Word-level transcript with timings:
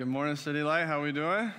Good 0.00 0.08
morning, 0.08 0.34
City 0.34 0.62
Light. 0.62 0.86
How 0.86 1.00
are 1.00 1.02
we 1.02 1.12
doing? 1.12 1.52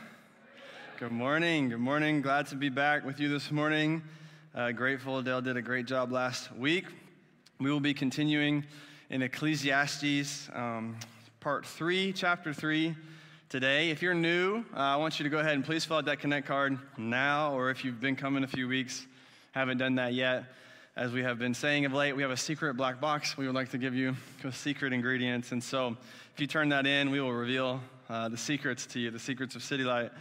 Good 0.97 1.11
morning. 1.11 1.69
Good 1.69 1.77
morning. 1.77 2.23
Glad 2.23 2.47
to 2.47 2.55
be 2.55 2.69
back 2.69 3.05
with 3.05 3.19
you 3.19 3.29
this 3.29 3.51
morning. 3.51 4.01
Uh, 4.55 4.71
grateful 4.71 5.21
Dale 5.21 5.41
did 5.41 5.57
a 5.57 5.61
great 5.61 5.85
job 5.85 6.11
last 6.11 6.51
week. 6.55 6.85
We 7.59 7.71
will 7.71 7.79
be 7.79 7.93
continuing 7.93 8.65
in 9.11 9.21
Ecclesiastes, 9.21 10.49
um, 10.55 10.95
part 11.39 11.67
three, 11.67 12.13
chapter 12.13 12.51
three, 12.51 12.95
today. 13.47 13.91
If 13.91 14.01
you're 14.01 14.15
new, 14.15 14.65
uh, 14.73 14.79
I 14.79 14.95
want 14.95 15.19
you 15.19 15.23
to 15.23 15.29
go 15.29 15.37
ahead 15.37 15.53
and 15.53 15.63
please 15.63 15.85
fill 15.85 15.97
out 15.97 16.05
that 16.05 16.17
Connect 16.17 16.47
card 16.47 16.79
now, 16.97 17.53
or 17.53 17.69
if 17.69 17.85
you've 17.85 18.01
been 18.01 18.15
coming 18.15 18.43
a 18.43 18.47
few 18.47 18.67
weeks, 18.67 19.05
haven't 19.51 19.77
done 19.77 19.93
that 19.95 20.15
yet. 20.15 20.45
As 20.95 21.11
we 21.11 21.21
have 21.21 21.37
been 21.37 21.53
saying 21.53 21.85
of 21.85 21.93
late, 21.93 22.13
we 22.13 22.23
have 22.23 22.31
a 22.31 22.37
secret 22.37 22.75
black 22.75 22.99
box 22.99 23.37
we 23.37 23.45
would 23.45 23.55
like 23.55 23.69
to 23.69 23.77
give 23.77 23.93
you 23.93 24.15
with 24.43 24.57
secret 24.57 24.93
ingredients. 24.93 25.51
And 25.51 25.63
so 25.63 25.95
if 26.33 26.41
you 26.41 26.47
turn 26.47 26.69
that 26.69 26.87
in, 26.87 27.11
we 27.11 27.21
will 27.21 27.33
reveal 27.33 27.81
uh, 28.11 28.27
the 28.27 28.35
secrets 28.35 28.85
to 28.87 28.99
you, 28.99 29.09
the 29.09 29.19
secrets 29.19 29.55
of 29.55 29.63
City 29.63 29.85
Light 29.85 30.11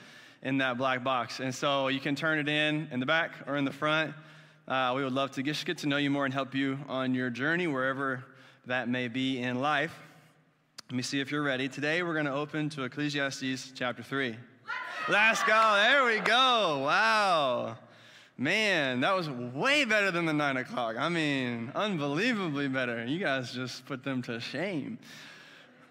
in 0.42 0.59
that 0.59 0.78
black 0.78 1.02
box. 1.02 1.41
And 1.41 1.52
so 1.52 1.88
you 1.88 1.98
can 1.98 2.14
turn 2.14 2.38
it 2.38 2.48
in 2.48 2.88
in 2.92 3.01
the 3.01 3.06
back 3.06 3.33
or 3.48 3.56
in 3.56 3.64
the 3.64 3.73
front. 3.73 4.14
Uh, 4.69 4.92
we 4.95 5.02
would 5.02 5.12
love 5.12 5.33
to 5.33 5.42
just 5.42 5.66
get 5.66 5.78
to 5.78 5.88
know 5.88 5.97
you 5.97 6.09
more 6.09 6.24
and 6.24 6.33
help 6.33 6.55
you 6.55 6.78
on 6.88 7.14
your 7.14 7.30
journey, 7.30 7.66
wherever 7.66 8.24
that 8.66 8.88
may 8.88 9.09
be 9.09 9.41
in 9.41 9.59
life. 9.59 9.92
Let 10.88 10.97
me 10.97 11.02
see 11.02 11.19
if 11.19 11.33
you're 11.33 11.42
ready. 11.42 11.69
Today 11.69 12.05
we're 12.05 12.12
going 12.12 12.27
to 12.27 12.33
open 12.33 12.69
to 12.70 12.84
Ecclesiastes 12.84 13.73
chapter 13.74 14.05
3. 14.05 14.36
Let's 15.09 15.42
go. 15.42 15.72
There 15.75 16.05
we 16.05 16.20
go. 16.20 16.83
Wow. 16.84 17.77
Man, 18.38 19.00
that 19.00 19.16
was 19.16 19.28
way 19.28 19.84
better 19.84 20.12
than 20.12 20.27
the 20.27 20.33
nine 20.33 20.56
o'clock. 20.56 20.95
I 20.97 21.09
mean, 21.09 21.72
unbelievably 21.75 22.69
better. 22.69 23.05
You 23.05 23.19
guys 23.19 23.52
just 23.52 23.84
put 23.86 24.05
them 24.05 24.22
to 24.22 24.38
shame. 24.38 24.98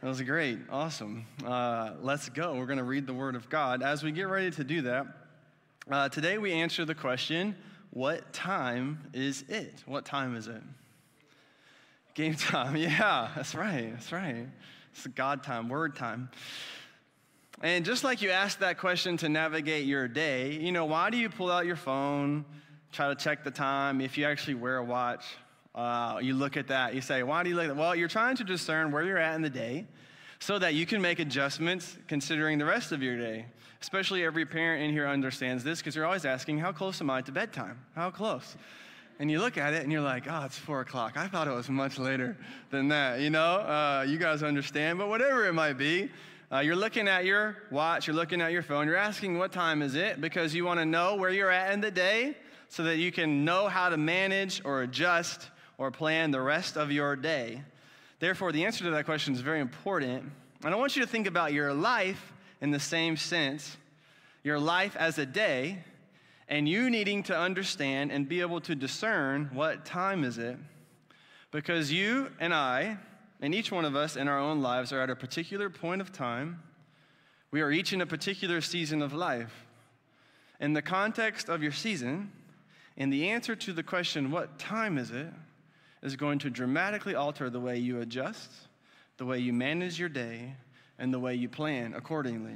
That 0.02 0.08
was 0.08 0.22
great. 0.22 0.60
Awesome. 0.70 1.26
Uh, 1.46 1.92
let's 2.02 2.30
go. 2.30 2.56
We're 2.56 2.68
going 2.68 2.78
to 2.78 2.86
read 2.86 3.06
the 3.06 3.14
Word 3.14 3.36
of 3.36 3.50
God. 3.50 3.84
As 3.84 4.02
we 4.02 4.14
get 4.14 4.30
ready 4.30 4.50
to 4.52 4.64
do 4.64 4.84
that, 4.84 5.08
uh, 5.92 6.08
today 6.08 6.38
we 6.38 6.54
answer 6.54 6.86
the 6.86 6.96
question 6.96 7.54
what 7.90 8.32
time 8.32 9.10
is 9.14 9.44
it? 9.50 9.84
What 9.86 10.06
time 10.06 10.38
is 10.38 10.48
it? 10.48 10.62
Game 12.14 12.36
time. 12.36 12.76
Yeah, 12.78 13.28
that's 13.36 13.54
right. 13.54 13.92
That's 13.92 14.14
right. 14.14 14.48
It's 14.94 15.06
God 15.08 15.44
time, 15.44 15.68
Word 15.68 15.98
time. 15.98 16.30
And 17.62 17.84
just 17.84 18.06
like 18.06 18.22
you 18.22 18.30
asked 18.30 18.62
that 18.62 18.78
question 18.78 19.18
to 19.18 19.28
navigate 19.28 19.86
your 19.86 20.08
day, 20.08 20.54
you 20.54 20.72
know, 20.72 20.86
why 20.86 21.10
do 21.10 21.18
you 21.18 21.28
pull 21.28 21.52
out 21.52 21.66
your 21.66 21.76
phone, 21.76 22.46
try 22.94 23.10
to 23.10 23.16
check 23.16 23.44
the 23.44 23.52
time 23.52 24.00
if 24.00 24.18
you 24.18 24.24
actually 24.24 24.56
wear 24.56 24.78
a 24.78 24.84
watch? 24.84 25.26
Uh, 25.80 26.20
you 26.20 26.34
look 26.34 26.58
at 26.58 26.68
that, 26.68 26.94
you 26.94 27.00
say, 27.00 27.24
why 27.24 27.42
do 27.42 27.48
you 27.48 27.56
look 27.56 27.64
at 27.64 27.68
that? 27.70 27.78
Well, 27.78 27.96
you're 27.96 28.10
trying 28.10 28.36
to 28.36 28.44
discern 28.44 28.92
where 28.92 29.02
you're 29.02 29.18
at 29.18 29.36
in 29.36 29.42
the 29.42 29.50
day 29.50 29.88
so 30.40 30.60
that 30.60 30.74
you 30.74 30.86
can 30.86 31.02
make 31.02 31.20
adjustments 31.20 31.98
considering 32.10 32.58
the 32.58 32.66
rest 32.66 32.92
of 32.92 33.02
your 33.02 33.18
day. 33.18 33.46
Especially 33.82 34.26
every 34.26 34.46
parent 34.46 34.84
in 34.84 34.92
here 34.92 35.08
understands 35.08 35.64
this 35.64 35.80
because 35.80 35.96
you're 35.96 36.06
always 36.06 36.26
asking, 36.26 36.58
how 36.58 36.74
close 36.74 37.00
am 37.00 37.10
I 37.10 37.22
to 37.22 37.32
bedtime? 37.32 37.80
How 37.96 38.12
close? 38.12 38.58
And 39.20 39.32
you 39.32 39.40
look 39.40 39.58
at 39.58 39.74
it 39.74 39.84
and 39.84 39.90
you're 39.90 40.02
like, 40.02 40.26
oh, 40.30 40.44
it's 40.44 40.58
four 40.58 40.82
o'clock. 40.82 41.16
I 41.16 41.28
thought 41.28 41.48
it 41.48 41.54
was 41.54 41.70
much 41.70 41.98
later 41.98 42.36
than 42.72 42.90
that. 42.90 43.22
You 43.22 43.30
know, 43.30 43.40
uh, 43.40 44.06
you 44.06 44.18
guys 44.18 44.44
understand, 44.44 45.00
but 45.00 45.08
whatever 45.08 45.48
it 45.48 45.54
might 45.54 45.78
be, 45.78 46.10
uh, 46.52 46.60
you're 46.60 46.76
looking 46.76 47.08
at 47.08 47.24
your 47.24 47.56
watch, 47.72 48.06
you're 48.06 48.18
looking 48.18 48.42
at 48.42 48.52
your 48.52 48.64
phone, 48.64 48.86
you're 48.86 48.98
asking 48.98 49.38
what 49.38 49.54
time 49.54 49.82
is 49.82 49.96
it 49.96 50.20
because 50.20 50.54
you 50.54 50.66
want 50.66 50.82
to 50.82 50.86
know 50.86 51.16
where 51.16 51.30
you're 51.30 51.52
at 51.52 51.72
in 51.72 51.80
the 51.80 51.92
day 51.92 52.36
so 52.68 52.84
that 52.84 52.98
you 52.98 53.14
can 53.14 53.46
know 53.46 53.70
how 53.70 53.88
to 53.88 53.96
manage 53.96 54.62
or 54.66 54.82
adjust 54.82 55.48
or 55.80 55.90
plan 55.90 56.30
the 56.30 56.42
rest 56.42 56.78
of 56.78 56.92
your 56.92 57.16
day. 57.16 57.64
Therefore, 58.20 58.52
the 58.52 58.66
answer 58.66 58.84
to 58.84 58.92
that 58.92 59.06
question 59.06 59.34
is 59.34 59.40
very 59.40 59.62
important. 59.62 60.30
And 60.64 60.74
I 60.74 60.78
want 60.78 60.96
you 60.96 61.02
to 61.02 61.08
think 61.08 61.26
about 61.26 61.54
your 61.54 61.74
life 61.74 62.34
in 62.62 62.70
the 62.70 62.80
same 62.80 63.18
sense 63.18 63.78
your 64.42 64.60
life 64.60 64.96
as 64.96 65.18
a 65.18 65.26
day, 65.26 65.84
and 66.48 66.68
you 66.68 66.90
needing 66.90 67.22
to 67.24 67.38
understand 67.38 68.10
and 68.10 68.28
be 68.28 68.40
able 68.40 68.62
to 68.62 68.74
discern 68.74 69.50
what 69.54 69.86
time 69.86 70.24
is 70.24 70.38
it. 70.38 70.58
Because 71.52 71.92
you 71.92 72.32
and 72.40 72.54
I, 72.54 72.98
and 73.42 73.54
each 73.54 73.70
one 73.70 73.84
of 73.84 73.98
us 73.98 74.16
in 74.16 74.30
our 74.30 74.40
own 74.40 74.62
lives 74.62 74.94
are 74.94 75.02
at 75.02 75.10
a 75.10 75.16
particular 75.16 75.70
point 75.70 76.00
of 76.00 76.14
time. 76.14 76.64
We 77.52 77.60
are 77.60 77.70
each 77.70 77.92
in 77.92 78.00
a 78.00 78.06
particular 78.06 78.62
season 78.62 79.02
of 79.02 79.14
life. 79.14 79.66
In 80.62 80.72
the 80.72 80.82
context 80.82 81.50
of 81.50 81.62
your 81.62 81.74
season, 81.74 82.32
and 82.96 83.12
the 83.12 83.30
answer 83.30 83.58
to 83.58 83.74
the 83.74 83.84
question, 83.84 84.32
what 84.32 84.58
time 84.58 84.98
is 84.98 85.12
it, 85.12 85.28
is 86.02 86.16
going 86.16 86.40
to 86.40 86.50
dramatically 86.50 87.16
alter 87.16 87.50
the 87.50 87.60
way 87.60 87.78
you 87.78 88.02
adjust, 88.02 88.52
the 89.18 89.26
way 89.26 89.40
you 89.40 89.54
manage 89.54 90.00
your 90.00 90.10
day, 90.10 90.56
and 90.98 91.14
the 91.14 91.20
way 91.20 91.36
you 91.36 91.50
plan 91.50 91.94
accordingly. 91.94 92.56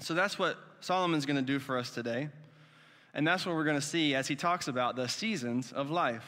So 0.00 0.14
that's 0.14 0.38
what 0.38 0.56
Solomon's 0.80 1.26
going 1.26 1.36
to 1.36 1.42
do 1.42 1.58
for 1.58 1.76
us 1.76 1.90
today. 1.90 2.28
And 3.14 3.26
that's 3.26 3.46
what 3.46 3.54
we're 3.54 3.64
going 3.64 3.80
to 3.80 3.86
see 3.86 4.14
as 4.14 4.28
he 4.28 4.36
talks 4.36 4.68
about 4.68 4.94
the 4.94 5.08
seasons 5.08 5.72
of 5.72 5.90
life. 5.90 6.24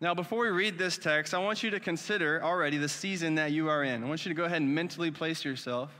Now, 0.00 0.14
before 0.14 0.40
we 0.40 0.50
read 0.50 0.78
this 0.78 0.98
text, 0.98 1.32
I 1.32 1.38
want 1.38 1.62
you 1.62 1.70
to 1.70 1.80
consider 1.80 2.42
already 2.42 2.76
the 2.76 2.88
season 2.88 3.36
that 3.36 3.52
you 3.52 3.68
are 3.68 3.84
in. 3.84 4.02
I 4.02 4.08
want 4.08 4.26
you 4.26 4.30
to 4.30 4.34
go 4.34 4.44
ahead 4.44 4.60
and 4.60 4.74
mentally 4.74 5.10
place 5.10 5.44
yourself. 5.44 5.90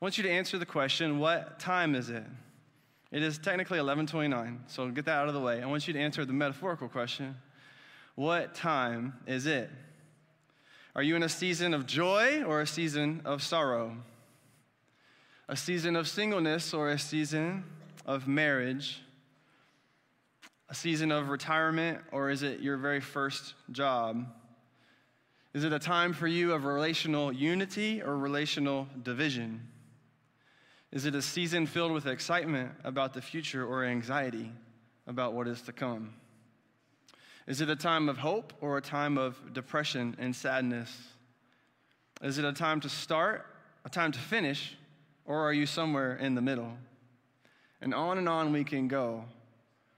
I 0.00 0.04
want 0.04 0.16
you 0.16 0.22
to 0.22 0.30
answer 0.30 0.56
the 0.56 0.66
question, 0.66 1.18
what 1.18 1.58
time 1.58 1.94
is 1.94 2.10
it? 2.10 2.24
It 3.10 3.22
is 3.22 3.38
technically 3.38 3.78
11:29, 3.78 4.58
so 4.66 4.88
get 4.90 5.04
that 5.04 5.16
out 5.16 5.28
of 5.28 5.34
the 5.34 5.40
way. 5.40 5.62
I 5.62 5.66
want 5.66 5.86
you 5.86 5.92
to 5.92 6.00
answer 6.00 6.24
the 6.24 6.32
metaphorical 6.32 6.88
question, 6.88 7.36
what 8.14 8.54
time 8.54 9.14
is 9.26 9.46
it? 9.46 9.70
Are 10.94 11.02
you 11.02 11.16
in 11.16 11.22
a 11.22 11.28
season 11.28 11.74
of 11.74 11.86
joy 11.86 12.42
or 12.44 12.60
a 12.60 12.66
season 12.66 13.22
of 13.24 13.42
sorrow? 13.42 13.96
A 15.48 15.56
season 15.56 15.96
of 15.96 16.08
singleness 16.08 16.72
or 16.72 16.90
a 16.90 16.98
season 16.98 17.64
of 18.06 18.28
marriage? 18.28 19.00
a 20.74 20.74
season 20.74 21.12
of 21.12 21.28
retirement, 21.28 22.00
or 22.10 22.30
is 22.30 22.42
it 22.42 22.60
your 22.60 22.76
very 22.76 23.00
first 23.00 23.54
job? 23.70 24.26
Is 25.52 25.62
it 25.62 25.72
a 25.72 25.78
time 25.78 26.12
for 26.12 26.26
you 26.26 26.52
of 26.52 26.64
relational 26.64 27.32
unity 27.32 28.02
or 28.02 28.16
relational 28.16 28.88
division? 29.02 29.68
Is 30.90 31.06
it 31.06 31.14
a 31.14 31.22
season 31.22 31.66
filled 31.66 31.92
with 31.92 32.06
excitement 32.06 32.72
about 32.82 33.14
the 33.14 33.22
future 33.22 33.64
or 33.64 33.84
anxiety 33.84 34.50
about 35.06 35.34
what 35.34 35.46
is 35.46 35.62
to 35.62 35.72
come? 35.72 36.14
Is 37.46 37.60
it 37.60 37.68
a 37.68 37.76
time 37.76 38.08
of 38.08 38.18
hope 38.18 38.52
or 38.60 38.78
a 38.78 38.82
time 38.82 39.18
of 39.18 39.52
depression 39.52 40.16
and 40.18 40.34
sadness? 40.34 40.90
Is 42.22 42.38
it 42.38 42.44
a 42.44 42.52
time 42.52 42.80
to 42.80 42.88
start, 42.88 43.46
a 43.84 43.90
time 43.90 44.12
to 44.12 44.18
finish, 44.18 44.76
or 45.26 45.40
are 45.40 45.52
you 45.52 45.66
somewhere 45.66 46.16
in 46.16 46.34
the 46.34 46.42
middle? 46.42 46.72
And 47.80 47.92
on 47.92 48.18
and 48.18 48.28
on 48.28 48.52
we 48.52 48.64
can 48.64 48.88
go 48.88 49.24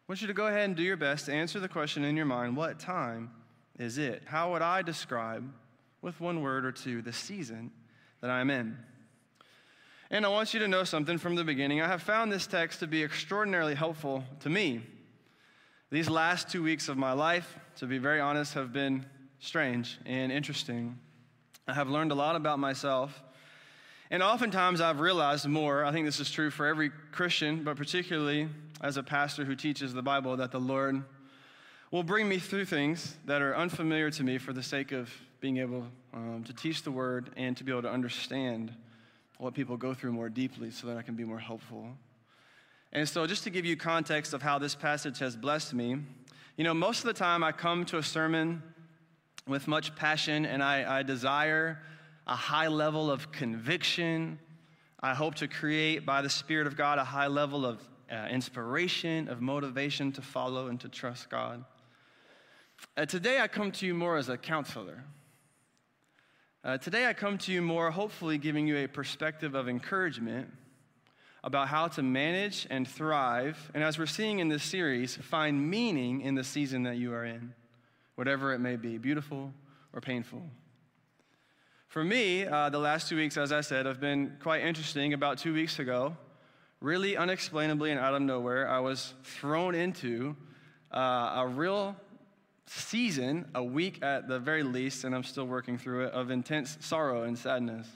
I 0.07 0.12
want 0.12 0.21
you 0.21 0.29
to 0.29 0.34
go 0.34 0.47
ahead 0.47 0.67
and 0.67 0.77
do 0.77 0.84
your 0.84 0.97
best 0.97 1.27
to 1.27 1.33
answer 1.33 1.59
the 1.59 1.67
question 1.67 2.05
in 2.05 2.17
your 2.17 2.27
mind 2.27 2.57
what 2.57 2.79
time 2.79 3.29
is 3.77 3.99
it? 3.99 4.23
How 4.25 4.53
would 4.53 4.63
I 4.63 4.83
describe, 4.83 5.53
with 6.01 6.21
one 6.21 6.43
word 6.43 6.65
or 6.65 6.71
two, 6.71 7.03
the 7.03 7.13
season 7.13 7.73
that 8.21 8.31
I'm 8.31 8.49
in? 8.49 8.78
And 10.09 10.25
I 10.25 10.28
want 10.28 10.55
you 10.55 10.61
to 10.61 10.69
know 10.69 10.84
something 10.84 11.19
from 11.19 11.34
the 11.34 11.43
beginning. 11.43 11.81
I 11.83 11.89
have 11.89 12.03
found 12.03 12.31
this 12.31 12.47
text 12.47 12.78
to 12.81 12.87
be 12.87 13.03
extraordinarily 13.03 13.75
helpful 13.75 14.23
to 14.41 14.49
me. 14.49 14.83
These 15.88 16.10
last 16.10 16.48
two 16.48 16.64
weeks 16.64 16.88
of 16.88 16.97
my 16.97 17.12
life, 17.12 17.56
to 17.76 17.86
be 17.86 17.98
very 17.98 18.19
honest, 18.19 18.54
have 18.54 18.72
been 18.72 19.06
strange 19.38 19.98
and 20.04 20.32
interesting. 20.32 20.98
I 21.69 21.74
have 21.74 21.88
learned 21.88 22.10
a 22.10 22.14
lot 22.16 22.34
about 22.34 22.58
myself. 22.58 23.22
And 24.10 24.20
oftentimes 24.20 24.80
I've 24.80 24.98
realized 24.98 25.47
more. 25.47 25.84
I 25.84 25.92
think 25.92 26.04
this 26.04 26.19
is 26.19 26.28
true 26.28 26.50
for 26.50 26.66
every 26.66 26.91
Christian, 27.12 27.62
but 27.62 27.76
particularly 27.76 28.48
as 28.80 28.97
a 28.97 29.02
pastor 29.04 29.44
who 29.44 29.54
teaches 29.54 29.94
the 29.94 30.02
Bible 30.02 30.36
that 30.38 30.50
the 30.50 30.58
Lord 30.58 31.04
will 31.92 32.03
bring 32.03 32.28
me 32.28 32.41
through 32.41 32.64
things 32.64 33.16
that 33.26 33.41
are 33.41 33.56
unfamiliar 33.56 34.10
to 34.10 34.24
me 34.24 34.38
for 34.38 34.53
the 34.53 34.64
sake 34.64 34.91
of 34.91 35.08
being 35.38 35.58
able 35.58 35.86
um, 36.12 36.42
to 36.48 36.53
teach 36.53 36.82
the 36.82 36.91
word 36.91 37.30
and 37.36 37.56
to 37.58 37.62
be 37.62 37.70
able 37.70 37.82
to 37.82 37.92
understand 37.92 38.74
what 39.38 39.54
people 39.54 39.76
go 39.76 39.94
through 39.94 40.10
more 40.10 40.28
deeply 40.28 40.72
so 40.72 40.89
that 40.89 40.97
I 40.97 41.03
can 41.03 41.15
be 41.15 41.22
more 41.22 41.39
helpful. 41.39 41.91
And 42.92 43.09
so, 43.09 43.27
just 43.27 43.44
to 43.44 43.50
give 43.50 43.65
you 43.65 43.77
context 43.77 44.33
of 44.33 44.42
how 44.42 44.59
this 44.59 44.74
passage 44.74 45.18
has 45.18 45.36
blessed 45.36 45.74
me, 45.74 45.97
you 46.56 46.65
know, 46.65 46.72
most 46.72 47.00
of 47.00 47.04
the 47.04 47.12
time 47.12 47.44
I 47.44 47.53
come 47.53 47.84
to 47.86 47.98
a 47.98 48.03
sermon 48.03 48.62
with 49.47 49.68
much 49.68 49.94
passion 49.94 50.47
and 50.47 50.62
I, 50.62 51.00
I 51.00 51.03
desire 51.03 51.83
a 52.27 52.34
high 52.34 52.68
level 52.68 53.10
of 53.10 53.30
conviction. 53.30 54.38
I 55.00 55.15
hope 55.15 55.36
to 55.36 55.48
create, 55.48 56.06
by 56.06 56.22
the 56.22 56.30
Spirit 56.30 56.66
of 56.66 56.77
God, 56.77 56.98
a 56.98 57.04
high 57.04 57.27
level 57.27 57.66
of 57.66 57.86
uh, 58.10 58.28
inspiration, 58.30 59.28
of 59.28 59.41
motivation 59.41 60.12
to 60.12 60.22
follow 60.22 60.68
and 60.68 60.80
to 60.80 60.89
trust 60.89 61.28
God. 61.28 61.65
Uh, 62.97 63.06
today, 63.06 63.41
I 63.41 63.48
come 63.48 63.71
to 63.72 63.86
you 63.86 63.94
more 63.94 64.16
as 64.16 64.28
a 64.28 64.36
counselor. 64.36 65.04
Uh, 66.65 66.78
today, 66.78 67.06
I 67.06 67.12
come 67.12 67.39
to 67.39 67.53
you 67.53 67.62
more, 67.62 67.91
hopefully, 67.91 68.39
giving 68.39 68.66
you 68.66 68.78
a 68.78 68.86
perspective 68.86 69.54
of 69.54 69.68
encouragement 69.68 70.48
about 71.47 71.69
how 71.69 71.87
to 71.87 72.03
manage 72.03 72.66
and 72.71 72.89
thrive, 72.89 73.71
and 73.72 73.84
as 73.84 74.01
we're 74.01 74.04
seeing 74.04 74.41
in 74.41 74.48
this 74.48 74.65
series, 74.65 75.16
find 75.16 75.71
meaning 75.71 76.21
in 76.21 76.34
the 76.34 76.43
season 76.43 76.83
that 76.83 76.97
you 76.97 77.15
are 77.15 77.25
in, 77.25 77.54
whatever 78.16 78.53
it 78.53 78.59
may 78.59 78.75
be, 78.75 78.98
beautiful 78.98 79.54
or 79.93 80.01
painful. 80.01 80.43
For 81.87 82.03
me, 82.03 82.45
uh, 82.45 82.69
the 82.71 82.81
last 82.81 83.09
two 83.09 83.16
weeks, 83.16 83.37
as 83.37 83.53
I 83.53 83.60
said, 83.60 83.87
have 83.87 84.01
been 84.01 84.37
quite 84.43 84.65
interesting. 84.65 85.15
About 85.15 85.39
two 85.39 85.54
weeks 85.54 85.78
ago, 85.78 86.16
really 86.81 87.16
unexplainably 87.16 87.92
and 87.92 88.01
out 88.01 88.15
of 88.15 88.22
nowhere, 88.22 88.69
I 88.69 88.81
was 88.81 89.15
thrown 89.22 89.77
into 89.77 90.34
uh, 90.92 91.45
a 91.45 91.47
real 91.47 91.95
season, 92.66 93.49
a 93.54 93.63
week 93.63 94.03
at 94.03 94.27
the 94.27 94.41
very 94.41 94.65
least, 94.65 95.04
and 95.04 95.15
I'm 95.15 95.22
still 95.22 95.47
working 95.47 95.78
through 95.78 96.07
it, 96.07 96.13
of 96.13 96.33
intense 96.33 96.77
sorrow 96.81 97.22
and 97.22 97.39
sadness. 97.39 97.87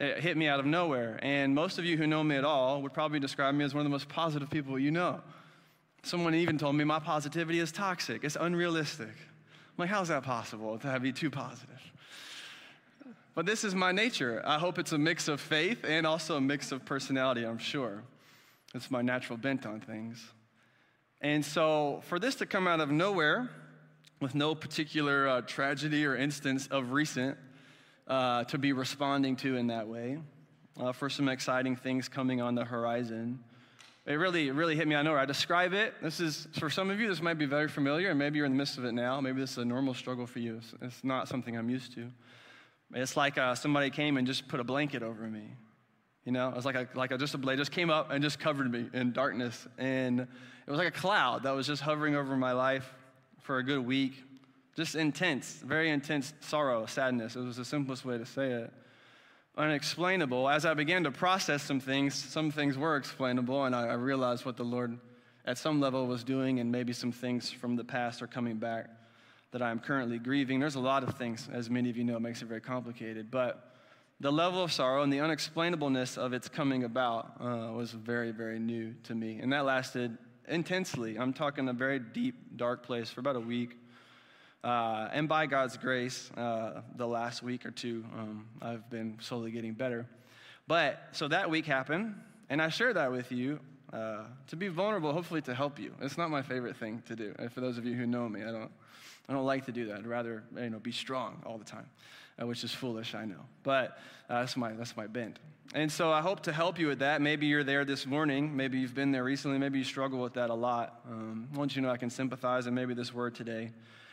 It 0.00 0.20
hit 0.20 0.36
me 0.36 0.46
out 0.46 0.60
of 0.60 0.66
nowhere. 0.66 1.18
And 1.22 1.54
most 1.54 1.78
of 1.78 1.84
you 1.84 1.96
who 1.96 2.06
know 2.06 2.22
me 2.22 2.36
at 2.36 2.44
all 2.44 2.82
would 2.82 2.92
probably 2.92 3.18
describe 3.18 3.54
me 3.54 3.64
as 3.64 3.74
one 3.74 3.80
of 3.80 3.84
the 3.84 3.90
most 3.90 4.08
positive 4.08 4.48
people 4.50 4.78
you 4.78 4.90
know. 4.90 5.20
Someone 6.04 6.34
even 6.34 6.58
told 6.58 6.76
me 6.76 6.84
my 6.84 7.00
positivity 7.00 7.58
is 7.58 7.72
toxic, 7.72 8.22
it's 8.22 8.36
unrealistic. 8.38 9.08
I'm 9.08 9.82
like, 9.82 9.90
how's 9.90 10.08
that 10.08 10.22
possible 10.22 10.78
to 10.78 11.00
be 11.00 11.12
too 11.12 11.30
positive? 11.30 11.80
But 13.34 13.46
this 13.46 13.62
is 13.62 13.74
my 13.74 13.92
nature. 13.92 14.42
I 14.44 14.58
hope 14.58 14.78
it's 14.78 14.92
a 14.92 14.98
mix 14.98 15.28
of 15.28 15.40
faith 15.40 15.84
and 15.84 16.06
also 16.06 16.36
a 16.36 16.40
mix 16.40 16.72
of 16.72 16.84
personality, 16.84 17.44
I'm 17.44 17.58
sure. 17.58 18.02
It's 18.74 18.90
my 18.90 19.02
natural 19.02 19.36
bent 19.36 19.64
on 19.64 19.80
things. 19.80 20.24
And 21.20 21.44
so, 21.44 22.02
for 22.04 22.18
this 22.18 22.36
to 22.36 22.46
come 22.46 22.66
out 22.66 22.80
of 22.80 22.90
nowhere, 22.90 23.48
with 24.20 24.34
no 24.34 24.54
particular 24.54 25.28
uh, 25.28 25.40
tragedy 25.42 26.04
or 26.04 26.16
instance 26.16 26.66
of 26.68 26.90
recent, 26.90 27.38
uh, 28.08 28.44
to 28.44 28.58
be 28.58 28.72
responding 28.72 29.36
to 29.36 29.56
in 29.56 29.68
that 29.68 29.86
way, 29.86 30.18
uh, 30.80 30.92
for 30.92 31.08
some 31.08 31.28
exciting 31.28 31.76
things 31.76 32.08
coming 32.08 32.40
on 32.40 32.54
the 32.54 32.64
horizon. 32.64 33.38
It 34.06 34.14
really, 34.14 34.48
it 34.48 34.54
really 34.54 34.74
hit 34.74 34.88
me. 34.88 34.96
I 34.96 35.02
know 35.02 35.14
I 35.14 35.26
describe 35.26 35.74
it. 35.74 35.92
This 36.02 36.18
is, 36.18 36.48
for 36.58 36.70
some 36.70 36.88
of 36.88 36.98
you, 36.98 37.08
this 37.08 37.20
might 37.20 37.36
be 37.38 37.44
very 37.44 37.68
familiar, 37.68 38.08
and 38.08 38.18
maybe 38.18 38.38
you're 38.38 38.46
in 38.46 38.52
the 38.52 38.58
midst 38.58 38.78
of 38.78 38.86
it 38.86 38.92
now. 38.92 39.20
Maybe 39.20 39.38
this 39.38 39.52
is 39.52 39.58
a 39.58 39.64
normal 39.66 39.92
struggle 39.92 40.26
for 40.26 40.38
you. 40.38 40.56
It's, 40.56 40.74
it's 40.80 41.04
not 41.04 41.28
something 41.28 41.56
I'm 41.56 41.68
used 41.68 41.92
to. 41.96 42.10
It's 42.94 43.18
like 43.18 43.36
uh, 43.36 43.54
somebody 43.54 43.90
came 43.90 44.16
and 44.16 44.26
just 44.26 44.48
put 44.48 44.60
a 44.60 44.64
blanket 44.64 45.02
over 45.02 45.24
me. 45.24 45.52
You 46.24 46.32
know, 46.32 46.48
it 46.48 46.56
was 46.56 46.64
like 46.64 46.74
a, 46.74 46.88
like 46.94 47.10
a, 47.10 47.18
just 47.18 47.34
a 47.34 47.38
blade 47.38 47.58
just 47.58 47.72
came 47.72 47.90
up 47.90 48.10
and 48.10 48.22
just 48.22 48.38
covered 48.38 48.70
me 48.70 48.88
in 48.94 49.12
darkness. 49.12 49.66
And 49.76 50.20
it 50.20 50.70
was 50.70 50.78
like 50.78 50.88
a 50.88 50.98
cloud 50.98 51.42
that 51.42 51.50
was 51.50 51.66
just 51.66 51.82
hovering 51.82 52.14
over 52.14 52.34
my 52.34 52.52
life 52.52 52.90
for 53.40 53.58
a 53.58 53.62
good 53.62 53.84
week. 53.84 54.14
Just 54.78 54.94
intense, 54.94 55.60
very 55.66 55.90
intense 55.90 56.32
sorrow, 56.38 56.86
sadness. 56.86 57.34
It 57.34 57.40
was 57.40 57.56
the 57.56 57.64
simplest 57.64 58.04
way 58.04 58.16
to 58.16 58.24
say 58.24 58.52
it. 58.52 58.72
Unexplainable. 59.56 60.48
As 60.48 60.64
I 60.64 60.74
began 60.74 61.02
to 61.02 61.10
process 61.10 61.64
some 61.64 61.80
things, 61.80 62.14
some 62.14 62.52
things 62.52 62.78
were 62.78 62.94
explainable, 62.94 63.64
and 63.64 63.74
I, 63.74 63.88
I 63.88 63.94
realized 63.94 64.44
what 64.44 64.56
the 64.56 64.62
Lord 64.62 64.96
at 65.44 65.58
some 65.58 65.80
level 65.80 66.06
was 66.06 66.22
doing, 66.22 66.60
and 66.60 66.70
maybe 66.70 66.92
some 66.92 67.10
things 67.10 67.50
from 67.50 67.74
the 67.74 67.82
past 67.82 68.22
are 68.22 68.28
coming 68.28 68.58
back 68.58 68.88
that 69.50 69.62
I'm 69.62 69.80
currently 69.80 70.20
grieving. 70.20 70.60
There's 70.60 70.76
a 70.76 70.80
lot 70.80 71.02
of 71.02 71.18
things, 71.18 71.48
as 71.52 71.68
many 71.68 71.90
of 71.90 71.96
you 71.96 72.04
know, 72.04 72.20
makes 72.20 72.40
it 72.40 72.44
very 72.44 72.60
complicated. 72.60 73.32
But 73.32 73.74
the 74.20 74.30
level 74.30 74.62
of 74.62 74.70
sorrow 74.70 75.02
and 75.02 75.12
the 75.12 75.18
unexplainableness 75.18 76.16
of 76.16 76.32
its 76.32 76.48
coming 76.48 76.84
about 76.84 77.32
uh, 77.40 77.72
was 77.72 77.90
very, 77.90 78.30
very 78.30 78.60
new 78.60 78.94
to 79.02 79.16
me. 79.16 79.40
And 79.42 79.52
that 79.52 79.64
lasted 79.64 80.16
intensely. 80.46 81.18
I'm 81.18 81.32
talking 81.32 81.68
a 81.68 81.72
very 81.72 81.98
deep, 81.98 82.56
dark 82.56 82.84
place 82.84 83.10
for 83.10 83.18
about 83.18 83.34
a 83.34 83.40
week. 83.40 83.76
Uh, 84.64 85.08
and 85.12 85.28
by 85.28 85.46
God's 85.46 85.76
grace, 85.76 86.30
uh, 86.36 86.82
the 86.96 87.06
last 87.06 87.42
week 87.42 87.64
or 87.64 87.70
two, 87.70 88.04
um, 88.18 88.46
I've 88.60 88.88
been 88.90 89.16
slowly 89.20 89.50
getting 89.50 89.72
better. 89.72 90.06
But 90.66 91.00
so 91.12 91.28
that 91.28 91.48
week 91.48 91.64
happened, 91.64 92.14
and 92.50 92.60
I 92.60 92.68
share 92.68 92.92
that 92.92 93.12
with 93.12 93.30
you 93.30 93.60
uh, 93.92 94.24
to 94.48 94.56
be 94.56 94.68
vulnerable, 94.68 95.12
hopefully 95.12 95.40
to 95.42 95.54
help 95.54 95.78
you. 95.78 95.94
It's 96.00 96.18
not 96.18 96.30
my 96.30 96.42
favorite 96.42 96.76
thing 96.76 97.02
to 97.06 97.14
do. 97.14 97.34
And 97.38 97.52
for 97.52 97.60
those 97.60 97.78
of 97.78 97.86
you 97.86 97.94
who 97.94 98.06
know 98.06 98.28
me, 98.28 98.42
I 98.42 98.50
don't, 98.50 98.70
I 99.28 99.32
don't 99.32 99.46
like 99.46 99.64
to 99.66 99.72
do 99.72 99.86
that. 99.86 99.98
I'd 99.98 100.06
rather 100.06 100.42
you 100.56 100.70
know, 100.70 100.78
be 100.78 100.92
strong 100.92 101.40
all 101.46 101.56
the 101.56 101.64
time, 101.64 101.88
uh, 102.40 102.46
which 102.46 102.64
is 102.64 102.72
foolish, 102.72 103.14
I 103.14 103.24
know. 103.24 103.40
But 103.62 103.98
uh, 104.28 104.40
that's, 104.40 104.56
my, 104.56 104.72
that's 104.72 104.96
my 104.96 105.06
bent. 105.06 105.38
And 105.74 105.92
so 105.92 106.10
I 106.10 106.20
hope 106.20 106.40
to 106.42 106.52
help 106.52 106.78
you 106.78 106.88
with 106.88 106.98
that. 106.98 107.22
Maybe 107.22 107.46
you're 107.46 107.64
there 107.64 107.84
this 107.84 108.06
morning. 108.06 108.56
Maybe 108.56 108.78
you've 108.78 108.94
been 108.94 109.12
there 109.12 109.24
recently. 109.24 109.58
Maybe 109.58 109.78
you 109.78 109.84
struggle 109.84 110.18
with 110.18 110.34
that 110.34 110.50
a 110.50 110.54
lot. 110.54 111.00
Um, 111.08 111.48
want 111.54 111.76
you 111.76 111.82
know 111.82 111.90
I 111.90 111.98
can 111.98 112.10
sympathize, 112.10 112.66
and 112.66 112.74
maybe 112.74 112.94
this 112.94 113.14
word 113.14 113.34
today 113.34 113.70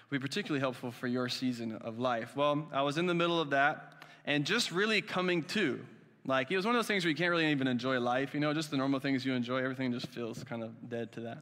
will 0.10 0.20
be 0.20 0.22
particularly 0.22 0.60
helpful 0.60 0.92
for 0.92 1.08
your 1.08 1.30
season 1.30 1.78
of 1.82 2.00
life. 2.00 2.36
Well, 2.36 2.68
I 2.72 2.82
was 2.84 2.98
in 2.98 3.08
the 3.08 3.14
middle 3.14 3.40
of 3.40 3.50
that 3.52 4.04
and 4.26 4.46
just 4.46 4.72
really 4.72 5.02
coming 5.02 5.44
to. 5.44 5.80
Like, 6.26 6.52
it 6.52 6.58
was 6.58 6.66
one 6.66 6.76
of 6.76 6.80
those 6.80 6.88
things 6.88 7.04
where 7.04 7.10
you 7.10 7.16
can't 7.16 7.30
really 7.30 7.52
even 7.52 7.68
enjoy 7.68 8.00
life. 8.00 8.34
You 8.34 8.40
know, 8.40 8.54
just 8.54 8.72
the 8.72 8.78
normal 8.78 9.00
things 9.00 9.26
you 9.26 9.34
enjoy, 9.34 9.58
everything 9.58 9.92
just 9.92 10.08
feels 10.08 10.44
kind 10.44 10.64
of 10.64 10.90
dead 10.90 11.12
to 11.14 11.22
that. 11.22 11.40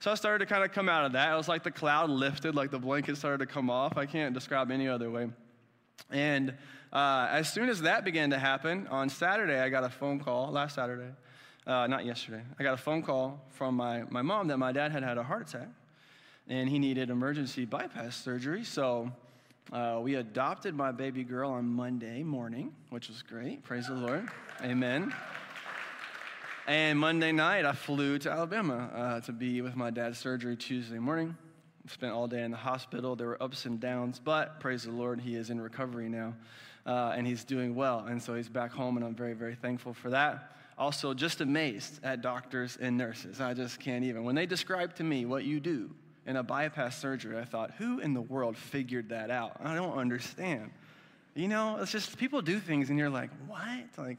So 0.00 0.10
I 0.10 0.14
started 0.14 0.46
to 0.46 0.52
kind 0.52 0.64
of 0.64 0.72
come 0.72 0.88
out 0.88 1.04
of 1.04 1.12
that. 1.12 1.32
It 1.32 1.36
was 1.36 1.48
like 1.48 1.62
the 1.62 1.70
cloud 1.70 2.10
lifted, 2.10 2.54
like 2.54 2.70
the 2.70 2.78
blanket 2.78 3.16
started 3.16 3.38
to 3.38 3.46
come 3.46 3.70
off. 3.70 3.96
I 3.96 4.06
can't 4.06 4.34
describe 4.34 4.70
any 4.70 4.88
other 4.88 5.10
way. 5.10 5.28
And 6.10 6.54
uh, 6.92 7.28
as 7.30 7.52
soon 7.52 7.68
as 7.68 7.82
that 7.82 8.04
began 8.04 8.30
to 8.30 8.38
happen, 8.38 8.86
on 8.88 9.08
Saturday, 9.08 9.58
I 9.58 9.68
got 9.68 9.84
a 9.84 9.88
phone 9.88 10.20
call, 10.20 10.50
last 10.50 10.74
Saturday, 10.74 11.10
uh, 11.66 11.86
not 11.86 12.04
yesterday, 12.04 12.42
I 12.58 12.62
got 12.62 12.74
a 12.74 12.78
phone 12.78 13.02
call 13.02 13.42
from 13.50 13.74
my, 13.74 14.04
my 14.10 14.22
mom 14.22 14.48
that 14.48 14.58
my 14.58 14.72
dad 14.72 14.92
had 14.92 15.02
had 15.02 15.18
a 15.18 15.22
heart 15.22 15.48
attack 15.48 15.68
and 16.48 16.68
he 16.68 16.78
needed 16.78 17.10
emergency 17.10 17.64
bypass 17.64 18.16
surgery. 18.16 18.64
So 18.64 19.10
uh, 19.72 19.98
we 20.02 20.14
adopted 20.14 20.74
my 20.74 20.92
baby 20.92 21.24
girl 21.24 21.50
on 21.50 21.66
Monday 21.66 22.22
morning, 22.22 22.72
which 22.90 23.08
was 23.08 23.22
great. 23.22 23.64
Praise 23.64 23.88
the 23.88 23.94
Lord. 23.94 24.28
Amen. 24.62 25.12
And 26.68 26.98
Monday 26.98 27.32
night, 27.32 27.64
I 27.64 27.72
flew 27.72 28.18
to 28.18 28.30
Alabama 28.30 28.90
uh, 28.94 29.20
to 29.22 29.32
be 29.32 29.60
with 29.60 29.76
my 29.76 29.90
dad's 29.90 30.18
surgery 30.18 30.56
Tuesday 30.56 30.98
morning. 30.98 31.36
Spent 31.88 32.12
all 32.12 32.26
day 32.26 32.42
in 32.42 32.50
the 32.50 32.56
hospital. 32.56 33.14
There 33.14 33.28
were 33.28 33.42
ups 33.42 33.66
and 33.66 33.78
downs, 33.78 34.20
but 34.22 34.58
praise 34.58 34.84
the 34.84 34.90
Lord, 34.90 35.20
he 35.20 35.36
is 35.36 35.50
in 35.50 35.60
recovery 35.60 36.08
now, 36.08 36.34
uh, 36.84 37.14
and 37.16 37.24
he's 37.24 37.44
doing 37.44 37.76
well. 37.76 38.06
And 38.08 38.20
so 38.20 38.34
he's 38.34 38.48
back 38.48 38.72
home, 38.72 38.96
and 38.96 39.06
I'm 39.06 39.14
very, 39.14 39.34
very 39.34 39.54
thankful 39.54 39.94
for 39.94 40.10
that. 40.10 40.50
Also, 40.76 41.14
just 41.14 41.40
amazed 41.40 42.00
at 42.02 42.22
doctors 42.22 42.76
and 42.80 42.96
nurses. 42.98 43.40
I 43.40 43.54
just 43.54 43.78
can't 43.78 44.04
even. 44.04 44.24
When 44.24 44.34
they 44.34 44.46
describe 44.46 44.96
to 44.96 45.04
me 45.04 45.24
what 45.24 45.44
you 45.44 45.60
do 45.60 45.90
in 46.26 46.36
a 46.36 46.42
bypass 46.42 46.98
surgery, 46.98 47.38
I 47.38 47.44
thought, 47.44 47.72
who 47.78 48.00
in 48.00 48.12
the 48.12 48.20
world 48.20 48.56
figured 48.56 49.10
that 49.10 49.30
out? 49.30 49.56
I 49.62 49.74
don't 49.74 49.96
understand. 49.96 50.70
You 51.34 51.48
know, 51.48 51.78
it's 51.80 51.92
just 51.92 52.18
people 52.18 52.42
do 52.42 52.58
things, 52.58 52.90
and 52.90 52.98
you're 52.98 53.10
like, 53.10 53.30
what? 53.46 53.84
Like, 53.96 54.18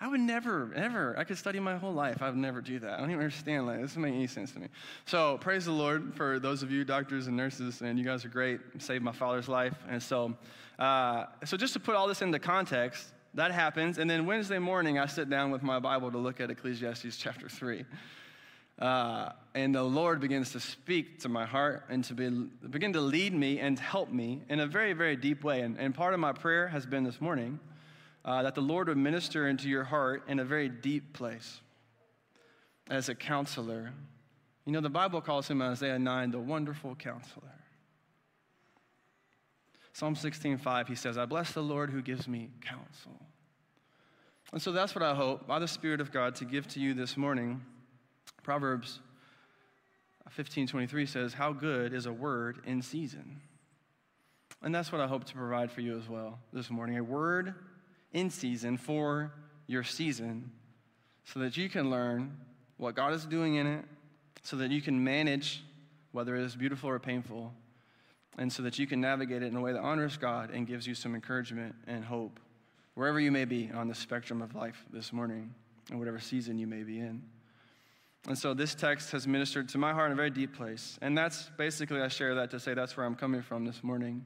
I 0.00 0.08
would 0.08 0.20
never, 0.20 0.72
ever, 0.74 1.14
I 1.18 1.24
could 1.24 1.38
study 1.38 1.58
my 1.58 1.76
whole 1.76 1.92
life. 1.92 2.22
I 2.22 2.28
would 2.28 2.38
never 2.38 2.60
do 2.60 2.78
that. 2.78 2.94
I 2.94 3.00
don't 3.00 3.10
even 3.10 3.22
understand. 3.22 3.66
Like, 3.66 3.80
this 3.80 3.90
doesn't 3.90 4.02
make 4.02 4.14
any 4.14 4.26
sense 4.26 4.52
to 4.52 4.60
me. 4.60 4.68
So, 5.06 5.38
praise 5.38 5.64
the 5.64 5.72
Lord 5.72 6.14
for 6.14 6.38
those 6.38 6.62
of 6.62 6.70
you 6.70 6.84
doctors 6.84 7.26
and 7.26 7.36
nurses, 7.36 7.80
and 7.80 7.98
you 7.98 8.04
guys 8.04 8.24
are 8.24 8.28
great. 8.28 8.60
Saved 8.78 9.02
my 9.02 9.12
father's 9.12 9.48
life. 9.48 9.74
And 9.88 10.02
so, 10.02 10.34
uh, 10.78 11.26
so 11.44 11.56
just 11.56 11.72
to 11.74 11.80
put 11.80 11.94
all 11.94 12.06
this 12.08 12.22
into 12.22 12.38
context, 12.38 13.12
that 13.34 13.52
happens. 13.52 13.98
And 13.98 14.08
then 14.08 14.26
Wednesday 14.26 14.58
morning, 14.58 14.98
I 14.98 15.06
sit 15.06 15.28
down 15.28 15.50
with 15.50 15.62
my 15.62 15.78
Bible 15.78 16.10
to 16.10 16.18
look 16.18 16.40
at 16.40 16.50
Ecclesiastes 16.50 17.16
chapter 17.16 17.48
3. 17.48 17.84
Uh, 18.78 19.30
and 19.54 19.74
the 19.74 19.82
Lord 19.82 20.20
begins 20.20 20.52
to 20.52 20.60
speak 20.60 21.20
to 21.20 21.30
my 21.30 21.46
heart 21.46 21.84
and 21.88 22.04
to 22.04 22.14
be, 22.14 22.28
begin 22.68 22.92
to 22.92 23.00
lead 23.00 23.32
me 23.32 23.58
and 23.58 23.78
help 23.78 24.10
me 24.10 24.42
in 24.50 24.60
a 24.60 24.66
very, 24.66 24.92
very 24.92 25.16
deep 25.16 25.42
way. 25.42 25.62
And, 25.62 25.78
and 25.78 25.94
part 25.94 26.12
of 26.12 26.20
my 26.20 26.32
prayer 26.32 26.68
has 26.68 26.84
been 26.84 27.02
this 27.02 27.20
morning 27.20 27.58
uh, 28.24 28.42
that 28.42 28.54
the 28.54 28.60
Lord 28.60 28.88
would 28.88 28.98
minister 28.98 29.48
into 29.48 29.68
your 29.68 29.84
heart 29.84 30.24
in 30.28 30.40
a 30.40 30.44
very 30.44 30.68
deep 30.68 31.14
place 31.14 31.60
as 32.90 33.08
a 33.08 33.14
counselor. 33.14 33.92
You 34.66 34.72
know, 34.72 34.80
the 34.80 34.90
Bible 34.90 35.20
calls 35.20 35.48
him, 35.48 35.62
Isaiah 35.62 35.98
9, 35.98 36.32
the 36.32 36.38
wonderful 36.38 36.94
counselor. 36.96 37.52
Psalm 39.92 40.14
16:5, 40.14 40.88
he 40.88 40.94
says, 40.94 41.16
I 41.16 41.24
bless 41.24 41.52
the 41.52 41.62
Lord 41.62 41.88
who 41.88 42.02
gives 42.02 42.28
me 42.28 42.50
counsel. 42.60 43.18
And 44.52 44.60
so 44.60 44.70
that's 44.70 44.94
what 44.94 45.02
I 45.02 45.14
hope, 45.14 45.46
by 45.46 45.58
the 45.58 45.66
Spirit 45.66 46.02
of 46.02 46.12
God, 46.12 46.34
to 46.36 46.44
give 46.44 46.68
to 46.68 46.80
you 46.80 46.92
this 46.92 47.16
morning. 47.16 47.62
Proverbs 48.46 49.00
15:23 50.38 51.08
says, 51.08 51.34
How 51.34 51.52
good 51.52 51.92
is 51.92 52.06
a 52.06 52.12
word 52.12 52.60
in 52.64 52.80
season. 52.80 53.40
And 54.62 54.72
that's 54.72 54.92
what 54.92 55.00
I 55.00 55.08
hope 55.08 55.24
to 55.24 55.34
provide 55.34 55.72
for 55.72 55.80
you 55.80 55.98
as 55.98 56.08
well 56.08 56.38
this 56.52 56.70
morning. 56.70 56.96
A 56.96 57.02
word 57.02 57.56
in 58.12 58.30
season 58.30 58.76
for 58.76 59.32
your 59.66 59.82
season 59.82 60.52
so 61.24 61.40
that 61.40 61.56
you 61.56 61.68
can 61.68 61.90
learn 61.90 62.36
what 62.76 62.94
God 62.94 63.14
is 63.14 63.26
doing 63.26 63.56
in 63.56 63.66
it, 63.66 63.84
so 64.42 64.56
that 64.58 64.70
you 64.70 64.80
can 64.80 65.02
manage 65.02 65.64
whether 66.12 66.36
it 66.36 66.44
is 66.44 66.54
beautiful 66.54 66.88
or 66.88 67.00
painful, 67.00 67.52
and 68.38 68.52
so 68.52 68.62
that 68.62 68.78
you 68.78 68.86
can 68.86 69.00
navigate 69.00 69.42
it 69.42 69.46
in 69.46 69.56
a 69.56 69.60
way 69.60 69.72
that 69.72 69.80
honors 69.80 70.16
God 70.16 70.50
and 70.52 70.68
gives 70.68 70.86
you 70.86 70.94
some 70.94 71.16
encouragement 71.16 71.74
and 71.88 72.04
hope 72.04 72.38
wherever 72.94 73.18
you 73.18 73.32
may 73.32 73.44
be 73.44 73.72
on 73.74 73.88
the 73.88 73.94
spectrum 73.94 74.40
of 74.40 74.54
life 74.54 74.84
this 74.92 75.12
morning 75.12 75.52
and 75.90 75.98
whatever 75.98 76.20
season 76.20 76.60
you 76.60 76.68
may 76.68 76.84
be 76.84 77.00
in. 77.00 77.24
And 78.26 78.36
so 78.36 78.54
this 78.54 78.74
text 78.74 79.12
has 79.12 79.26
ministered 79.26 79.68
to 79.70 79.78
my 79.78 79.92
heart 79.92 80.06
in 80.06 80.12
a 80.12 80.16
very 80.16 80.30
deep 80.30 80.56
place. 80.56 80.98
And 81.00 81.16
that's 81.16 81.48
basically, 81.56 82.00
I 82.00 82.08
share 82.08 82.34
that 82.34 82.50
to 82.50 82.60
say 82.60 82.74
that's 82.74 82.96
where 82.96 83.06
I'm 83.06 83.14
coming 83.14 83.42
from 83.42 83.64
this 83.64 83.84
morning. 83.84 84.24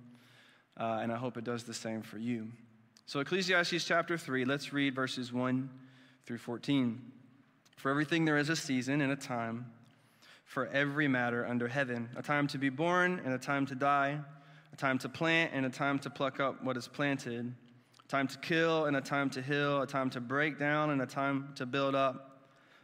Uh, 0.78 1.00
and 1.02 1.12
I 1.12 1.16
hope 1.16 1.36
it 1.36 1.44
does 1.44 1.64
the 1.64 1.74
same 1.74 2.00
for 2.00 2.16
you. 2.16 2.48
So, 3.04 3.20
Ecclesiastes 3.20 3.84
chapter 3.84 4.16
3, 4.16 4.44
let's 4.44 4.72
read 4.72 4.94
verses 4.94 5.32
1 5.32 5.68
through 6.24 6.38
14. 6.38 7.00
For 7.76 7.90
everything 7.90 8.24
there 8.24 8.38
is 8.38 8.48
a 8.48 8.56
season 8.56 9.00
and 9.00 9.12
a 9.12 9.16
time, 9.16 9.66
for 10.44 10.66
every 10.68 11.08
matter 11.08 11.46
under 11.46 11.68
heaven 11.68 12.08
a 12.16 12.22
time 12.22 12.46
to 12.48 12.58
be 12.58 12.68
born 12.70 13.20
and 13.24 13.34
a 13.34 13.38
time 13.38 13.66
to 13.66 13.74
die, 13.74 14.18
a 14.72 14.76
time 14.76 14.98
to 14.98 15.08
plant 15.08 15.52
and 15.54 15.66
a 15.66 15.70
time 15.70 15.98
to 15.98 16.10
pluck 16.10 16.40
up 16.40 16.62
what 16.64 16.76
is 16.76 16.88
planted, 16.88 17.52
a 18.04 18.08
time 18.08 18.28
to 18.28 18.38
kill 18.38 18.86
and 18.86 18.96
a 18.96 19.00
time 19.00 19.28
to 19.30 19.42
heal, 19.42 19.82
a 19.82 19.86
time 19.86 20.08
to 20.10 20.20
break 20.20 20.58
down 20.58 20.90
and 20.90 21.02
a 21.02 21.06
time 21.06 21.52
to 21.56 21.66
build 21.66 21.94
up, 21.94 22.29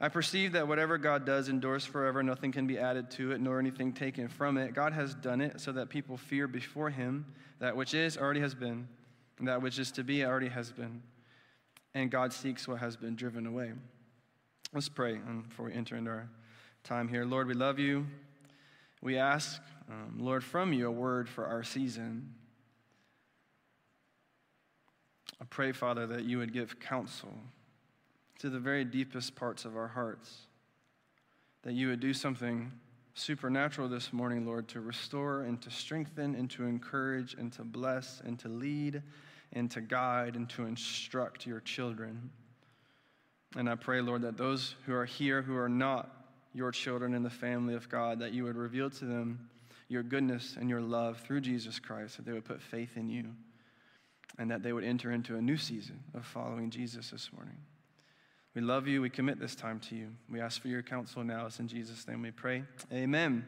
I 0.00 0.08
perceive 0.08 0.52
that 0.52 0.66
whatever 0.66 0.98
God 0.98 1.24
does 1.24 1.48
endures 1.48 1.84
forever, 1.84 2.22
nothing 2.22 2.52
can 2.52 2.66
be 2.66 2.78
added 2.78 3.10
to 3.12 3.32
it, 3.32 3.40
nor 3.40 3.58
anything 3.58 3.92
taken 3.92 4.28
from 4.28 4.58
it. 4.58 4.74
God 4.74 4.92
has 4.92 5.14
done 5.14 5.40
it 5.40 5.60
so 5.60 5.72
that 5.72 5.88
people 5.88 6.16
fear 6.16 6.48
before 6.48 6.90
him 6.90 7.26
that 7.60 7.76
which 7.76 7.94
is 7.94 8.16
already 8.16 8.40
has 8.40 8.54
been, 8.54 8.88
and 9.38 9.48
that 9.48 9.62
which 9.62 9.78
is 9.78 9.92
to 9.92 10.04
be 10.04 10.24
already 10.24 10.48
has 10.48 10.72
been. 10.72 11.02
And 11.94 12.10
God 12.10 12.32
seeks 12.32 12.66
what 12.66 12.80
has 12.80 12.96
been 12.96 13.14
driven 13.14 13.46
away. 13.46 13.72
Let's 14.72 14.88
pray 14.88 15.18
before 15.48 15.66
we 15.66 15.72
enter 15.72 15.96
into 15.96 16.10
our 16.10 16.28
time 16.82 17.08
here. 17.08 17.24
Lord, 17.24 17.46
we 17.46 17.54
love 17.54 17.78
you. 17.78 18.06
We 19.00 19.16
ask 19.18 19.60
um, 19.90 20.16
Lord, 20.18 20.42
from 20.42 20.72
you 20.72 20.88
a 20.88 20.90
word 20.90 21.28
for 21.28 21.46
our 21.46 21.62
season. 21.62 22.34
I 25.40 25.44
pray, 25.44 25.72
Father, 25.72 26.06
that 26.06 26.24
you 26.24 26.38
would 26.38 26.52
give 26.52 26.80
counsel 26.80 27.34
to 28.38 28.50
the 28.50 28.58
very 28.58 28.84
deepest 28.84 29.34
parts 29.34 29.64
of 29.64 29.76
our 29.76 29.88
hearts, 29.88 30.46
that 31.62 31.72
you 31.72 31.88
would 31.88 32.00
do 32.00 32.12
something 32.12 32.72
supernatural 33.14 33.88
this 33.88 34.12
morning, 34.12 34.44
Lord, 34.44 34.68
to 34.68 34.80
restore 34.80 35.42
and 35.42 35.60
to 35.62 35.70
strengthen 35.70 36.34
and 36.34 36.50
to 36.50 36.64
encourage 36.64 37.34
and 37.34 37.52
to 37.52 37.62
bless 37.62 38.20
and 38.24 38.38
to 38.40 38.48
lead 38.48 39.02
and 39.52 39.70
to 39.70 39.80
guide 39.80 40.34
and 40.34 40.48
to 40.50 40.66
instruct 40.66 41.46
your 41.46 41.60
children. 41.60 42.30
And 43.56 43.70
I 43.70 43.76
pray, 43.76 44.00
Lord, 44.00 44.22
that 44.22 44.36
those 44.36 44.74
who 44.84 44.94
are 44.94 45.04
here 45.04 45.42
who 45.42 45.56
are 45.56 45.68
not 45.68 46.10
your 46.52 46.72
children 46.72 47.14
in 47.14 47.22
the 47.22 47.30
family 47.30 47.74
of 47.74 47.88
God, 47.88 48.18
that 48.18 48.32
you 48.32 48.44
would 48.44 48.56
reveal 48.56 48.90
to 48.90 49.04
them 49.04 49.48
your 49.88 50.02
goodness 50.02 50.56
and 50.58 50.68
your 50.68 50.80
love 50.80 51.20
through 51.20 51.40
Jesus 51.40 51.78
Christ, 51.78 52.16
that 52.16 52.26
they 52.26 52.32
would 52.32 52.44
put 52.44 52.60
faith 52.60 52.96
in 52.96 53.08
you, 53.08 53.26
and 54.38 54.50
that 54.50 54.62
they 54.62 54.72
would 54.72 54.84
enter 54.84 55.12
into 55.12 55.36
a 55.36 55.42
new 55.42 55.56
season 55.56 56.00
of 56.14 56.24
following 56.24 56.70
Jesus 56.70 57.10
this 57.10 57.30
morning. 57.32 57.58
We 58.54 58.60
love 58.60 58.86
you. 58.86 59.02
We 59.02 59.10
commit 59.10 59.40
this 59.40 59.54
time 59.54 59.80
to 59.88 59.96
you. 59.96 60.08
We 60.30 60.40
ask 60.40 60.62
for 60.62 60.68
your 60.68 60.82
counsel 60.82 61.24
now. 61.24 61.46
It's 61.46 61.58
in 61.58 61.66
Jesus' 61.66 62.06
name 62.06 62.22
we 62.22 62.30
pray. 62.30 62.62
Amen. 62.92 63.44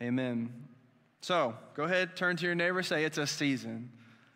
Amen. 0.00 0.52
So 1.20 1.54
go 1.74 1.84
ahead, 1.84 2.16
turn 2.16 2.36
to 2.36 2.46
your 2.46 2.54
neighbor, 2.54 2.82
say, 2.82 3.04
It's 3.04 3.18
a 3.18 3.26
season. 3.26 3.90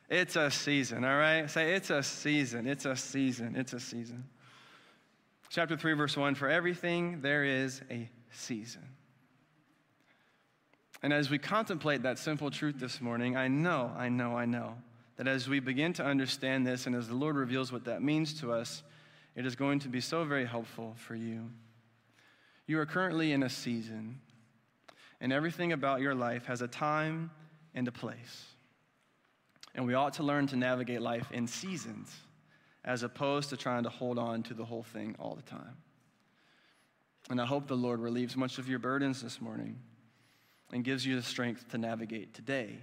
It's 0.09 0.37
a 0.37 0.51
season, 0.51 1.05
all 1.05 1.17
right? 1.17 1.49
Say, 1.51 1.75
It's 1.75 1.91
a 1.91 2.03
season. 2.03 2.67
It's 2.67 2.85
a 2.85 2.97
season. 2.97 3.55
It's 3.57 3.73
a 3.73 3.81
season. 3.81 4.25
Chapter 5.51 5.77
3, 5.77 5.93
verse 5.95 6.17
1 6.17 6.35
For 6.35 6.49
everything 6.49 7.21
there 7.21 7.45
is 7.45 7.81
a 7.91 8.09
season. 8.31 8.83
And 11.03 11.13
as 11.13 11.31
we 11.31 11.39
contemplate 11.39 12.03
that 12.03 12.19
simple 12.19 12.51
truth 12.51 12.77
this 12.79 13.01
morning, 13.01 13.37
I 13.37 13.49
know, 13.49 13.93
I 13.97 14.09
know, 14.09 14.37
I 14.37 14.47
know 14.47 14.75
that 15.17 15.29
as 15.29 15.49
we 15.49 15.61
begin 15.61 15.93
to 15.95 16.05
understand 16.05 16.67
this 16.67 16.87
and 16.87 16.95
as 16.95 17.09
the 17.09 17.15
Lord 17.15 17.37
reveals 17.37 17.73
what 17.73 17.85
that 17.85 18.03
means 18.03 18.41
to 18.41 18.53
us, 18.53 18.83
it 19.37 19.45
is 19.47 19.55
going 19.55 19.79
to 19.81 19.89
be 19.89 20.01
so 20.01 20.25
very 20.25 20.47
helpful 20.47 20.95
for 20.97 21.15
you. 21.15 21.51
You 22.67 22.81
are 22.81 22.87
currently 22.87 23.33
in 23.33 23.43
a 23.43 23.51
season, 23.51 24.21
and 25.21 25.33
everything 25.33 25.73
about 25.73 26.01
your 26.01 26.15
life 26.15 26.47
has 26.47 26.63
a 26.63 26.69
time 26.69 27.31
and 27.75 27.87
a 27.87 27.93
place. 27.93 28.47
And 29.75 29.87
we 29.87 29.95
ought 29.95 30.15
to 30.15 30.23
learn 30.23 30.47
to 30.49 30.57
navigate 30.57 31.03
life 31.03 31.31
in 31.31 31.47
seasons 31.47 32.13
as 32.83 33.03
opposed 33.03 33.51
to 33.51 33.57
trying 33.57 33.83
to 33.83 33.91
hold 33.91 34.19
on 34.19 34.43
to 34.45 34.55
the 34.55 34.65
whole 34.65 34.83
thing 34.83 35.15
all 35.19 35.35
the 35.35 35.43
time. 35.43 35.77
And 37.29 37.41
I 37.41 37.45
hope 37.45 37.67
the 37.67 37.77
Lord 37.77 38.01
relieves 38.01 38.37
much 38.37 38.59
of 38.59 38.69
your 38.69 38.79
burdens 38.79 39.21
this 39.21 39.41
morning 39.41 39.79
and 40.73 40.83
gives 40.83 41.05
you 41.05 41.17
the 41.17 41.23
strength 41.23 41.69
to 41.71 41.79
navigate 41.79 42.33
today 42.33 42.79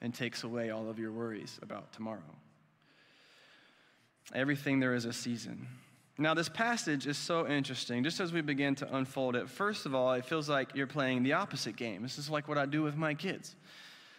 and 0.00 0.14
takes 0.14 0.44
away 0.44 0.70
all 0.70 0.88
of 0.88 0.98
your 0.98 1.12
worries 1.12 1.58
about 1.62 1.92
tomorrow. 1.92 2.22
Everything 4.34 4.80
there 4.80 4.94
is 4.94 5.04
a 5.04 5.12
season. 5.12 5.66
Now, 6.18 6.34
this 6.34 6.48
passage 6.48 7.06
is 7.06 7.18
so 7.18 7.48
interesting. 7.48 8.04
Just 8.04 8.20
as 8.20 8.32
we 8.32 8.42
begin 8.42 8.74
to 8.76 8.96
unfold 8.96 9.34
it, 9.34 9.48
first 9.48 9.86
of 9.86 9.94
all, 9.94 10.12
it 10.12 10.24
feels 10.24 10.48
like 10.48 10.74
you're 10.74 10.86
playing 10.86 11.22
the 11.22 11.32
opposite 11.32 11.76
game. 11.76 12.02
This 12.02 12.18
is 12.18 12.30
like 12.30 12.48
what 12.48 12.58
I 12.58 12.66
do 12.66 12.82
with 12.82 12.96
my 12.96 13.14
kids. 13.14 13.56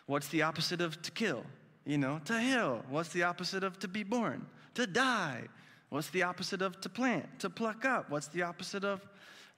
What's 0.05 0.27
the 0.27 0.41
opposite 0.41 0.81
of 0.81 1.01
to 1.03 1.11
kill? 1.11 1.43
You 1.85 1.97
know, 1.97 2.19
to 2.25 2.39
heal. 2.39 2.83
What's 2.89 3.09
the 3.09 3.23
opposite 3.23 3.63
of 3.63 3.79
to 3.79 3.87
be 3.87 4.03
born? 4.03 4.45
To 4.75 4.87
die. 4.87 5.43
What's 5.89 6.09
the 6.09 6.23
opposite 6.23 6.61
of 6.61 6.81
to 6.81 6.89
plant? 6.89 7.39
To 7.39 7.49
pluck 7.49 7.85
up. 7.85 8.09
What's 8.09 8.27
the 8.27 8.41
opposite 8.41 8.83
of 8.83 9.01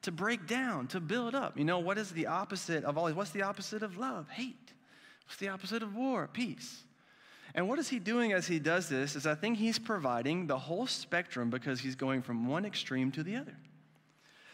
to 0.06 0.12
break 0.12 0.46
down, 0.46 0.86
to 0.86 1.00
build 1.00 1.34
up. 1.34 1.58
You 1.58 1.66
know, 1.66 1.80
what 1.80 1.98
is 1.98 2.12
the 2.12 2.28
opposite 2.28 2.84
of 2.84 2.96
all? 2.96 3.12
What's 3.12 3.32
the 3.32 3.42
opposite 3.42 3.82
of 3.82 3.98
love? 3.98 4.30
Hate. 4.30 4.72
What's 5.26 5.38
the 5.38 5.50
opposite 5.50 5.82
of 5.82 5.96
war? 5.96 6.30
Peace. 6.32 6.84
And 7.56 7.70
what 7.70 7.80
is 7.80 7.88
he 7.88 8.00
doing 8.00 8.34
as 8.34 8.46
he 8.46 8.60
does 8.60 8.90
this 8.90 9.16
is 9.16 9.26
I 9.26 9.34
think 9.34 9.58
he's 9.58 9.80
providing 9.80 10.46
the 10.46 10.58
whole 10.58 10.86
spectrum 10.86 11.50
because 11.50 11.80
he's 11.80 11.96
going 11.96 12.22
from 12.22 12.48
one 12.48 12.66
extreme 12.66 13.12
to 13.14 13.24
the 13.24 13.38
other. 13.38 13.58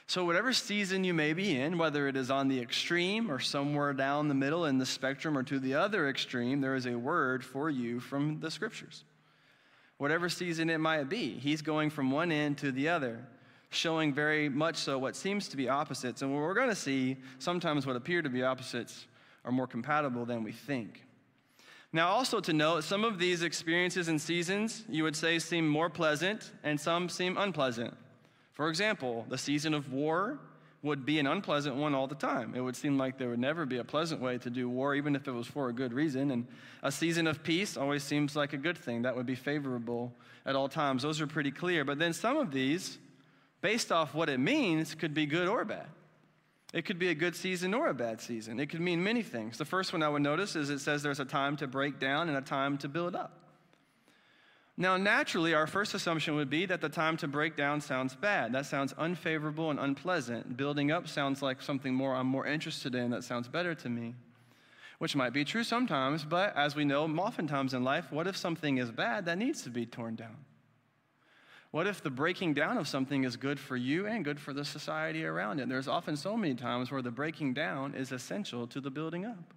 So, 0.06 0.24
whatever 0.24 0.54
season 0.54 1.04
you 1.04 1.14
may 1.14 1.34
be 1.34 1.60
in, 1.60 1.78
whether 1.78 2.08
it 2.08 2.16
is 2.16 2.30
on 2.30 2.48
the 2.48 2.60
extreme 2.60 3.32
or 3.32 3.40
somewhere 3.40 3.94
down 3.94 4.28
the 4.28 4.36
middle 4.36 4.66
in 4.66 4.78
the 4.78 4.86
spectrum 4.86 5.38
or 5.38 5.44
to 5.44 5.60
the 5.60 5.74
other 5.74 6.10
extreme, 6.10 6.62
there 6.62 6.76
is 6.76 6.86
a 6.86 6.98
word 6.98 7.44
for 7.44 7.70
you 7.70 8.00
from 8.00 8.40
the 8.40 8.52
scriptures. 8.52 9.04
Whatever 9.98 10.30
season 10.30 10.70
it 10.70 10.80
might 10.80 11.10
be, 11.10 11.40
he's 11.40 11.62
going 11.62 11.90
from 11.90 12.12
one 12.12 12.32
end 12.32 12.58
to 12.60 12.72
the 12.72 12.90
other 12.90 13.26
showing 13.72 14.14
very 14.14 14.50
much 14.50 14.76
so 14.76 15.00
what 15.00 15.16
seems 15.16 15.48
to 15.48 15.58
be 15.58 15.70
opposites. 15.70 16.22
And 16.22 16.34
what 16.34 16.42
we're 16.42 16.54
going 16.54 16.70
to 16.70 16.76
see, 16.76 17.18
sometimes 17.40 17.88
what 17.88 17.96
appear 17.96 18.22
to 18.22 18.30
be 18.30 18.44
opposites 18.44 19.08
are 19.46 19.52
more 19.52 19.66
compatible 19.66 20.26
than 20.26 20.44
we 20.44 20.52
think. 20.52 21.04
Now, 21.94 22.08
also 22.08 22.40
to 22.40 22.54
note, 22.54 22.86
some 22.86 23.04
of 23.04 23.20
these 23.20 23.44
experiences 23.44 24.08
and 24.08 24.20
seasons 24.20 24.84
you 24.88 25.04
would 25.04 25.16
say 25.16 25.40
seem 25.40 25.68
more 25.68 25.90
pleasant, 25.90 26.52
and 26.64 26.80
some 26.80 27.10
seem 27.10 27.38
unpleasant. 27.38 27.94
For 28.54 28.70
example, 28.70 29.26
the 29.28 29.38
season 29.38 29.74
of 29.74 29.92
war 29.92 30.40
would 30.84 31.06
be 31.06 31.20
an 31.20 31.28
unpleasant 31.28 31.76
one 31.76 31.94
all 31.94 32.08
the 32.08 32.16
time. 32.16 32.54
It 32.56 32.62
would 32.62 32.76
seem 32.76 32.98
like 32.98 33.18
there 33.18 33.30
would 33.30 33.40
never 33.40 33.66
be 33.66 33.78
a 33.78 33.84
pleasant 33.84 34.22
way 34.22 34.38
to 34.40 34.50
do 34.50 34.68
war, 34.70 34.96
even 34.96 35.16
if 35.16 35.28
it 35.28 35.32
was 35.32 35.48
for 35.48 35.70
a 35.70 35.74
good 35.74 35.94
reason. 35.94 36.32
And 36.32 36.48
a 36.82 36.92
season 36.92 37.28
of 37.28 37.44
peace 37.44 37.78
always 37.78 38.04
seems 38.04 38.36
like 38.36 38.54
a 38.54 38.58
good 38.58 38.78
thing. 38.78 39.04
That 39.04 39.16
would 39.16 39.28
be 39.28 39.36
favorable 39.36 40.14
at 40.46 40.56
all 40.56 40.70
times. 40.70 41.04
Those 41.04 41.22
are 41.22 41.28
pretty 41.28 41.52
clear. 41.52 41.86
But 41.86 42.00
then 42.00 42.14
some 42.14 42.38
of 42.38 42.52
these, 42.52 42.98
based 43.62 43.92
off 43.92 44.16
what 44.16 44.28
it 44.30 44.40
means, 44.40 44.96
could 44.96 45.14
be 45.14 45.28
good 45.28 45.48
or 45.48 45.66
bad. 45.66 45.88
It 46.74 46.86
could 46.86 47.00
be 47.00 47.10
a 47.10 47.16
good 47.16 47.36
season 47.36 47.74
or 47.74 47.88
a 47.88 47.94
bad 47.94 48.22
season. 48.22 48.60
It 48.60 48.70
could 48.70 48.80
mean 48.80 49.04
many 49.04 49.24
things. 49.24 49.58
The 49.58 49.66
first 49.66 49.92
one 49.92 50.02
I 50.02 50.10
would 50.10 50.22
notice 50.22 50.56
is 50.56 50.70
it 50.70 50.80
says 50.80 51.04
there's 51.04 51.20
a 51.20 51.26
time 51.26 51.58
to 51.58 51.68
break 51.68 52.00
down 52.00 52.30
and 52.30 52.38
a 52.38 52.42
time 52.42 52.78
to 52.80 52.88
build 52.88 53.16
up. 53.16 53.38
Now, 54.78 54.96
naturally, 54.96 55.54
our 55.54 55.68
first 55.68 55.94
assumption 55.94 56.36
would 56.36 56.50
be 56.50 56.66
that 56.66 56.80
the 56.80 56.90
time 56.90 57.18
to 57.18 57.28
break 57.28 57.58
down 57.58 57.82
sounds 57.82 58.16
bad. 58.16 58.54
That 58.54 58.66
sounds 58.66 58.94
unfavorable 58.98 59.70
and 59.70 59.80
unpleasant. 59.80 60.56
Building 60.56 60.92
up 60.92 61.10
sounds 61.10 61.42
like 61.42 61.62
something 61.62 61.94
more 61.94 62.16
I'm 62.16 62.26
more 62.26 62.48
interested 62.48 62.96
in. 62.96 63.12
That 63.12 63.26
sounds 63.26 63.50
better 63.50 63.76
to 63.76 63.90
me, 63.90 64.16
which 64.98 65.14
might 65.16 65.34
be 65.34 65.44
true 65.44 65.66
sometimes, 65.66 66.24
but 66.24 66.56
as 66.56 66.74
we 66.74 66.86
know, 66.86 67.06
oftentimes 67.06 67.74
in 67.74 67.84
life, 67.84 68.12
what 68.12 68.28
if 68.28 68.38
something 68.38 68.78
is 68.78 68.90
bad 68.92 69.26
that 69.26 69.38
needs 69.38 69.62
to 69.64 69.70
be 69.70 69.86
torn 69.86 70.16
down? 70.16 70.38
What 71.72 71.88
if 71.88 72.04
the 72.04 72.10
breaking 72.10 72.54
down 72.54 72.78
of 72.78 72.88
something 72.88 73.24
is 73.24 73.38
good 73.38 73.60
for 73.60 73.78
you 73.78 74.06
and 74.06 74.26
good 74.26 74.40
for 74.40 74.54
the 74.54 74.66
society 74.66 75.26
around 75.26 75.60
it? 75.60 75.70
There's 75.70 75.88
often 75.88 76.18
so 76.18 76.36
many 76.36 76.54
times 76.54 76.92
where 76.92 77.02
the 77.02 77.12
breaking 77.12 77.54
down 77.54 77.96
is 77.96 78.12
essential 78.12 78.68
to 78.68 78.82
the 78.82 78.92
building 78.92 79.26
up. 79.26 79.54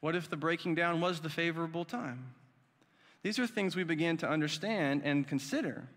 What 0.00 0.14
if 0.14 0.30
the 0.30 0.36
breaking 0.36 0.76
down 0.76 1.00
was 1.00 1.20
the 1.20 1.28
favorable 1.28 1.84
time? 1.84 2.34
These 3.22 3.38
are 3.40 3.46
things 3.46 3.74
we 3.74 3.84
begin 3.84 4.16
to 4.18 4.28
understand 4.28 5.02
and 5.04 5.26
consider. 5.26 5.88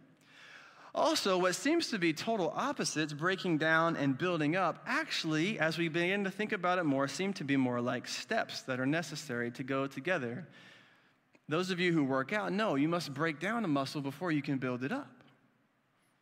Also, 0.96 1.38
what 1.38 1.56
seems 1.56 1.90
to 1.90 2.00
be 2.00 2.14
total 2.14 2.54
opposites, 2.56 3.14
breaking 3.14 3.58
down 3.58 3.98
and 3.98 4.18
building 4.18 4.56
up, 4.56 4.82
actually, 4.88 5.60
as 5.60 5.78
we 5.78 5.90
begin 5.90 6.24
to 6.24 6.32
think 6.32 6.52
about 6.52 6.80
it 6.80 6.84
more, 6.86 7.08
seem 7.08 7.34
to 7.34 7.44
be 7.44 7.58
more 7.58 7.82
like 7.82 8.08
steps 8.08 8.62
that 8.64 8.80
are 8.80 8.86
necessary 8.86 9.52
to 9.52 9.64
go 9.64 9.88
together. 9.88 10.48
Those 11.48 11.70
of 11.70 11.80
you 11.80 11.94
who 11.94 12.04
work 12.04 12.34
out 12.34 12.52
know 12.52 12.76
you 12.76 12.90
must 12.90 13.14
break 13.14 13.40
down 13.40 13.66
a 13.66 13.68
muscle 13.68 14.02
before 14.02 14.32
you 14.32 14.42
can 14.42 14.58
build 14.58 14.84
it 14.84 14.92
up. 14.92 15.24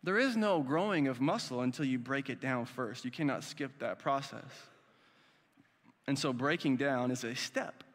There 0.04 0.20
is 0.20 0.36
no 0.36 0.62
growing 0.62 1.08
of 1.08 1.22
muscle 1.22 1.62
until 1.62 1.86
you 1.86 1.98
break 1.98 2.30
it 2.30 2.42
down 2.42 2.66
first. 2.66 3.06
You 3.06 3.12
cannot 3.12 3.44
skip 3.44 3.80
that 3.80 4.00
process. 4.00 4.44
And 6.08 6.20
so, 6.20 6.34
breaking 6.34 6.76
down 6.76 7.12
is 7.12 7.24
a 7.24 7.34
step 7.34 7.86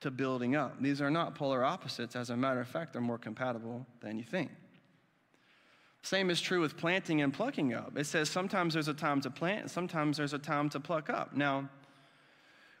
to 0.00 0.10
building 0.10 0.54
up. 0.54 0.82
These 0.82 1.00
are 1.00 1.10
not 1.10 1.34
polar 1.34 1.64
opposites. 1.64 2.14
As 2.14 2.28
a 2.28 2.36
matter 2.36 2.60
of 2.60 2.68
fact, 2.68 2.92
they're 2.92 3.00
more 3.00 3.16
compatible 3.16 3.86
than 4.00 4.18
you 4.18 4.24
think. 4.24 4.50
Same 6.02 6.28
is 6.28 6.42
true 6.42 6.60
with 6.60 6.76
planting 6.76 7.22
and 7.22 7.32
plucking 7.32 7.72
up. 7.72 7.96
It 7.96 8.04
says 8.04 8.28
sometimes 8.28 8.74
there's 8.74 8.88
a 8.88 8.94
time 8.94 9.22
to 9.22 9.30
plant 9.30 9.62
and 9.62 9.70
sometimes 9.70 10.18
there's 10.18 10.34
a 10.34 10.38
time 10.38 10.68
to 10.68 10.80
pluck 10.80 11.08
up. 11.08 11.34
Now, 11.34 11.70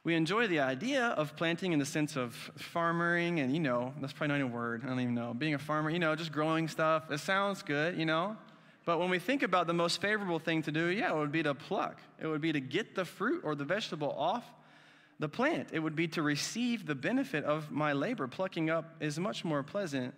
we 0.04 0.14
enjoy 0.14 0.46
the 0.46 0.60
idea 0.60 1.06
of 1.06 1.34
planting 1.34 1.72
in 1.72 1.78
the 1.78 1.86
sense 1.86 2.14
of 2.14 2.34
farmering 2.58 3.40
and, 3.40 3.54
you 3.54 3.60
know, 3.60 3.94
that's 4.00 4.12
probably 4.12 4.28
not 4.28 4.40
even 4.40 4.52
a 4.52 4.54
word, 4.54 4.82
I 4.84 4.88
don't 4.88 5.00
even 5.00 5.14
know. 5.14 5.32
Being 5.32 5.54
a 5.54 5.58
farmer, 5.58 5.88
you 5.88 5.98
know, 5.98 6.14
just 6.14 6.30
growing 6.30 6.68
stuff. 6.68 7.10
It 7.10 7.18
sounds 7.20 7.62
good, 7.62 7.98
you 7.98 8.04
know. 8.04 8.36
But 8.84 8.98
when 8.98 9.08
we 9.08 9.18
think 9.18 9.42
about 9.42 9.66
the 9.66 9.72
most 9.72 10.02
favorable 10.02 10.38
thing 10.38 10.60
to 10.62 10.72
do, 10.72 10.88
yeah, 10.88 11.10
it 11.10 11.16
would 11.16 11.32
be 11.32 11.42
to 11.42 11.54
pluck. 11.54 12.00
It 12.20 12.26
would 12.26 12.42
be 12.42 12.52
to 12.52 12.60
get 12.60 12.94
the 12.94 13.06
fruit 13.06 13.40
or 13.44 13.54
the 13.54 13.64
vegetable 13.64 14.12
off 14.12 14.44
the 15.18 15.28
plant. 15.28 15.68
It 15.72 15.78
would 15.78 15.96
be 15.96 16.08
to 16.08 16.22
receive 16.22 16.84
the 16.84 16.94
benefit 16.94 17.44
of 17.44 17.70
my 17.70 17.94
labor. 17.94 18.28
Plucking 18.28 18.68
up 18.68 18.96
is 19.00 19.18
much 19.18 19.42
more 19.42 19.62
pleasant 19.62 20.12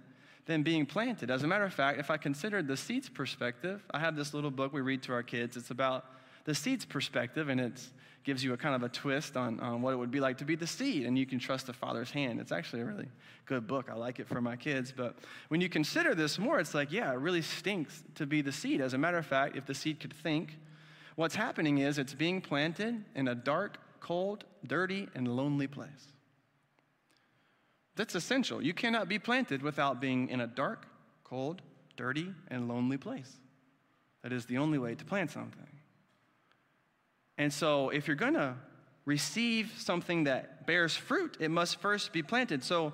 than 0.46 0.64
being 0.64 0.84
planted. 0.84 1.30
As 1.30 1.44
a 1.44 1.46
matter 1.46 1.64
of 1.64 1.72
fact, 1.72 2.00
if 2.00 2.10
I 2.10 2.16
considered 2.16 2.66
the 2.66 2.76
seed's 2.76 3.08
perspective, 3.08 3.84
I 3.92 4.00
have 4.00 4.16
this 4.16 4.34
little 4.34 4.50
book 4.50 4.72
we 4.72 4.80
read 4.80 5.02
to 5.04 5.12
our 5.12 5.22
kids. 5.22 5.56
It's 5.56 5.70
about 5.70 6.04
the 6.46 6.54
seed's 6.54 6.84
perspective, 6.84 7.48
and 7.48 7.60
it 7.60 7.82
gives 8.24 8.42
you 8.42 8.52
a 8.52 8.56
kind 8.56 8.74
of 8.74 8.82
a 8.82 8.88
twist 8.88 9.36
on, 9.36 9.60
on 9.60 9.82
what 9.82 9.92
it 9.92 9.96
would 9.96 10.10
be 10.10 10.20
like 10.20 10.38
to 10.38 10.44
be 10.44 10.56
the 10.56 10.66
seed, 10.66 11.04
and 11.04 11.18
you 11.18 11.26
can 11.26 11.38
trust 11.38 11.66
the 11.66 11.72
Father's 11.72 12.10
hand. 12.10 12.40
It's 12.40 12.52
actually 12.52 12.82
a 12.82 12.84
really 12.84 13.08
good 13.46 13.66
book. 13.66 13.88
I 13.90 13.94
like 13.94 14.18
it 14.18 14.28
for 14.28 14.40
my 14.40 14.56
kids. 14.56 14.92
But 14.96 15.16
when 15.48 15.60
you 15.60 15.68
consider 15.68 16.14
this 16.14 16.38
more, 16.38 16.58
it's 16.58 16.74
like, 16.74 16.90
yeah, 16.90 17.12
it 17.12 17.18
really 17.18 17.42
stinks 17.42 18.02
to 18.14 18.26
be 18.26 18.42
the 18.42 18.52
seed. 18.52 18.80
As 18.80 18.94
a 18.94 18.98
matter 18.98 19.18
of 19.18 19.26
fact, 19.26 19.56
if 19.56 19.66
the 19.66 19.74
seed 19.74 20.00
could 20.00 20.12
think, 20.12 20.56
what's 21.16 21.34
happening 21.34 21.78
is 21.78 21.98
it's 21.98 22.14
being 22.14 22.40
planted 22.40 23.04
in 23.14 23.28
a 23.28 23.34
dark, 23.34 23.78
cold, 24.00 24.44
dirty, 24.66 25.08
and 25.14 25.28
lonely 25.36 25.66
place. 25.66 26.12
That's 27.96 28.14
essential. 28.14 28.62
You 28.62 28.74
cannot 28.74 29.08
be 29.08 29.18
planted 29.18 29.62
without 29.62 30.00
being 30.00 30.28
in 30.28 30.40
a 30.40 30.46
dark, 30.46 30.86
cold, 31.24 31.62
dirty, 31.96 32.32
and 32.48 32.68
lonely 32.68 32.98
place. 32.98 33.36
That 34.22 34.32
is 34.32 34.46
the 34.46 34.58
only 34.58 34.78
way 34.78 34.94
to 34.94 35.04
plant 35.04 35.30
something. 35.30 35.75
And 37.38 37.52
so, 37.52 37.90
if 37.90 38.06
you're 38.06 38.16
going 38.16 38.34
to 38.34 38.54
receive 39.04 39.72
something 39.78 40.24
that 40.24 40.66
bears 40.66 40.96
fruit, 40.96 41.36
it 41.38 41.50
must 41.50 41.80
first 41.80 42.12
be 42.12 42.22
planted. 42.22 42.64
So, 42.64 42.92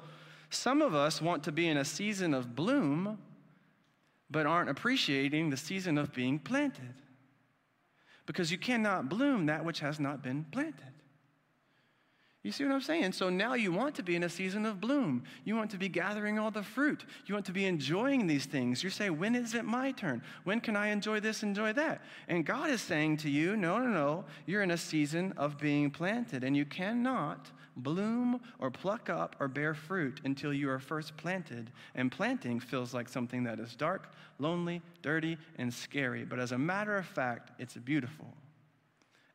some 0.50 0.82
of 0.82 0.94
us 0.94 1.22
want 1.22 1.44
to 1.44 1.52
be 1.52 1.68
in 1.68 1.76
a 1.76 1.84
season 1.84 2.34
of 2.34 2.54
bloom, 2.54 3.18
but 4.30 4.46
aren't 4.46 4.68
appreciating 4.68 5.50
the 5.50 5.56
season 5.56 5.96
of 5.96 6.12
being 6.12 6.38
planted. 6.38 6.94
Because 8.26 8.52
you 8.52 8.58
cannot 8.58 9.08
bloom 9.08 9.46
that 9.46 9.64
which 9.64 9.80
has 9.80 9.98
not 9.98 10.22
been 10.22 10.44
planted. 10.44 10.91
You 12.42 12.50
see 12.50 12.64
what 12.64 12.72
I'm 12.72 12.80
saying? 12.80 13.12
So 13.12 13.28
now 13.28 13.54
you 13.54 13.70
want 13.70 13.94
to 13.94 14.02
be 14.02 14.16
in 14.16 14.24
a 14.24 14.28
season 14.28 14.66
of 14.66 14.80
bloom. 14.80 15.22
You 15.44 15.54
want 15.54 15.70
to 15.70 15.78
be 15.78 15.88
gathering 15.88 16.40
all 16.40 16.50
the 16.50 16.64
fruit. 16.64 17.04
You 17.26 17.34
want 17.34 17.46
to 17.46 17.52
be 17.52 17.66
enjoying 17.66 18.26
these 18.26 18.46
things. 18.46 18.82
You 18.82 18.90
say, 18.90 19.10
when 19.10 19.36
is 19.36 19.54
it 19.54 19.64
my 19.64 19.92
turn? 19.92 20.22
When 20.42 20.60
can 20.60 20.74
I 20.74 20.88
enjoy 20.88 21.20
this, 21.20 21.44
enjoy 21.44 21.72
that? 21.74 22.02
And 22.26 22.44
God 22.44 22.70
is 22.70 22.80
saying 22.80 23.18
to 23.18 23.30
you, 23.30 23.56
no, 23.56 23.78
no, 23.78 23.86
no. 23.86 24.24
You're 24.46 24.62
in 24.62 24.72
a 24.72 24.76
season 24.76 25.32
of 25.36 25.56
being 25.58 25.88
planted, 25.88 26.42
and 26.42 26.56
you 26.56 26.64
cannot 26.64 27.48
bloom 27.76 28.40
or 28.58 28.72
pluck 28.72 29.08
up 29.08 29.36
or 29.38 29.46
bear 29.46 29.72
fruit 29.72 30.20
until 30.24 30.52
you 30.52 30.68
are 30.68 30.80
first 30.80 31.16
planted. 31.16 31.70
And 31.94 32.10
planting 32.10 32.58
feels 32.58 32.92
like 32.92 33.08
something 33.08 33.44
that 33.44 33.60
is 33.60 33.76
dark, 33.76 34.12
lonely, 34.40 34.82
dirty, 35.00 35.38
and 35.58 35.72
scary. 35.72 36.24
But 36.24 36.40
as 36.40 36.50
a 36.50 36.58
matter 36.58 36.96
of 36.96 37.06
fact, 37.06 37.52
it's 37.60 37.76
beautiful 37.76 38.34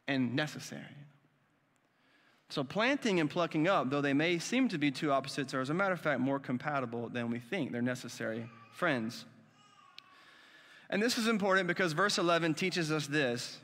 and 0.09 0.35
necessary. 0.35 0.83
So, 2.49 2.63
planting 2.63 3.19
and 3.19 3.29
plucking 3.29 3.67
up, 3.67 3.89
though 3.89 4.01
they 4.01 4.13
may 4.13 4.39
seem 4.39 4.69
to 4.69 4.77
be 4.77 4.89
two 4.89 5.11
opposites, 5.11 5.53
are 5.53 5.59
as 5.59 5.69
a 5.69 5.73
matter 5.73 5.93
of 5.93 5.99
fact 5.99 6.21
more 6.21 6.39
compatible 6.39 7.09
than 7.09 7.29
we 7.29 7.39
think. 7.39 7.71
They're 7.71 7.81
necessary 7.81 8.49
friends. 8.71 9.25
And 10.89 11.03
this 11.03 11.17
is 11.17 11.27
important 11.27 11.67
because 11.67 11.91
verse 11.91 12.17
11 12.17 12.53
teaches 12.53 12.91
us 12.91 13.07
this 13.07 13.59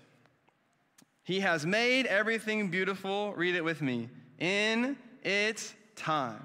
He 1.24 1.40
has 1.40 1.66
made 1.66 2.06
everything 2.08 2.70
beautiful, 2.70 3.34
read 3.34 3.56
it 3.56 3.64
with 3.64 3.82
me, 3.82 4.10
in 4.40 4.98
its 5.24 5.74
time. 5.96 6.44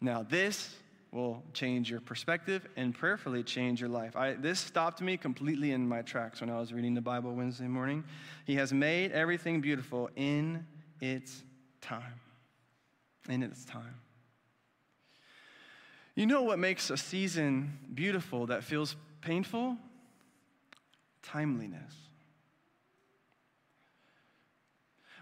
Now, 0.00 0.22
this 0.22 0.76
will 1.12 1.42
change 1.54 1.90
your 1.90 2.00
perspective 2.00 2.66
and 2.76 2.94
prayerfully 2.94 3.42
change 3.42 3.80
your 3.80 3.88
life. 3.88 4.14
I, 4.14 4.34
this 4.34 4.60
stopped 4.60 5.00
me 5.00 5.16
completely 5.16 5.72
in 5.72 5.88
my 5.88 6.02
tracks 6.02 6.40
when 6.40 6.50
I 6.50 6.58
was 6.58 6.72
reading 6.72 6.94
the 6.94 7.00
Bible 7.00 7.34
Wednesday 7.34 7.66
morning. 7.66 8.04
He 8.44 8.56
has 8.56 8.72
made 8.72 9.12
everything 9.12 9.60
beautiful 9.60 10.10
in 10.16 10.66
its 11.00 11.42
time. 11.80 12.20
In 13.28 13.42
its 13.42 13.64
time. 13.64 13.94
You 16.14 16.26
know 16.26 16.42
what 16.42 16.58
makes 16.58 16.90
a 16.90 16.96
season 16.96 17.78
beautiful 17.94 18.46
that 18.46 18.64
feels 18.64 18.96
painful? 19.20 19.76
Timeliness. 21.22 22.07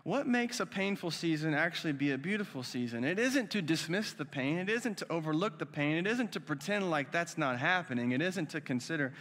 What 0.06 0.28
makes 0.28 0.60
a 0.60 0.66
painful 0.66 1.10
season 1.10 1.52
actually 1.52 1.92
be 1.92 2.12
a 2.12 2.16
beautiful 2.16 2.62
season? 2.62 3.02
It 3.02 3.18
isn't 3.18 3.50
to 3.50 3.60
dismiss 3.60 4.12
the 4.12 4.24
pain. 4.24 4.58
It 4.58 4.68
isn't 4.68 4.98
to 4.98 5.12
overlook 5.12 5.58
the 5.58 5.66
pain. 5.66 5.96
It 5.96 6.06
isn't 6.06 6.30
to 6.34 6.38
pretend 6.38 6.92
like 6.92 7.10
that's 7.10 7.36
not 7.36 7.58
happening. 7.58 8.12
It 8.12 8.22
isn't 8.22 8.50
to 8.50 8.60
consider 8.60 9.14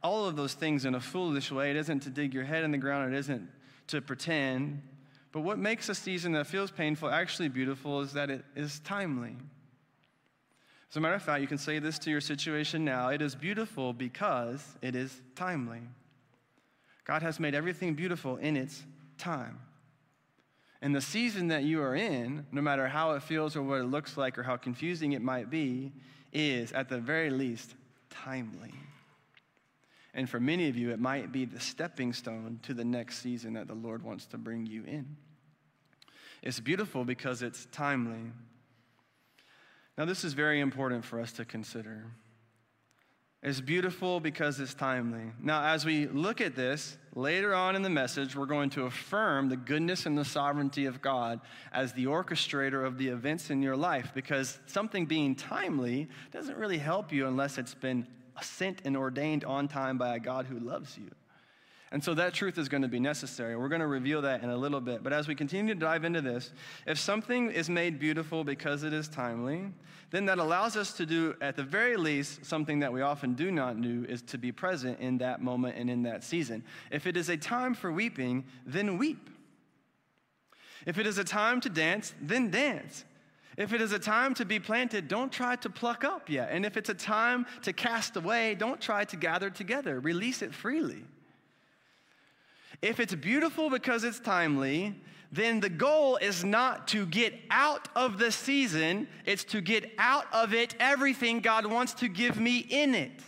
all 0.00 0.26
of 0.26 0.36
those 0.36 0.54
things 0.54 0.84
in 0.84 0.94
a 0.94 1.00
foolish 1.00 1.50
way. 1.50 1.70
It 1.70 1.76
isn't 1.76 2.04
to 2.04 2.10
dig 2.10 2.34
your 2.34 2.44
head 2.44 2.62
in 2.62 2.70
the 2.70 2.78
ground. 2.78 3.12
It 3.12 3.18
isn't 3.18 3.50
to 3.88 4.00
pretend. 4.00 4.80
But 5.32 5.40
what 5.40 5.58
makes 5.58 5.88
a 5.88 5.94
season 5.96 6.30
that 6.34 6.46
feels 6.46 6.70
painful 6.70 7.10
actually 7.10 7.48
beautiful 7.48 8.00
is 8.02 8.12
that 8.12 8.30
it 8.30 8.44
is 8.54 8.78
timely. 8.84 9.34
As 10.88 10.96
a 10.96 11.00
matter 11.00 11.16
of 11.16 11.22
fact, 11.24 11.40
you 11.40 11.48
can 11.48 11.58
say 11.58 11.80
this 11.80 11.98
to 11.98 12.10
your 12.10 12.20
situation 12.20 12.84
now 12.84 13.08
it 13.08 13.22
is 13.22 13.34
beautiful 13.34 13.92
because 13.92 14.64
it 14.82 14.94
is 14.94 15.20
timely. 15.34 15.80
God 17.04 17.22
has 17.22 17.40
made 17.40 17.56
everything 17.56 17.94
beautiful 17.94 18.36
in 18.36 18.56
its 18.56 18.84
time. 19.18 19.58
And 20.80 20.94
the 20.94 21.00
season 21.00 21.48
that 21.48 21.64
you 21.64 21.82
are 21.82 21.94
in, 21.94 22.46
no 22.52 22.60
matter 22.60 22.86
how 22.86 23.12
it 23.12 23.22
feels 23.22 23.56
or 23.56 23.62
what 23.62 23.80
it 23.80 23.86
looks 23.86 24.16
like 24.16 24.38
or 24.38 24.42
how 24.42 24.56
confusing 24.56 25.12
it 25.12 25.22
might 25.22 25.50
be, 25.50 25.92
is 26.32 26.72
at 26.72 26.88
the 26.88 26.98
very 26.98 27.30
least 27.30 27.74
timely. 28.10 28.72
And 30.14 30.28
for 30.28 30.40
many 30.40 30.68
of 30.68 30.76
you, 30.76 30.90
it 30.90 30.98
might 30.98 31.32
be 31.32 31.44
the 31.44 31.60
stepping 31.60 32.12
stone 32.12 32.60
to 32.62 32.74
the 32.74 32.84
next 32.84 33.18
season 33.18 33.54
that 33.54 33.66
the 33.66 33.74
Lord 33.74 34.02
wants 34.02 34.26
to 34.26 34.38
bring 34.38 34.66
you 34.66 34.84
in. 34.84 35.16
It's 36.42 36.60
beautiful 36.60 37.04
because 37.04 37.42
it's 37.42 37.66
timely. 37.72 38.32
Now, 39.96 40.04
this 40.04 40.22
is 40.22 40.32
very 40.32 40.60
important 40.60 41.04
for 41.04 41.20
us 41.20 41.32
to 41.32 41.44
consider. 41.44 42.04
It's 43.40 43.60
beautiful 43.60 44.18
because 44.18 44.58
it's 44.58 44.74
timely. 44.74 45.30
Now, 45.40 45.62
as 45.62 45.84
we 45.84 46.08
look 46.08 46.40
at 46.40 46.56
this 46.56 46.96
later 47.14 47.54
on 47.54 47.76
in 47.76 47.82
the 47.82 47.90
message, 47.90 48.34
we're 48.34 48.46
going 48.46 48.70
to 48.70 48.86
affirm 48.86 49.48
the 49.48 49.56
goodness 49.56 50.06
and 50.06 50.18
the 50.18 50.24
sovereignty 50.24 50.86
of 50.86 51.00
God 51.00 51.40
as 51.72 51.92
the 51.92 52.06
orchestrator 52.06 52.84
of 52.84 52.98
the 52.98 53.08
events 53.08 53.50
in 53.50 53.62
your 53.62 53.76
life 53.76 54.10
because 54.12 54.58
something 54.66 55.06
being 55.06 55.36
timely 55.36 56.08
doesn't 56.32 56.56
really 56.56 56.78
help 56.78 57.12
you 57.12 57.28
unless 57.28 57.58
it's 57.58 57.74
been 57.74 58.08
sent 58.42 58.82
and 58.84 58.96
ordained 58.96 59.44
on 59.44 59.68
time 59.68 59.98
by 59.98 60.16
a 60.16 60.18
God 60.18 60.46
who 60.46 60.58
loves 60.58 60.98
you. 60.98 61.08
And 61.90 62.04
so 62.04 62.12
that 62.14 62.34
truth 62.34 62.58
is 62.58 62.68
going 62.68 62.82
to 62.82 62.88
be 62.88 63.00
necessary. 63.00 63.56
We're 63.56 63.68
going 63.68 63.80
to 63.80 63.86
reveal 63.86 64.22
that 64.22 64.42
in 64.42 64.50
a 64.50 64.56
little 64.56 64.80
bit. 64.80 65.02
But 65.02 65.14
as 65.14 65.26
we 65.26 65.34
continue 65.34 65.72
to 65.72 65.80
dive 65.80 66.04
into 66.04 66.20
this, 66.20 66.52
if 66.86 66.98
something 66.98 67.50
is 67.50 67.70
made 67.70 67.98
beautiful 67.98 68.44
because 68.44 68.82
it 68.82 68.92
is 68.92 69.08
timely, 69.08 69.72
then 70.10 70.26
that 70.26 70.38
allows 70.38 70.76
us 70.76 70.92
to 70.94 71.06
do, 71.06 71.34
at 71.40 71.56
the 71.56 71.62
very 71.62 71.96
least, 71.96 72.44
something 72.44 72.80
that 72.80 72.92
we 72.92 73.00
often 73.00 73.34
do 73.34 73.50
not 73.50 73.80
do 73.80 74.04
is 74.06 74.20
to 74.22 74.38
be 74.38 74.52
present 74.52 75.00
in 75.00 75.18
that 75.18 75.40
moment 75.40 75.76
and 75.78 75.88
in 75.88 76.02
that 76.02 76.24
season. 76.24 76.62
If 76.90 77.06
it 77.06 77.16
is 77.16 77.30
a 77.30 77.38
time 77.38 77.74
for 77.74 77.90
weeping, 77.90 78.44
then 78.66 78.98
weep. 78.98 79.30
If 80.84 80.98
it 80.98 81.06
is 81.06 81.16
a 81.16 81.24
time 81.24 81.60
to 81.62 81.70
dance, 81.70 82.14
then 82.20 82.50
dance. 82.50 83.04
If 83.56 83.72
it 83.72 83.80
is 83.80 83.92
a 83.92 83.98
time 83.98 84.34
to 84.34 84.44
be 84.44 84.60
planted, 84.60 85.08
don't 85.08 85.32
try 85.32 85.56
to 85.56 85.70
pluck 85.70 86.04
up 86.04 86.30
yet. 86.30 86.50
And 86.52 86.64
if 86.64 86.76
it's 86.76 86.90
a 86.90 86.94
time 86.94 87.46
to 87.62 87.72
cast 87.72 88.16
away, 88.16 88.54
don't 88.54 88.80
try 88.80 89.04
to 89.06 89.16
gather 89.16 89.50
together. 89.50 90.00
Release 90.00 90.42
it 90.42 90.54
freely. 90.54 91.04
If 92.80 93.00
it's 93.00 93.14
beautiful 93.14 93.70
because 93.70 94.04
it's 94.04 94.20
timely, 94.20 94.94
then 95.32 95.60
the 95.60 95.68
goal 95.68 96.16
is 96.16 96.44
not 96.44 96.88
to 96.88 97.04
get 97.06 97.34
out 97.50 97.88
of 97.94 98.18
the 98.18 98.32
season, 98.32 99.08
it's 99.26 99.44
to 99.44 99.60
get 99.60 99.90
out 99.98 100.26
of 100.32 100.54
it 100.54 100.74
everything 100.80 101.40
God 101.40 101.66
wants 101.66 101.92
to 101.94 102.08
give 102.08 102.40
me 102.40 102.58
in 102.58 102.94
it. 102.94 103.20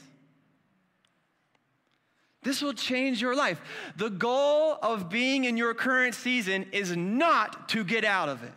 This 2.42 2.62
will 2.62 2.72
change 2.72 3.20
your 3.20 3.36
life. 3.36 3.60
The 3.96 4.08
goal 4.08 4.78
of 4.82 5.10
being 5.10 5.44
in 5.44 5.58
your 5.58 5.74
current 5.74 6.14
season 6.14 6.66
is 6.72 6.96
not 6.96 7.68
to 7.70 7.84
get 7.84 8.04
out 8.04 8.30
of 8.30 8.42
it. 8.42 8.52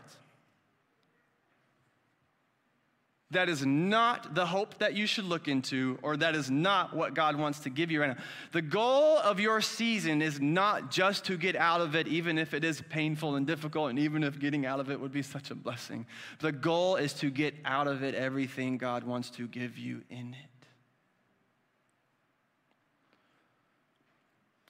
That 3.33 3.49
is 3.49 3.65
not 3.65 4.35
the 4.35 4.45
hope 4.45 4.77
that 4.77 4.93
you 4.93 5.07
should 5.07 5.25
look 5.25 5.47
into, 5.47 5.97
or 6.03 6.15
that 6.17 6.35
is 6.35 6.51
not 6.51 6.95
what 6.95 7.15
God 7.15 7.35
wants 7.35 7.61
to 7.61 7.71
give 7.71 7.89
you 7.89 7.99
right 7.99 8.15
now. 8.15 8.23
The 8.51 8.61
goal 8.61 9.17
of 9.17 9.39
your 9.39 9.59
season 9.59 10.21
is 10.21 10.39
not 10.39 10.91
just 10.91 11.25
to 11.25 11.37
get 11.37 11.55
out 11.55 11.81
of 11.81 11.95
it, 11.95 12.07
even 12.07 12.37
if 12.37 12.53
it 12.53 12.63
is 12.63 12.81
painful 12.89 13.35
and 13.35 13.47
difficult, 13.47 13.89
and 13.89 13.97
even 13.97 14.23
if 14.23 14.39
getting 14.39 14.67
out 14.67 14.79
of 14.79 14.91
it 14.91 14.99
would 14.99 15.11
be 15.11 15.23
such 15.23 15.49
a 15.49 15.55
blessing. 15.55 16.05
The 16.39 16.51
goal 16.51 16.95
is 16.95 17.13
to 17.15 17.31
get 17.31 17.55
out 17.65 17.87
of 17.87 18.03
it 18.03 18.13
everything 18.13 18.77
God 18.77 19.03
wants 19.03 19.31
to 19.31 19.47
give 19.47 19.79
you 19.79 20.03
in 20.11 20.35
it. 20.39 20.67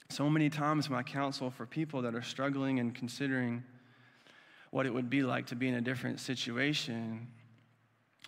So 0.08 0.30
many 0.30 0.48
times, 0.48 0.88
my 0.88 1.02
counsel 1.02 1.50
for 1.50 1.66
people 1.66 2.00
that 2.02 2.14
are 2.14 2.22
struggling 2.22 2.78
and 2.78 2.94
considering 2.94 3.62
what 4.70 4.86
it 4.86 4.94
would 4.94 5.10
be 5.10 5.22
like 5.22 5.46
to 5.48 5.54
be 5.54 5.68
in 5.68 5.74
a 5.74 5.80
different 5.82 6.18
situation 6.18 7.28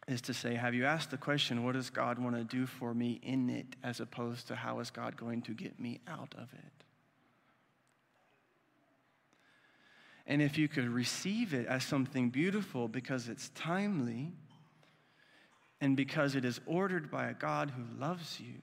is 0.08 0.20
to 0.22 0.34
say, 0.34 0.54
Have 0.54 0.74
you 0.74 0.84
asked 0.84 1.10
the 1.10 1.16
question, 1.16 1.64
what 1.64 1.72
does 1.72 1.90
God 1.90 2.18
want 2.18 2.36
to 2.36 2.44
do 2.44 2.66
for 2.66 2.94
me 2.94 3.20
in 3.22 3.50
it, 3.50 3.76
as 3.82 4.00
opposed 4.00 4.48
to 4.48 4.54
how 4.54 4.80
is 4.80 4.90
God 4.90 5.16
going 5.16 5.42
to 5.42 5.52
get 5.52 5.80
me 5.80 6.00
out 6.06 6.34
of 6.36 6.52
it? 6.52 6.84
And 10.26 10.42
if 10.42 10.58
you 10.58 10.68
could 10.68 10.88
receive 10.88 11.54
it 11.54 11.66
as 11.66 11.84
something 11.84 12.30
beautiful 12.30 12.88
because 12.88 13.28
it's 13.28 13.50
timely 13.50 14.32
and 15.80 15.96
because 15.96 16.34
it 16.34 16.44
is 16.44 16.60
ordered 16.66 17.10
by 17.10 17.28
a 17.28 17.34
God 17.34 17.70
who 17.70 18.00
loves 18.00 18.40
you, 18.40 18.60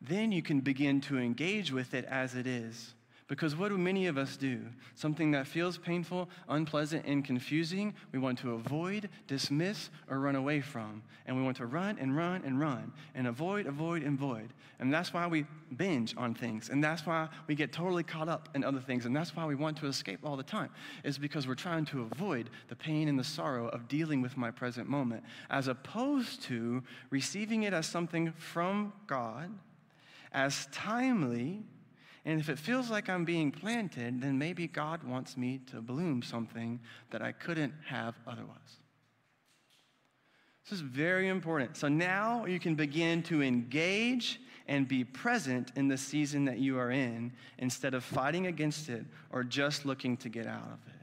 then 0.00 0.32
you 0.32 0.42
can 0.42 0.60
begin 0.60 1.00
to 1.02 1.18
engage 1.18 1.70
with 1.70 1.94
it 1.94 2.04
as 2.06 2.34
it 2.34 2.46
is 2.46 2.94
because 3.30 3.54
what 3.54 3.68
do 3.68 3.78
many 3.78 4.08
of 4.08 4.18
us 4.18 4.36
do? 4.36 4.60
Something 4.96 5.30
that 5.30 5.46
feels 5.46 5.78
painful, 5.78 6.28
unpleasant, 6.48 7.06
and 7.06 7.24
confusing, 7.24 7.94
we 8.10 8.18
want 8.18 8.40
to 8.40 8.54
avoid, 8.54 9.08
dismiss, 9.28 9.88
or 10.08 10.18
run 10.18 10.34
away 10.34 10.60
from. 10.60 11.00
And 11.26 11.36
we 11.36 11.44
want 11.44 11.56
to 11.58 11.66
run 11.66 11.96
and 12.00 12.16
run 12.16 12.42
and 12.44 12.58
run 12.58 12.92
and 13.14 13.28
avoid, 13.28 13.66
avoid, 13.66 14.02
and 14.02 14.18
void. 14.18 14.52
And 14.80 14.92
that's 14.92 15.14
why 15.14 15.28
we 15.28 15.46
binge 15.76 16.12
on 16.16 16.34
things. 16.34 16.70
And 16.70 16.82
that's 16.82 17.06
why 17.06 17.28
we 17.46 17.54
get 17.54 17.72
totally 17.72 18.02
caught 18.02 18.28
up 18.28 18.48
in 18.56 18.64
other 18.64 18.80
things. 18.80 19.06
And 19.06 19.14
that's 19.14 19.36
why 19.36 19.46
we 19.46 19.54
want 19.54 19.76
to 19.76 19.86
escape 19.86 20.18
all 20.24 20.36
the 20.36 20.42
time, 20.42 20.70
is 21.04 21.16
because 21.16 21.46
we're 21.46 21.54
trying 21.54 21.84
to 21.84 22.08
avoid 22.12 22.50
the 22.66 22.74
pain 22.74 23.06
and 23.06 23.16
the 23.16 23.22
sorrow 23.22 23.68
of 23.68 23.86
dealing 23.86 24.22
with 24.22 24.36
my 24.36 24.50
present 24.50 24.88
moment, 24.88 25.22
as 25.50 25.68
opposed 25.68 26.42
to 26.42 26.82
receiving 27.10 27.62
it 27.62 27.72
as 27.72 27.86
something 27.86 28.32
from 28.32 28.92
God, 29.06 29.50
as 30.32 30.66
timely 30.72 31.62
and 32.30 32.38
if 32.38 32.48
it 32.48 32.60
feels 32.60 32.90
like 32.90 33.08
I'm 33.08 33.24
being 33.24 33.50
planted, 33.50 34.20
then 34.20 34.38
maybe 34.38 34.68
God 34.68 35.02
wants 35.02 35.36
me 35.36 35.58
to 35.72 35.80
bloom 35.80 36.22
something 36.22 36.78
that 37.10 37.22
I 37.22 37.32
couldn't 37.32 37.74
have 37.86 38.14
otherwise. 38.24 38.78
This 40.62 40.78
is 40.78 40.80
very 40.80 41.26
important. 41.26 41.76
So 41.76 41.88
now 41.88 42.44
you 42.44 42.60
can 42.60 42.76
begin 42.76 43.24
to 43.24 43.42
engage 43.42 44.40
and 44.68 44.86
be 44.86 45.02
present 45.02 45.72
in 45.74 45.88
the 45.88 45.96
season 45.96 46.44
that 46.44 46.60
you 46.60 46.78
are 46.78 46.92
in 46.92 47.32
instead 47.58 47.94
of 47.94 48.04
fighting 48.04 48.46
against 48.46 48.88
it 48.88 49.04
or 49.32 49.42
just 49.42 49.84
looking 49.84 50.16
to 50.18 50.28
get 50.28 50.46
out 50.46 50.68
of 50.72 50.78
it. 50.86 50.94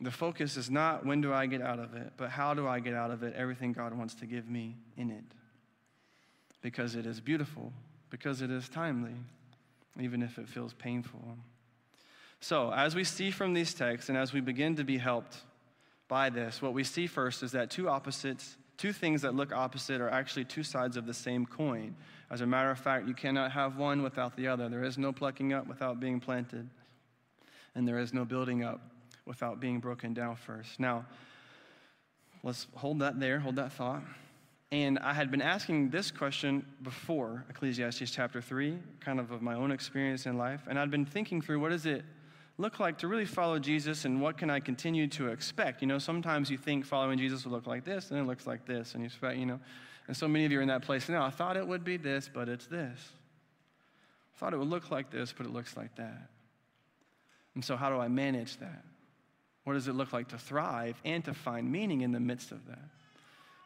The 0.00 0.10
focus 0.10 0.56
is 0.56 0.68
not 0.68 1.06
when 1.06 1.20
do 1.20 1.32
I 1.32 1.46
get 1.46 1.62
out 1.62 1.78
of 1.78 1.94
it, 1.94 2.14
but 2.16 2.30
how 2.30 2.54
do 2.54 2.66
I 2.66 2.80
get 2.80 2.94
out 2.94 3.12
of 3.12 3.22
it 3.22 3.32
everything 3.36 3.72
God 3.72 3.96
wants 3.96 4.16
to 4.16 4.26
give 4.26 4.50
me 4.50 4.74
in 4.96 5.10
it. 5.10 5.22
Because 6.62 6.96
it 6.96 7.06
is 7.06 7.20
beautiful 7.20 7.72
because 8.10 8.42
it 8.42 8.50
is 8.50 8.68
timely, 8.68 9.14
even 9.98 10.22
if 10.22 10.38
it 10.38 10.48
feels 10.48 10.74
painful. 10.74 11.36
So, 12.40 12.72
as 12.72 12.94
we 12.94 13.04
see 13.04 13.30
from 13.30 13.54
these 13.54 13.74
texts 13.74 14.08
and 14.08 14.18
as 14.18 14.32
we 14.32 14.40
begin 14.40 14.76
to 14.76 14.84
be 14.84 14.98
helped 14.98 15.36
by 16.08 16.30
this, 16.30 16.60
what 16.60 16.74
we 16.74 16.84
see 16.84 17.06
first 17.06 17.42
is 17.42 17.52
that 17.52 17.70
two 17.70 17.88
opposites, 17.88 18.56
two 18.76 18.92
things 18.92 19.22
that 19.22 19.34
look 19.34 19.52
opposite, 19.52 20.00
are 20.00 20.08
actually 20.08 20.44
two 20.44 20.62
sides 20.62 20.96
of 20.96 21.06
the 21.06 21.14
same 21.14 21.46
coin. 21.46 21.94
As 22.30 22.40
a 22.40 22.46
matter 22.46 22.70
of 22.70 22.78
fact, 22.78 23.06
you 23.06 23.14
cannot 23.14 23.52
have 23.52 23.76
one 23.76 24.02
without 24.02 24.36
the 24.36 24.48
other. 24.48 24.68
There 24.68 24.84
is 24.84 24.96
no 24.96 25.12
plucking 25.12 25.52
up 25.52 25.66
without 25.66 26.00
being 26.00 26.18
planted, 26.18 26.68
and 27.74 27.86
there 27.86 27.98
is 27.98 28.14
no 28.14 28.24
building 28.24 28.64
up 28.64 28.80
without 29.26 29.60
being 29.60 29.78
broken 29.78 30.14
down 30.14 30.36
first. 30.36 30.80
Now, 30.80 31.04
let's 32.42 32.66
hold 32.74 33.00
that 33.00 33.20
there, 33.20 33.38
hold 33.38 33.56
that 33.56 33.72
thought. 33.72 34.02
And 34.72 35.00
I 35.00 35.12
had 35.12 35.32
been 35.32 35.42
asking 35.42 35.90
this 35.90 36.12
question 36.12 36.64
before 36.82 37.44
Ecclesiastes 37.50 38.10
chapter 38.10 38.40
3, 38.40 38.78
kind 39.00 39.18
of 39.18 39.32
of 39.32 39.42
my 39.42 39.54
own 39.54 39.72
experience 39.72 40.26
in 40.26 40.38
life. 40.38 40.62
And 40.68 40.78
I'd 40.78 40.92
been 40.92 41.04
thinking 41.04 41.42
through 41.42 41.58
what 41.58 41.70
does 41.70 41.86
it 41.86 42.04
look 42.56 42.78
like 42.78 42.98
to 42.98 43.08
really 43.08 43.24
follow 43.24 43.58
Jesus 43.58 44.04
and 44.04 44.20
what 44.20 44.38
can 44.38 44.48
I 44.48 44.60
continue 44.60 45.08
to 45.08 45.28
expect? 45.28 45.82
You 45.82 45.88
know, 45.88 45.98
sometimes 45.98 46.50
you 46.50 46.58
think 46.58 46.84
following 46.84 47.18
Jesus 47.18 47.44
will 47.44 47.52
look 47.52 47.66
like 47.66 47.84
this 47.84 48.10
and 48.10 48.20
it 48.20 48.24
looks 48.24 48.46
like 48.46 48.64
this. 48.64 48.94
And 48.94 49.02
you 49.02 49.06
expect, 49.06 49.38
you 49.38 49.46
know, 49.46 49.58
and 50.06 50.16
so 50.16 50.28
many 50.28 50.44
of 50.44 50.52
you 50.52 50.60
are 50.60 50.62
in 50.62 50.68
that 50.68 50.82
place 50.82 51.08
now. 51.08 51.24
I 51.24 51.30
thought 51.30 51.56
it 51.56 51.66
would 51.66 51.82
be 51.82 51.96
this, 51.96 52.30
but 52.32 52.48
it's 52.48 52.66
this. 52.66 53.00
I 54.34 54.38
thought 54.38 54.54
it 54.54 54.58
would 54.58 54.68
look 54.68 54.90
like 54.90 55.10
this, 55.10 55.34
but 55.36 55.46
it 55.46 55.52
looks 55.52 55.76
like 55.76 55.96
that. 55.96 56.28
And 57.54 57.64
so, 57.64 57.76
how 57.76 57.90
do 57.90 57.98
I 57.98 58.08
manage 58.08 58.56
that? 58.58 58.84
What 59.64 59.74
does 59.74 59.88
it 59.88 59.94
look 59.94 60.12
like 60.12 60.28
to 60.28 60.38
thrive 60.38 61.00
and 61.04 61.24
to 61.24 61.34
find 61.34 61.70
meaning 61.70 62.00
in 62.02 62.12
the 62.12 62.20
midst 62.20 62.52
of 62.52 62.66
that? 62.66 62.88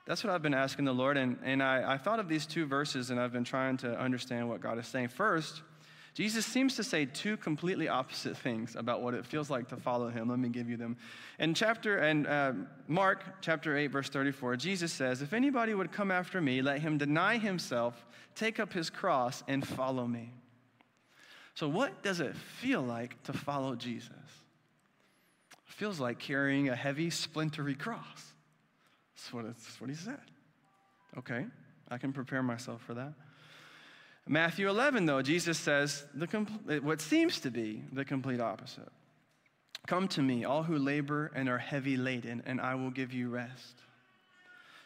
That's 0.06 0.22
what 0.22 0.32
I've 0.32 0.42
been 0.42 0.54
asking 0.54 0.84
the 0.84 0.92
Lord. 0.92 1.16
And, 1.16 1.38
and 1.42 1.62
I, 1.62 1.94
I 1.94 1.98
thought 1.98 2.20
of 2.20 2.28
these 2.28 2.46
two 2.46 2.66
verses 2.66 3.10
and 3.10 3.18
I've 3.18 3.32
been 3.32 3.44
trying 3.44 3.78
to 3.78 3.98
understand 3.98 4.48
what 4.48 4.60
God 4.60 4.78
is 4.78 4.86
saying. 4.86 5.08
First, 5.08 5.62
Jesus 6.14 6.46
seems 6.46 6.76
to 6.76 6.84
say 6.84 7.06
two 7.06 7.36
completely 7.36 7.88
opposite 7.88 8.36
things 8.36 8.76
about 8.76 9.02
what 9.02 9.14
it 9.14 9.26
feels 9.26 9.50
like 9.50 9.68
to 9.68 9.76
follow 9.76 10.10
him. 10.10 10.28
Let 10.28 10.38
me 10.38 10.48
give 10.48 10.68
you 10.68 10.76
them. 10.76 10.96
In 11.40 11.54
chapter 11.54 11.98
and 11.98 12.26
uh, 12.26 12.52
Mark 12.86 13.24
chapter 13.40 13.76
8 13.76 13.88
verse 13.88 14.08
34, 14.10 14.56
Jesus 14.56 14.92
says, 14.92 15.22
"If 15.22 15.32
anybody 15.32 15.74
would 15.74 15.90
come 15.90 16.12
after 16.12 16.40
me, 16.40 16.62
let 16.62 16.80
him 16.80 16.98
deny 16.98 17.38
himself, 17.38 18.06
take 18.36 18.60
up 18.60 18.72
his 18.72 18.90
cross 18.90 19.42
and 19.48 19.66
follow 19.66 20.06
me." 20.06 20.32
So 21.54 21.68
what 21.68 22.02
does 22.04 22.20
it 22.20 22.36
feel 22.36 22.82
like 22.82 23.20
to 23.24 23.32
follow 23.32 23.74
Jesus? 23.74 24.12
It 24.12 25.72
feels 25.72 25.98
like 25.98 26.20
carrying 26.20 26.68
a 26.68 26.76
heavy 26.76 27.10
splintery 27.10 27.74
cross. 27.74 28.33
That's 29.24 29.32
what, 29.32 29.46
that's 29.46 29.80
what 29.80 29.88
he 29.88 29.96
said. 29.96 30.20
Okay, 31.16 31.46
I 31.88 31.96
can 31.96 32.12
prepare 32.12 32.42
myself 32.42 32.82
for 32.82 32.92
that. 32.92 33.14
Matthew 34.28 34.68
11, 34.68 35.06
though, 35.06 35.22
Jesus 35.22 35.56
says 35.56 36.04
the 36.12 36.26
compl- 36.26 36.82
what 36.82 37.00
seems 37.00 37.40
to 37.40 37.50
be 37.50 37.84
the 37.90 38.04
complete 38.04 38.38
opposite. 38.38 38.90
Come 39.86 40.08
to 40.08 40.20
me, 40.20 40.44
all 40.44 40.62
who 40.62 40.76
labor 40.76 41.32
and 41.34 41.48
are 41.48 41.56
heavy 41.56 41.96
laden, 41.96 42.42
and 42.44 42.60
I 42.60 42.74
will 42.74 42.90
give 42.90 43.14
you 43.14 43.30
rest. 43.30 43.76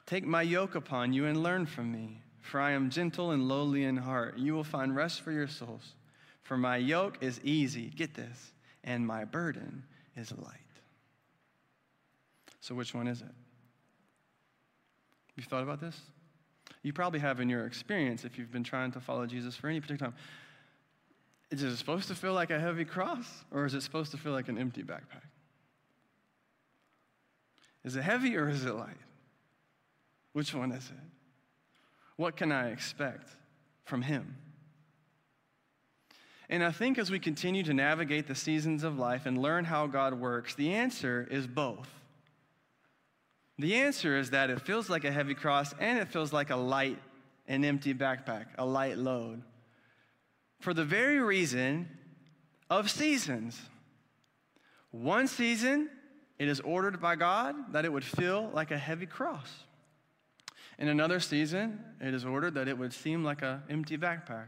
Take 0.06 0.24
my 0.24 0.42
yoke 0.42 0.76
upon 0.76 1.12
you 1.12 1.26
and 1.26 1.42
learn 1.42 1.66
from 1.66 1.90
me, 1.90 2.22
for 2.40 2.60
I 2.60 2.72
am 2.72 2.90
gentle 2.90 3.32
and 3.32 3.48
lowly 3.48 3.82
in 3.82 3.96
heart. 3.96 4.38
You 4.38 4.54
will 4.54 4.62
find 4.62 4.94
rest 4.94 5.22
for 5.22 5.32
your 5.32 5.48
souls. 5.48 5.94
For 6.44 6.56
my 6.56 6.76
yoke 6.76 7.18
is 7.20 7.40
easy, 7.42 7.90
get 7.90 8.14
this, 8.14 8.52
and 8.84 9.04
my 9.04 9.24
burden 9.24 9.82
is 10.16 10.30
light. 10.30 10.54
So, 12.60 12.76
which 12.76 12.94
one 12.94 13.08
is 13.08 13.20
it? 13.20 13.34
You've 15.38 15.46
thought 15.46 15.62
about 15.62 15.80
this? 15.80 15.96
You 16.82 16.92
probably 16.92 17.20
have 17.20 17.38
in 17.38 17.48
your 17.48 17.64
experience 17.64 18.24
if 18.24 18.36
you've 18.36 18.50
been 18.50 18.64
trying 18.64 18.90
to 18.90 19.00
follow 19.00 19.24
Jesus 19.24 19.54
for 19.54 19.68
any 19.68 19.80
particular 19.80 20.10
time. 20.10 20.18
Is 21.52 21.62
it 21.62 21.76
supposed 21.76 22.08
to 22.08 22.16
feel 22.16 22.32
like 22.32 22.50
a 22.50 22.58
heavy 22.58 22.84
cross 22.84 23.44
or 23.52 23.64
is 23.64 23.72
it 23.72 23.82
supposed 23.82 24.10
to 24.10 24.16
feel 24.16 24.32
like 24.32 24.48
an 24.48 24.58
empty 24.58 24.82
backpack? 24.82 25.22
Is 27.84 27.94
it 27.94 28.02
heavy 28.02 28.36
or 28.36 28.48
is 28.48 28.64
it 28.64 28.74
light? 28.74 28.98
Which 30.32 30.52
one 30.52 30.72
is 30.72 30.86
it? 30.86 31.06
What 32.16 32.36
can 32.36 32.50
I 32.50 32.70
expect 32.70 33.30
from 33.84 34.02
Him? 34.02 34.38
And 36.50 36.64
I 36.64 36.72
think 36.72 36.98
as 36.98 37.12
we 37.12 37.20
continue 37.20 37.62
to 37.62 37.72
navigate 37.72 38.26
the 38.26 38.34
seasons 38.34 38.82
of 38.82 38.98
life 38.98 39.24
and 39.24 39.40
learn 39.40 39.66
how 39.66 39.86
God 39.86 40.14
works, 40.14 40.56
the 40.56 40.72
answer 40.74 41.28
is 41.30 41.46
both. 41.46 41.88
The 43.58 43.74
answer 43.74 44.16
is 44.16 44.30
that 44.30 44.50
it 44.50 44.60
feels 44.60 44.88
like 44.88 45.04
a 45.04 45.10
heavy 45.10 45.34
cross 45.34 45.74
and 45.80 45.98
it 45.98 46.08
feels 46.08 46.32
like 46.32 46.50
a 46.50 46.56
light 46.56 46.98
and 47.48 47.64
empty 47.64 47.92
backpack, 47.92 48.46
a 48.56 48.64
light 48.64 48.98
load. 48.98 49.42
For 50.60 50.72
the 50.72 50.84
very 50.84 51.18
reason 51.20 51.88
of 52.70 52.90
seasons. 52.90 53.60
One 54.90 55.26
season, 55.26 55.90
it 56.38 56.48
is 56.48 56.60
ordered 56.60 57.00
by 57.00 57.16
God 57.16 57.72
that 57.72 57.84
it 57.84 57.92
would 57.92 58.04
feel 58.04 58.50
like 58.54 58.70
a 58.70 58.78
heavy 58.78 59.06
cross. 59.06 59.50
In 60.78 60.88
another 60.88 61.18
season, 61.18 61.80
it 62.00 62.14
is 62.14 62.24
ordered 62.24 62.54
that 62.54 62.68
it 62.68 62.78
would 62.78 62.92
seem 62.92 63.24
like 63.24 63.42
an 63.42 63.62
empty 63.68 63.98
backpack. 63.98 64.46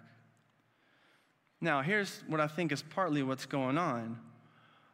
Now, 1.61 1.83
here's 1.83 2.23
what 2.29 2.41
I 2.41 2.47
think 2.47 2.73
is 2.73 2.83
partly 2.83 3.23
what's 3.23 3.47
going 3.47 3.77
on. 3.77 4.19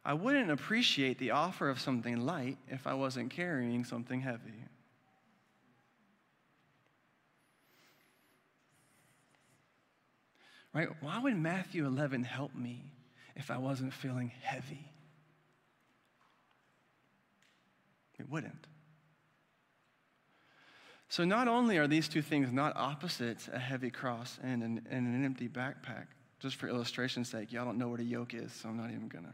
I 0.07 0.13
wouldn't 0.13 0.49
appreciate 0.49 1.19
the 1.19 1.31
offer 1.31 1.67
of 1.67 1.81
something 1.81 2.25
light 2.25 2.57
if 2.69 2.87
I 2.87 2.93
wasn't 2.93 3.29
carrying 3.29 3.83
something 3.83 4.21
heavy. 4.21 4.63
Right? 10.73 10.87
Why 11.01 11.19
would 11.19 11.35
Matthew 11.35 11.85
11 11.85 12.23
help 12.23 12.55
me 12.55 12.85
if 13.35 13.51
I 13.51 13.57
wasn't 13.57 13.93
feeling 13.93 14.31
heavy? 14.43 14.89
It 18.17 18.29
wouldn't. 18.29 18.65
So, 21.09 21.25
not 21.25 21.49
only 21.49 21.77
are 21.79 21.87
these 21.87 22.07
two 22.07 22.21
things 22.21 22.49
not 22.53 22.77
opposites, 22.77 23.49
a 23.51 23.59
heavy 23.59 23.89
cross 23.89 24.39
and 24.41 24.63
an, 24.63 24.87
and 24.89 25.05
an 25.05 25.25
empty 25.25 25.49
backpack, 25.49 26.05
just 26.39 26.55
for 26.55 26.69
illustration's 26.69 27.27
sake, 27.27 27.51
y'all 27.51 27.65
don't 27.65 27.77
know 27.77 27.89
what 27.89 27.99
a 27.99 28.05
yoke 28.05 28.33
is, 28.33 28.53
so 28.53 28.69
I'm 28.69 28.77
not 28.77 28.91
even 28.91 29.09
gonna. 29.09 29.33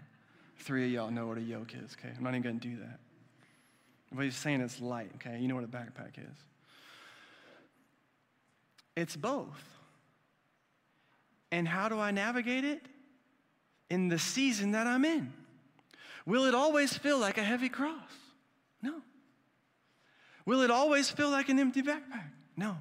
Three 0.64 0.86
of 0.86 0.92
y'all 0.92 1.12
know 1.12 1.28
what 1.28 1.38
a 1.38 1.42
yoke 1.42 1.74
is, 1.74 1.98
okay? 2.00 2.14
I'm 2.16 2.24
not 2.24 2.30
even 2.30 2.42
gonna 2.42 2.56
do 2.56 2.78
that. 2.78 3.00
But 4.14 4.24
he's 4.24 4.36
saying 4.36 4.62
it's 4.62 4.80
light, 4.80 5.12
okay? 5.16 5.38
You 5.40 5.50
know 5.50 5.56
what 5.56 5.66
a 5.66 5.68
backpack 5.68 6.18
is. 6.18 6.38
It's 8.96 9.18
both. 9.18 9.62
And 11.52 11.68
how 11.68 11.90
do 11.90 12.00
I 12.00 12.12
navigate 12.12 12.64
it? 12.64 12.82
In 13.90 14.08
the 14.08 14.18
season 14.18 14.72
that 14.72 14.88
I'm 14.88 15.04
in. 15.04 15.34
Will 16.26 16.46
it 16.46 16.56
always 16.56 16.98
feel 16.98 17.20
like 17.20 17.38
a 17.38 17.44
heavy 17.44 17.68
cross? 17.68 18.12
No. 18.82 19.02
Will 20.46 20.62
it 20.62 20.72
always 20.72 21.10
feel 21.10 21.30
like 21.30 21.50
an 21.50 21.60
empty 21.60 21.82
backpack? 21.82 22.30
No. 22.56 22.78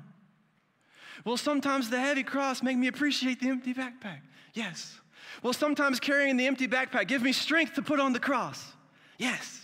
Will 1.25 1.37
sometimes 1.37 1.90
the 1.90 1.99
heavy 1.99 2.23
cross 2.23 2.62
make 2.62 2.79
me 2.79 2.87
appreciate 2.87 3.40
the 3.40 3.49
empty 3.49 3.75
backpack? 3.75 4.21
Yes. 4.55 5.01
Will 5.42 5.53
sometimes 5.53 6.01
carrying 6.01 6.37
the 6.37 6.47
empty 6.47 6.68
backpack 6.68 7.09
give 7.09 7.23
me 7.23 7.33
strength 7.33 7.75
to 7.75 7.83
put 7.83 8.01
on 8.01 8.12
the 8.12 8.21
cross? 8.21 8.73
Yes. 9.18 9.61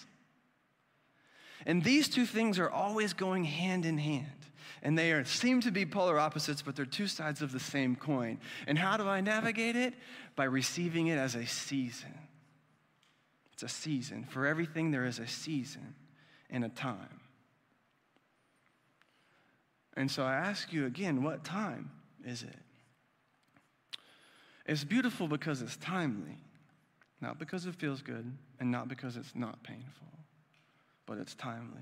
And 1.67 1.83
these 1.85 2.09
two 2.09 2.27
things 2.27 2.59
are 2.59 2.71
always 2.71 3.13
going 3.13 3.45
hand 3.45 3.85
in 3.85 3.99
hand. 3.99 4.27
And 4.83 4.97
they 4.97 5.13
are, 5.13 5.25
seem 5.25 5.61
to 5.63 5.71
be 5.71 5.85
polar 5.85 6.19
opposites, 6.19 6.63
but 6.63 6.77
they're 6.77 6.87
two 6.87 7.09
sides 7.09 7.43
of 7.43 7.53
the 7.53 7.61
same 7.61 7.97
coin. 7.97 8.39
And 8.67 8.79
how 8.79 8.97
do 8.97 9.09
I 9.09 9.21
navigate 9.21 9.77
it? 9.77 9.95
By 10.37 10.45
receiving 10.45 11.09
it 11.09 11.19
as 11.19 11.35
a 11.35 11.47
season. 11.47 12.15
It's 13.53 13.65
a 13.65 13.69
season. 13.69 14.25
For 14.31 14.47
everything, 14.47 14.93
there 14.93 15.05
is 15.05 15.19
a 15.19 15.27
season 15.27 15.95
and 16.49 16.65
a 16.65 16.69
time. 16.69 17.21
And 19.97 20.09
so 20.09 20.23
I 20.23 20.35
ask 20.35 20.73
you 20.73 20.87
again, 20.87 21.25
what 21.25 21.43
time 21.43 21.91
is 22.25 22.45
it? 22.45 22.57
It's 24.69 24.85
beautiful 24.85 25.29
because 25.29 25.63
it's 25.63 25.79
timely, 25.79 26.37
not 27.23 27.39
because 27.39 27.65
it 27.65 27.75
feels 27.75 28.03
good, 28.03 28.31
and 28.61 28.71
not 28.71 28.87
because 28.87 29.17
it's 29.17 29.35
not 29.35 29.63
painful, 29.63 30.09
but 31.07 31.17
it's 31.17 31.35
timely. 31.35 31.81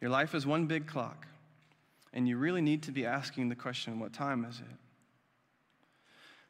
Your 0.00 0.10
life 0.10 0.34
is 0.34 0.46
one 0.46 0.64
big 0.64 0.86
clock, 0.86 1.26
and 2.14 2.26
you 2.26 2.38
really 2.38 2.62
need 2.62 2.84
to 2.84 2.90
be 2.90 3.04
asking 3.04 3.50
the 3.50 3.54
question, 3.54 4.00
what 4.00 4.14
time 4.14 4.46
is 4.46 4.60
it? 4.60 4.76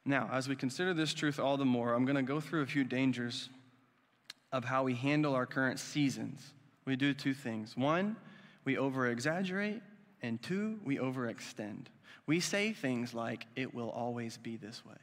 Now, 0.05 0.29
as 0.31 0.47
we 0.47 0.55
consider 0.55 0.93
this 0.93 1.13
truth 1.13 1.37
all 1.37 1.57
the 1.57 1.65
more, 1.65 1.93
I'm 1.93 2.05
going 2.05 2.15
to 2.15 2.21
go 2.21 2.39
through 2.39 2.61
a 2.61 2.67
few 2.67 2.85
dangers 2.85 3.49
of 4.53 4.63
how 4.63 4.83
we 4.83 4.93
handle 4.93 5.35
our 5.35 5.45
current 5.45 5.79
seasons. 5.79 6.53
We 6.85 6.95
do 6.95 7.13
two 7.13 7.33
things. 7.33 7.75
One, 7.75 8.15
we 8.63 8.77
over 8.77 9.07
exaggerate, 9.07 9.81
and 10.21 10.41
two, 10.41 10.79
we 10.85 10.97
overextend. 10.97 11.87
We 12.25 12.39
say 12.39 12.71
things 12.71 13.13
like, 13.13 13.47
it 13.57 13.73
will 13.73 13.89
always 13.89 14.37
be 14.37 14.55
this 14.55 14.85
way. 14.85 14.95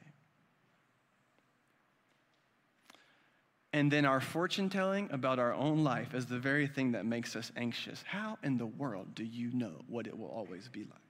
And 3.73 3.91
then 3.91 4.05
our 4.05 4.21
fortune 4.21 4.69
telling 4.69 5.11
about 5.11 5.39
our 5.39 5.55
own 5.55 5.83
life 5.83 6.15
is 6.15 6.27
the 6.27 6.39
very 6.39 6.67
thing 6.67 6.93
that 6.93 7.07
makes 7.07 7.35
us 7.35 7.51
anxious. 7.57 8.05
How 8.07 8.37
in 8.43 8.59
the 8.59 8.67
world 8.67 9.15
do 9.15 9.25
you 9.25 9.51
know 9.53 9.83
what 9.89 10.07
it 10.07 10.19
will 10.19 10.29
always 10.29 10.69
be 10.69 10.81
like? 10.81 11.01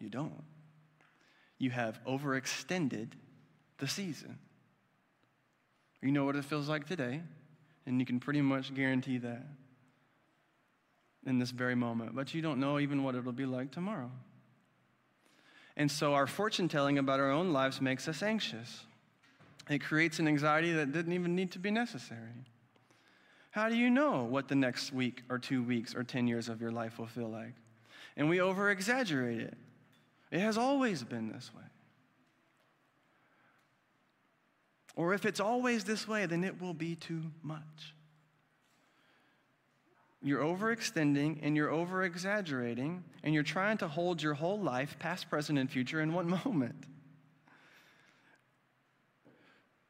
You 0.00 0.08
don't. 0.08 0.42
You 1.58 1.70
have 1.70 2.00
overextended 2.06 3.10
the 3.78 3.88
season. 3.88 4.38
You 6.00 6.12
know 6.12 6.24
what 6.24 6.36
it 6.36 6.44
feels 6.44 6.68
like 6.68 6.86
today, 6.86 7.20
and 7.84 7.98
you 8.00 8.06
can 8.06 8.20
pretty 8.20 8.40
much 8.40 8.72
guarantee 8.72 9.18
that 9.18 9.44
in 11.26 11.38
this 11.38 11.50
very 11.50 11.74
moment, 11.74 12.14
but 12.14 12.32
you 12.32 12.40
don't 12.40 12.60
know 12.60 12.78
even 12.78 13.02
what 13.02 13.16
it'll 13.16 13.32
be 13.32 13.44
like 13.44 13.72
tomorrow. 13.72 14.10
And 15.76 15.90
so 15.90 16.14
our 16.14 16.26
fortune 16.26 16.68
telling 16.68 16.98
about 16.98 17.20
our 17.20 17.30
own 17.30 17.52
lives 17.52 17.80
makes 17.80 18.08
us 18.08 18.22
anxious. 18.22 18.84
It 19.68 19.80
creates 19.80 20.18
an 20.18 20.28
anxiety 20.28 20.72
that 20.72 20.92
didn't 20.92 21.12
even 21.12 21.34
need 21.34 21.52
to 21.52 21.58
be 21.58 21.70
necessary. 21.70 22.46
How 23.50 23.68
do 23.68 23.76
you 23.76 23.90
know 23.90 24.24
what 24.24 24.48
the 24.48 24.54
next 24.54 24.92
week 24.92 25.22
or 25.28 25.38
two 25.38 25.62
weeks 25.62 25.94
or 25.94 26.04
10 26.04 26.26
years 26.26 26.48
of 26.48 26.60
your 26.60 26.70
life 26.70 26.98
will 26.98 27.06
feel 27.06 27.28
like? 27.28 27.54
And 28.16 28.28
we 28.28 28.40
over 28.40 28.70
exaggerate 28.70 29.40
it. 29.40 29.56
It 30.30 30.40
has 30.40 30.58
always 30.58 31.02
been 31.02 31.28
this 31.32 31.50
way. 31.54 31.62
Or 34.96 35.14
if 35.14 35.24
it's 35.24 35.40
always 35.40 35.84
this 35.84 36.08
way, 36.08 36.26
then 36.26 36.44
it 36.44 36.60
will 36.60 36.74
be 36.74 36.96
too 36.96 37.22
much. 37.42 37.94
You're 40.20 40.42
overextending 40.42 41.38
and 41.42 41.56
you're 41.56 41.70
over 41.70 42.02
exaggerating, 42.02 43.04
and 43.22 43.32
you're 43.32 43.44
trying 43.44 43.78
to 43.78 43.88
hold 43.88 44.20
your 44.20 44.34
whole 44.34 44.58
life, 44.60 44.98
past, 44.98 45.30
present, 45.30 45.58
and 45.58 45.70
future, 45.70 46.00
in 46.00 46.12
one 46.12 46.28
moment. 46.44 46.84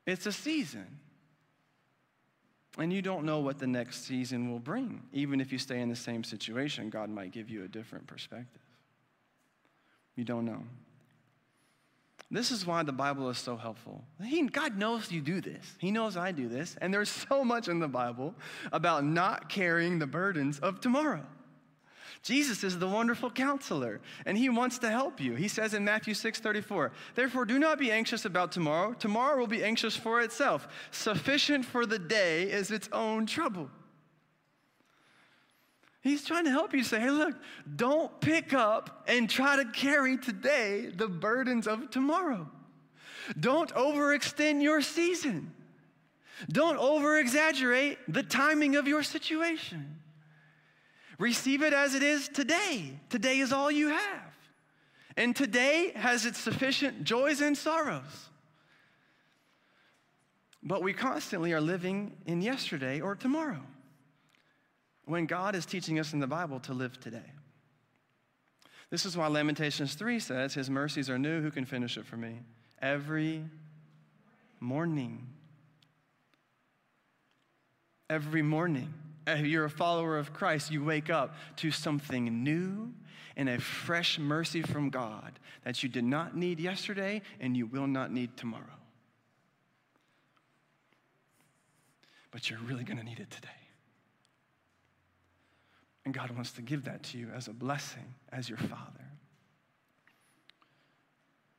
It's 0.08 0.24
a 0.24 0.32
season. 0.32 0.86
And 2.78 2.90
you 2.90 3.02
don't 3.02 3.26
know 3.26 3.40
what 3.40 3.58
the 3.58 3.66
next 3.66 4.06
season 4.06 4.50
will 4.50 4.58
bring. 4.58 5.02
Even 5.12 5.38
if 5.38 5.52
you 5.52 5.58
stay 5.58 5.82
in 5.82 5.90
the 5.90 5.96
same 5.96 6.24
situation, 6.24 6.88
God 6.88 7.10
might 7.10 7.30
give 7.30 7.50
you 7.50 7.64
a 7.64 7.68
different 7.68 8.06
perspective. 8.06 8.62
You 10.16 10.24
don't 10.24 10.46
know. 10.46 10.62
This 12.30 12.50
is 12.50 12.64
why 12.64 12.84
the 12.84 12.92
Bible 12.92 13.28
is 13.28 13.36
so 13.36 13.58
helpful. 13.58 14.02
He, 14.24 14.46
God 14.46 14.78
knows 14.78 15.12
you 15.12 15.20
do 15.20 15.42
this. 15.42 15.74
He 15.76 15.90
knows 15.90 16.16
I 16.16 16.32
do 16.32 16.48
this. 16.48 16.74
And 16.80 16.92
there's 16.92 17.10
so 17.10 17.44
much 17.44 17.68
in 17.68 17.78
the 17.78 17.88
Bible 17.88 18.34
about 18.72 19.04
not 19.04 19.50
carrying 19.50 19.98
the 19.98 20.06
burdens 20.06 20.58
of 20.60 20.80
tomorrow. 20.80 21.26
Jesus 22.22 22.64
is 22.64 22.78
the 22.78 22.88
wonderful 22.88 23.30
counselor, 23.30 24.00
and 24.26 24.36
he 24.36 24.48
wants 24.48 24.78
to 24.80 24.90
help 24.90 25.20
you. 25.20 25.34
He 25.34 25.48
says 25.48 25.74
in 25.74 25.84
Matthew 25.84 26.14
6 26.14 26.40
34, 26.40 26.92
Therefore, 27.14 27.44
do 27.44 27.58
not 27.58 27.78
be 27.78 27.90
anxious 27.90 28.24
about 28.24 28.52
tomorrow. 28.52 28.92
Tomorrow 28.94 29.38
will 29.38 29.46
be 29.46 29.64
anxious 29.64 29.96
for 29.96 30.20
itself. 30.20 30.68
Sufficient 30.90 31.64
for 31.64 31.86
the 31.86 31.98
day 31.98 32.44
is 32.44 32.70
its 32.70 32.88
own 32.92 33.26
trouble. 33.26 33.70
He's 36.00 36.24
trying 36.24 36.44
to 36.44 36.50
help 36.50 36.74
you 36.74 36.84
say, 36.84 37.00
hey, 37.00 37.10
look, 37.10 37.34
don't 37.76 38.20
pick 38.20 38.54
up 38.54 39.04
and 39.08 39.28
try 39.28 39.56
to 39.56 39.64
carry 39.66 40.16
today 40.16 40.90
the 40.94 41.08
burdens 41.08 41.66
of 41.66 41.90
tomorrow. 41.90 42.48
Don't 43.38 43.72
overextend 43.74 44.62
your 44.62 44.80
season. 44.80 45.52
Don't 46.50 46.78
over 46.78 47.18
exaggerate 47.18 47.98
the 48.06 48.22
timing 48.22 48.76
of 48.76 48.86
your 48.86 49.02
situation. 49.02 49.97
Receive 51.18 51.62
it 51.62 51.72
as 51.72 51.94
it 51.94 52.02
is 52.02 52.28
today. 52.28 52.92
Today 53.08 53.38
is 53.38 53.52
all 53.52 53.70
you 53.70 53.88
have. 53.88 54.36
And 55.16 55.34
today 55.34 55.92
has 55.96 56.24
its 56.24 56.38
sufficient 56.38 57.02
joys 57.02 57.40
and 57.40 57.58
sorrows. 57.58 58.28
But 60.62 60.82
we 60.82 60.92
constantly 60.92 61.52
are 61.52 61.60
living 61.60 62.16
in 62.26 62.40
yesterday 62.40 63.00
or 63.00 63.16
tomorrow 63.16 63.62
when 65.06 65.26
God 65.26 65.56
is 65.56 65.66
teaching 65.66 65.98
us 65.98 66.12
in 66.12 66.20
the 66.20 66.26
Bible 66.26 66.60
to 66.60 66.72
live 66.72 67.00
today. 67.00 67.32
This 68.90 69.04
is 69.04 69.16
why 69.16 69.26
Lamentations 69.26 69.94
3 69.94 70.20
says, 70.20 70.54
His 70.54 70.70
mercies 70.70 71.10
are 71.10 71.18
new. 71.18 71.42
Who 71.42 71.50
can 71.50 71.64
finish 71.64 71.96
it 71.96 72.06
for 72.06 72.16
me? 72.16 72.40
Every 72.80 73.44
morning. 74.60 75.26
Every 78.08 78.42
morning. 78.42 78.92
If 79.28 79.46
you're 79.46 79.66
a 79.66 79.70
follower 79.70 80.16
of 80.16 80.32
Christ, 80.32 80.70
you 80.70 80.82
wake 80.82 81.10
up 81.10 81.34
to 81.56 81.70
something 81.70 82.42
new 82.42 82.92
and 83.36 83.48
a 83.48 83.60
fresh 83.60 84.18
mercy 84.18 84.62
from 84.62 84.90
God 84.90 85.38
that 85.64 85.82
you 85.82 85.88
did 85.88 86.04
not 86.04 86.36
need 86.36 86.58
yesterday 86.58 87.22
and 87.40 87.56
you 87.56 87.66
will 87.66 87.86
not 87.86 88.12
need 88.12 88.36
tomorrow. 88.36 88.64
But 92.30 92.50
you're 92.50 92.60
really 92.60 92.84
going 92.84 92.98
to 92.98 93.04
need 93.04 93.20
it 93.20 93.30
today. 93.30 93.48
And 96.04 96.14
God 96.14 96.30
wants 96.30 96.52
to 96.52 96.62
give 96.62 96.84
that 96.84 97.02
to 97.04 97.18
you 97.18 97.28
as 97.34 97.48
a 97.48 97.52
blessing, 97.52 98.14
as 98.32 98.48
your 98.48 98.58
Father. 98.58 99.07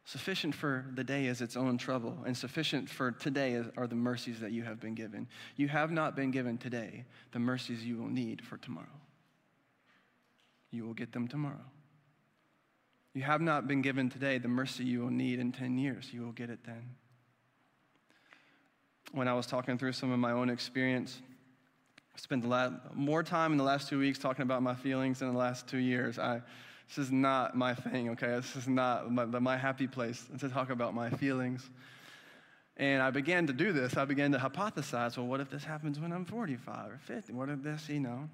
Sufficient 0.10 0.56
for 0.56 0.86
the 0.96 1.04
day 1.04 1.28
is 1.28 1.40
its 1.40 1.56
own 1.56 1.78
trouble, 1.78 2.18
and 2.26 2.36
sufficient 2.36 2.90
for 2.90 3.12
today 3.12 3.62
are 3.78 3.86
the 3.86 3.94
mercies 3.94 4.40
that 4.40 4.52
you 4.52 4.64
have 4.64 4.80
been 4.80 4.96
given. 4.96 5.28
You 5.56 5.68
have 5.68 5.92
not 5.92 6.16
been 6.16 6.32
given 6.32 6.58
today 6.58 7.06
the 7.32 7.38
mercies 7.38 7.86
you 7.86 7.96
will 7.98 8.10
need 8.10 8.44
for 8.44 8.58
tomorrow. 8.58 8.88
You 10.72 10.84
will 10.84 10.96
get 10.96 11.12
them 11.12 11.28
tomorrow. 11.28 11.64
You 13.14 13.22
have 13.22 13.40
not 13.40 13.68
been 13.68 13.84
given 13.84 14.10
today 14.10 14.40
the 14.40 14.48
mercy 14.48 14.84
you 14.84 15.02
will 15.02 15.12
need 15.12 15.38
in 15.38 15.52
10 15.52 15.78
years. 15.78 16.10
You 16.12 16.22
will 16.22 16.32
get 16.32 16.50
it 16.50 16.64
then. 16.66 16.96
When 19.12 19.28
I 19.28 19.36
was 19.36 19.46
talking 19.46 19.78
through 19.78 19.94
some 19.94 20.12
of 20.12 20.18
my 20.18 20.32
own 20.32 20.50
experience, 20.50 21.22
I 22.16 22.18
spent 22.18 22.42
the 22.42 22.50
last, 22.50 22.74
more 22.96 23.22
time 23.22 23.52
in 23.52 23.60
the 23.60 23.64
last 23.64 23.90
two 23.90 24.00
weeks 24.00 24.18
talking 24.18 24.42
about 24.42 24.64
my 24.64 24.74
feelings 24.74 25.20
than 25.20 25.32
the 25.32 25.38
last 25.38 25.68
two 25.68 25.78
years. 25.78 26.18
I, 26.18 26.42
this 26.90 26.98
is 26.98 27.12
not 27.12 27.56
my 27.56 27.76
thing, 27.76 28.10
okay? 28.10 28.32
This 28.32 28.56
is 28.56 28.68
not 28.68 29.12
my, 29.12 29.26
my 29.26 29.58
happy 29.58 29.86
place 29.86 30.26
to 30.40 30.50
talk 30.50 30.72
about 30.72 30.96
my 30.96 31.12
feelings. 31.12 31.70
And 32.78 33.04
I 33.04 33.12
began 33.12 33.46
to 33.46 33.54
do 33.54 33.72
this. 33.72 33.96
I 33.96 34.06
began 34.06 34.32
to 34.32 34.40
hypothesize 34.40 35.16
well, 35.16 35.28
what 35.28 35.40
if 35.40 35.52
this 35.52 35.64
happens 35.64 36.00
when 36.00 36.12
I'm 36.12 36.26
45 36.26 36.92
or 36.92 37.00
50? 37.04 37.34
What 37.34 37.50
if 37.50 37.62
this, 37.62 37.90
you 37.90 38.00
know? 38.00 38.28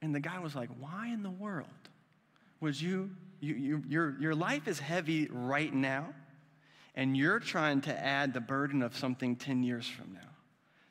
And 0.00 0.14
the 0.14 0.20
guy 0.20 0.38
was 0.38 0.54
like, 0.54 0.68
why 0.78 1.08
in 1.08 1.24
the 1.24 1.30
world 1.30 1.66
would 2.60 2.80
you, 2.80 3.10
you, 3.40 3.54
you 3.54 3.82
your, 3.88 4.16
your 4.20 4.34
life 4.34 4.68
is 4.68 4.78
heavy 4.78 5.26
right 5.32 5.74
now, 5.74 6.06
and 6.94 7.16
you're 7.16 7.40
trying 7.40 7.80
to 7.82 7.98
add 7.98 8.32
the 8.32 8.40
burden 8.40 8.82
of 8.82 8.96
something 8.96 9.34
10 9.34 9.64
years 9.64 9.88
from 9.88 10.12
now 10.12 10.20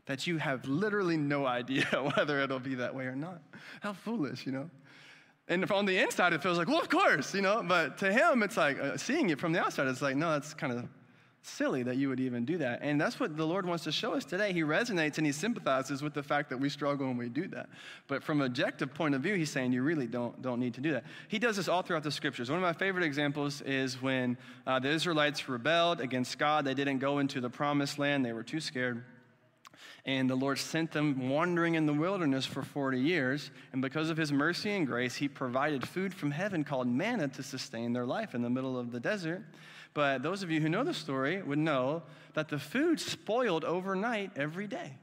that 0.07 0.27
you 0.27 0.37
have 0.39 0.67
literally 0.67 1.17
no 1.17 1.45
idea 1.45 1.85
whether 2.15 2.41
it'll 2.41 2.59
be 2.59 2.75
that 2.75 2.93
way 2.93 3.05
or 3.05 3.15
not. 3.15 3.41
How 3.79 3.93
foolish, 3.93 4.45
you 4.45 4.51
know? 4.51 4.69
And 5.47 5.69
on 5.71 5.85
the 5.85 5.97
inside, 5.97 6.33
it 6.33 6.41
feels 6.41 6.57
like, 6.57 6.67
well, 6.67 6.79
of 6.79 6.89
course, 6.89 7.33
you 7.35 7.41
know, 7.41 7.63
but 7.63 7.99
to 7.99 8.11
him, 8.11 8.41
it's 8.41 8.57
like 8.57 8.79
uh, 8.79 8.97
seeing 8.97 9.29
it 9.29 9.39
from 9.39 9.51
the 9.53 9.59
outside, 9.59 9.87
it's 9.87 10.01
like, 10.01 10.15
no, 10.15 10.31
that's 10.31 10.53
kind 10.55 10.73
of 10.73 10.87
silly 11.45 11.83
that 11.83 11.97
you 11.97 12.09
would 12.09 12.19
even 12.19 12.43
do 12.45 12.57
that. 12.57 12.79
And 12.81 12.99
that's 12.99 13.19
what 13.19 13.37
the 13.37 13.45
Lord 13.45 13.65
wants 13.65 13.83
to 13.83 13.91
show 13.91 14.13
us 14.13 14.25
today. 14.25 14.51
He 14.51 14.61
resonates 14.61 15.17
and 15.17 15.25
he 15.25 15.31
sympathizes 15.31 16.01
with 16.01 16.13
the 16.13 16.23
fact 16.23 16.49
that 16.49 16.57
we 16.57 16.69
struggle 16.69 17.07
when 17.07 17.17
we 17.17 17.29
do 17.29 17.47
that. 17.49 17.69
But 18.07 18.23
from 18.23 18.41
an 18.41 18.47
objective 18.47 18.93
point 18.93 19.13
of 19.13 19.21
view, 19.21 19.35
he's 19.35 19.51
saying 19.51 19.71
you 19.71 19.83
really 19.83 20.07
don't, 20.07 20.41
don't 20.41 20.59
need 20.59 20.73
to 20.75 20.81
do 20.81 20.91
that. 20.93 21.03
He 21.27 21.37
does 21.37 21.57
this 21.57 21.67
all 21.67 21.83
throughout 21.83 22.03
the 22.03 22.11
scriptures. 22.11 22.49
One 22.49 22.57
of 22.57 22.63
my 22.63 22.73
favorite 22.73 23.05
examples 23.05 23.61
is 23.61 24.01
when 24.01 24.37
uh, 24.65 24.79
the 24.79 24.89
Israelites 24.89 25.47
rebelled 25.47 26.01
against 26.01 26.39
God. 26.39 26.65
They 26.65 26.73
didn't 26.73 26.99
go 26.99 27.19
into 27.19 27.39
the 27.39 27.49
promised 27.49 27.99
land, 27.99 28.25
they 28.25 28.33
were 28.33 28.43
too 28.43 28.59
scared. 28.59 29.03
And 30.05 30.29
the 30.29 30.35
Lord 30.35 30.59
sent 30.59 30.91
them 30.91 31.29
wandering 31.29 31.73
in 31.73 31.87
the 31.87 31.93
wilderness 31.93 32.45
for 32.45 32.61
40 32.61 32.99
years. 32.99 33.49
And 33.73 33.81
because 33.81 34.11
of 34.11 34.17
his 34.17 34.31
mercy 34.31 34.71
and 34.71 34.85
grace, 34.85 35.15
he 35.15 35.27
provided 35.27 35.87
food 35.87 36.13
from 36.13 36.29
heaven 36.29 36.63
called 36.63 36.87
manna 36.87 37.27
to 37.29 37.41
sustain 37.41 37.91
their 37.91 38.05
life 38.05 38.35
in 38.35 38.43
the 38.43 38.49
middle 38.49 38.77
of 38.77 38.91
the 38.91 38.99
desert. 38.99 39.43
But 39.95 40.21
those 40.21 40.43
of 40.43 40.51
you 40.51 40.61
who 40.61 40.69
know 40.69 40.83
the 40.83 40.93
story 40.93 41.41
would 41.41 41.57
know 41.57 42.03
that 42.33 42.49
the 42.49 42.59
food 42.59 42.99
spoiled 42.99 43.65
overnight 43.65 44.31
every 44.35 44.67
day. 44.67 44.93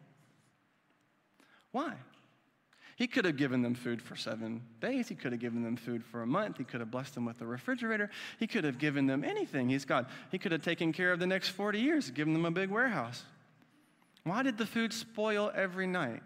Why? 1.73 1.95
He 2.95 3.09
could 3.09 3.25
have 3.25 3.37
given 3.37 3.63
them 3.63 3.75
food 3.75 4.01
for 4.01 4.15
seven 4.15 4.63
days. 4.81 5.09
He 5.09 5.17
could 5.17 5.33
have 5.33 5.41
given 5.41 5.65
them 5.65 5.77
food 5.77 6.05
for 6.05 6.23
a 6.23 6.27
month. 6.27 6.59
He 6.59 6.65
could 6.65 6.81
have 6.81 6.91
blessed 6.91 7.15
them 7.15 7.25
with 7.25 7.41
a 7.41 7.47
refrigerator. 7.47 8.11
He 8.39 8.47
could 8.47 8.63
have 8.63 8.79
given 8.79 9.07
them 9.07 9.25
anything. 9.25 9.69
He's 9.69 9.85
God. 9.85 10.07
He 10.31 10.39
could 10.39 10.53
have 10.53 10.63
taken 10.63 10.93
care 10.93 11.11
of 11.11 11.19
the 11.19 11.27
next 11.27 11.49
40 11.49 11.81
years, 11.81 12.11
given 12.11 12.35
them 12.35 12.45
a 12.45 12.51
big 12.51 12.71
warehouse. 12.71 13.25
Why 14.25 14.43
did 14.43 14.59
the 14.59 14.67
food 14.67 14.93
spoil 14.93 15.51
every 15.55 15.87
night? 15.87 16.23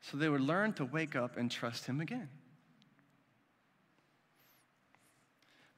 So 0.00 0.16
they 0.16 0.28
would 0.28 0.40
learn 0.40 0.72
to 0.74 0.84
wake 0.84 1.16
up 1.16 1.36
and 1.36 1.50
trust 1.50 1.86
Him 1.86 2.00
again. 2.00 2.28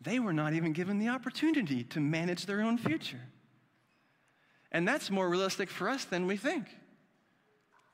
They 0.02 0.18
were 0.18 0.32
not 0.32 0.54
even 0.54 0.72
given 0.72 0.98
the 0.98 1.08
opportunity 1.08 1.84
to 1.84 2.00
manage 2.00 2.46
their 2.46 2.62
own 2.62 2.78
future. 2.78 3.20
And 4.72 4.86
that's 4.86 5.10
more 5.10 5.28
realistic 5.28 5.68
for 5.68 5.88
us 5.88 6.04
than 6.04 6.26
we 6.26 6.36
think. 6.36 6.66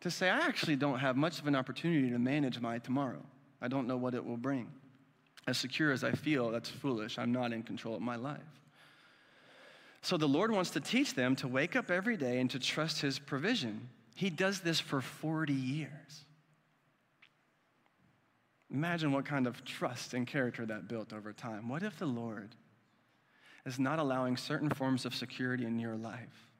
To 0.00 0.10
say, 0.10 0.28
I 0.28 0.38
actually 0.40 0.76
don't 0.76 0.98
have 0.98 1.16
much 1.16 1.40
of 1.40 1.46
an 1.46 1.56
opportunity 1.56 2.10
to 2.10 2.18
manage 2.18 2.60
my 2.60 2.78
tomorrow. 2.78 3.24
I 3.60 3.68
don't 3.68 3.86
know 3.86 3.96
what 3.96 4.14
it 4.14 4.24
will 4.24 4.36
bring. 4.36 4.70
As 5.48 5.58
secure 5.58 5.90
as 5.90 6.04
I 6.04 6.12
feel, 6.12 6.50
that's 6.50 6.68
foolish. 6.68 7.18
I'm 7.18 7.32
not 7.32 7.52
in 7.52 7.62
control 7.62 7.94
of 7.94 8.02
my 8.02 8.16
life. 8.16 8.40
So 10.06 10.16
the 10.16 10.28
Lord 10.28 10.52
wants 10.52 10.70
to 10.70 10.80
teach 10.80 11.14
them 11.14 11.34
to 11.34 11.48
wake 11.48 11.74
up 11.74 11.90
every 11.90 12.16
day 12.16 12.38
and 12.38 12.48
to 12.50 12.60
trust 12.60 13.00
His 13.00 13.18
provision. 13.18 13.88
He 14.14 14.30
does 14.30 14.60
this 14.60 14.78
for 14.78 15.00
40 15.00 15.52
years. 15.52 16.24
Imagine 18.70 19.10
what 19.10 19.24
kind 19.24 19.48
of 19.48 19.64
trust 19.64 20.14
and 20.14 20.24
character 20.24 20.64
that 20.64 20.86
built 20.86 21.12
over 21.12 21.32
time. 21.32 21.68
What 21.68 21.82
if 21.82 21.98
the 21.98 22.06
Lord 22.06 22.54
is 23.64 23.80
not 23.80 23.98
allowing 23.98 24.36
certain 24.36 24.70
forms 24.70 25.06
of 25.06 25.12
security 25.12 25.64
in 25.64 25.76
your 25.80 25.96
life 25.96 26.52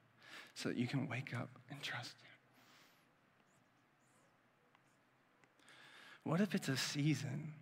so 0.56 0.70
that 0.70 0.76
you 0.76 0.88
can 0.88 1.08
wake 1.08 1.32
up 1.32 1.50
and 1.70 1.80
trust 1.80 2.16
Him? 2.20 2.30
What 6.24 6.40
if 6.40 6.52
it's 6.52 6.68
a 6.68 6.76
season 6.76 7.52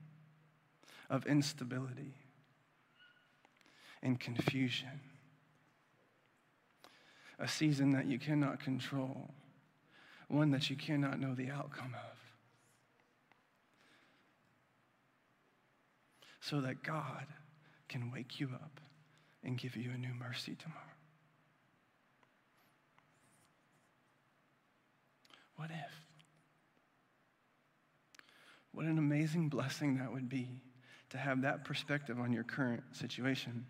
of 1.11 1.27
instability 1.27 2.15
and 4.03 4.19
confusion? 4.19 5.03
A 7.45 7.49
season 7.49 7.93
that 7.93 8.07
you 8.07 8.19
cannot 8.19 8.59
control, 8.59 9.29
one 10.29 10.51
that 10.51 10.71
you 10.71 10.77
cannot 10.77 11.21
know 11.21 11.35
the 11.35 11.51
outcome 11.51 11.95
of. 11.95 12.19
So 16.41 16.63
that 16.63 16.83
God 16.83 17.27
can 17.87 18.11
wake 18.11 18.41
you 18.41 18.49
up 18.55 18.81
and 19.43 19.59
give 19.59 19.77
you 19.77 19.91
a 19.95 19.99
new 19.99 20.15
mercy 20.19 20.57
tomorrow. 20.57 20.81
What 25.57 25.71
if? 25.71 25.93
What 28.73 28.87
an 28.87 28.97
amazing 28.97 29.51
blessing 29.51 29.99
that 29.99 30.11
would 30.11 30.31
be 30.31 30.63
to 31.11 31.19
have 31.19 31.43
that 31.43 31.65
perspective 31.65 32.19
on 32.19 32.33
your 32.33 32.43
current 32.43 32.83
situation 32.93 33.67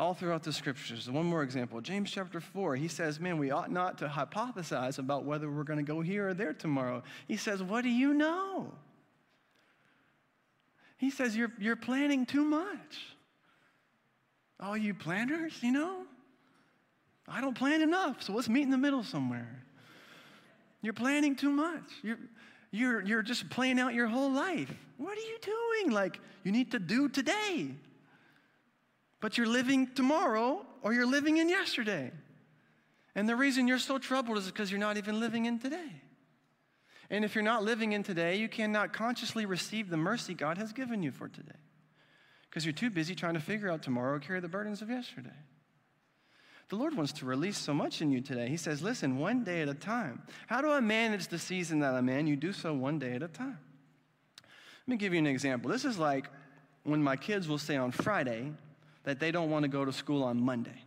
all 0.00 0.14
throughout 0.14 0.42
the 0.42 0.52
scriptures. 0.52 1.10
One 1.10 1.26
more 1.26 1.42
example 1.42 1.80
James 1.82 2.10
chapter 2.10 2.40
4, 2.40 2.74
he 2.74 2.88
says, 2.88 3.20
Man, 3.20 3.38
we 3.38 3.50
ought 3.50 3.70
not 3.70 3.98
to 3.98 4.08
hypothesize 4.08 4.98
about 4.98 5.24
whether 5.24 5.50
we're 5.50 5.62
going 5.62 5.78
to 5.78 5.84
go 5.84 6.00
here 6.00 6.30
or 6.30 6.34
there 6.34 6.54
tomorrow. 6.54 7.02
He 7.28 7.36
says, 7.36 7.62
What 7.62 7.82
do 7.82 7.90
you 7.90 8.14
know? 8.14 8.72
He 10.96 11.10
says, 11.10 11.36
You're, 11.36 11.52
you're 11.58 11.76
planning 11.76 12.24
too 12.24 12.44
much. 12.44 12.98
All 14.58 14.76
you 14.76 14.94
planners, 14.94 15.62
you 15.62 15.70
know? 15.70 16.02
I 17.28 17.40
don't 17.42 17.56
plan 17.56 17.82
enough, 17.82 18.22
so 18.22 18.32
let's 18.32 18.48
meet 18.48 18.62
in 18.62 18.70
the 18.70 18.78
middle 18.78 19.04
somewhere. 19.04 19.62
You're 20.82 20.94
planning 20.94 21.36
too 21.36 21.50
much. 21.50 21.84
You're, 22.02 22.18
you're, 22.70 23.02
you're 23.02 23.22
just 23.22 23.50
playing 23.50 23.78
out 23.78 23.92
your 23.92 24.06
whole 24.06 24.32
life. 24.32 24.72
What 24.96 25.16
are 25.16 25.20
you 25.20 25.38
doing? 25.42 25.94
Like, 25.94 26.20
you 26.42 26.52
need 26.52 26.70
to 26.72 26.78
do 26.78 27.08
today 27.10 27.74
but 29.20 29.38
you're 29.38 29.46
living 29.46 29.88
tomorrow 29.94 30.64
or 30.82 30.92
you're 30.92 31.06
living 31.06 31.36
in 31.36 31.48
yesterday. 31.48 32.10
And 33.14 33.28
the 33.28 33.36
reason 33.36 33.68
you're 33.68 33.78
so 33.78 33.98
troubled 33.98 34.38
is 34.38 34.46
because 34.46 34.70
you're 34.70 34.80
not 34.80 34.96
even 34.96 35.20
living 35.20 35.46
in 35.46 35.58
today. 35.58 36.02
And 37.10 37.24
if 37.24 37.34
you're 37.34 37.44
not 37.44 37.64
living 37.64 37.92
in 37.92 38.02
today, 38.02 38.36
you 38.36 38.48
cannot 38.48 38.92
consciously 38.92 39.44
receive 39.44 39.90
the 39.90 39.96
mercy 39.96 40.32
God 40.32 40.58
has 40.58 40.72
given 40.72 41.02
you 41.02 41.10
for 41.10 41.28
today 41.28 41.58
because 42.48 42.64
you're 42.64 42.72
too 42.72 42.90
busy 42.90 43.14
trying 43.14 43.34
to 43.34 43.40
figure 43.40 43.70
out 43.70 43.82
tomorrow 43.82 44.16
or 44.16 44.20
carry 44.20 44.40
the 44.40 44.48
burdens 44.48 44.80
of 44.80 44.90
yesterday. 44.90 45.30
The 46.68 46.76
Lord 46.76 46.96
wants 46.96 47.12
to 47.14 47.26
release 47.26 47.58
so 47.58 47.74
much 47.74 48.00
in 48.00 48.12
you 48.12 48.20
today. 48.20 48.48
He 48.48 48.56
says, 48.56 48.80
Listen, 48.80 49.18
one 49.18 49.42
day 49.42 49.60
at 49.60 49.68
a 49.68 49.74
time. 49.74 50.22
How 50.46 50.60
do 50.60 50.70
I 50.70 50.78
manage 50.78 51.26
the 51.26 51.38
season 51.38 51.80
that 51.80 51.94
I'm 51.94 52.08
in? 52.08 52.28
You 52.28 52.36
do 52.36 52.52
so 52.52 52.72
one 52.72 53.00
day 53.00 53.14
at 53.14 53.24
a 53.24 53.28
time. 53.28 53.58
Let 54.86 54.88
me 54.88 54.96
give 54.96 55.12
you 55.12 55.18
an 55.18 55.26
example. 55.26 55.70
This 55.70 55.84
is 55.84 55.98
like 55.98 56.30
when 56.84 57.02
my 57.02 57.16
kids 57.16 57.48
will 57.48 57.58
say 57.58 57.76
on 57.76 57.90
Friday, 57.90 58.52
that 59.04 59.20
they 59.20 59.30
don't 59.30 59.50
want 59.50 59.62
to 59.62 59.68
go 59.68 59.84
to 59.84 59.92
school 59.92 60.22
on 60.22 60.40
Monday. 60.40 60.84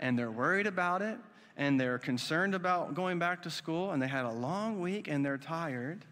And 0.00 0.18
they're 0.18 0.30
worried 0.30 0.66
about 0.66 1.02
it, 1.02 1.18
and 1.56 1.78
they're 1.78 1.98
concerned 1.98 2.54
about 2.54 2.94
going 2.94 3.18
back 3.18 3.42
to 3.42 3.50
school, 3.50 3.92
and 3.92 4.02
they 4.02 4.08
had 4.08 4.24
a 4.24 4.30
long 4.30 4.80
week, 4.80 5.08
and 5.08 5.24
they're 5.24 5.38
tired, 5.38 6.04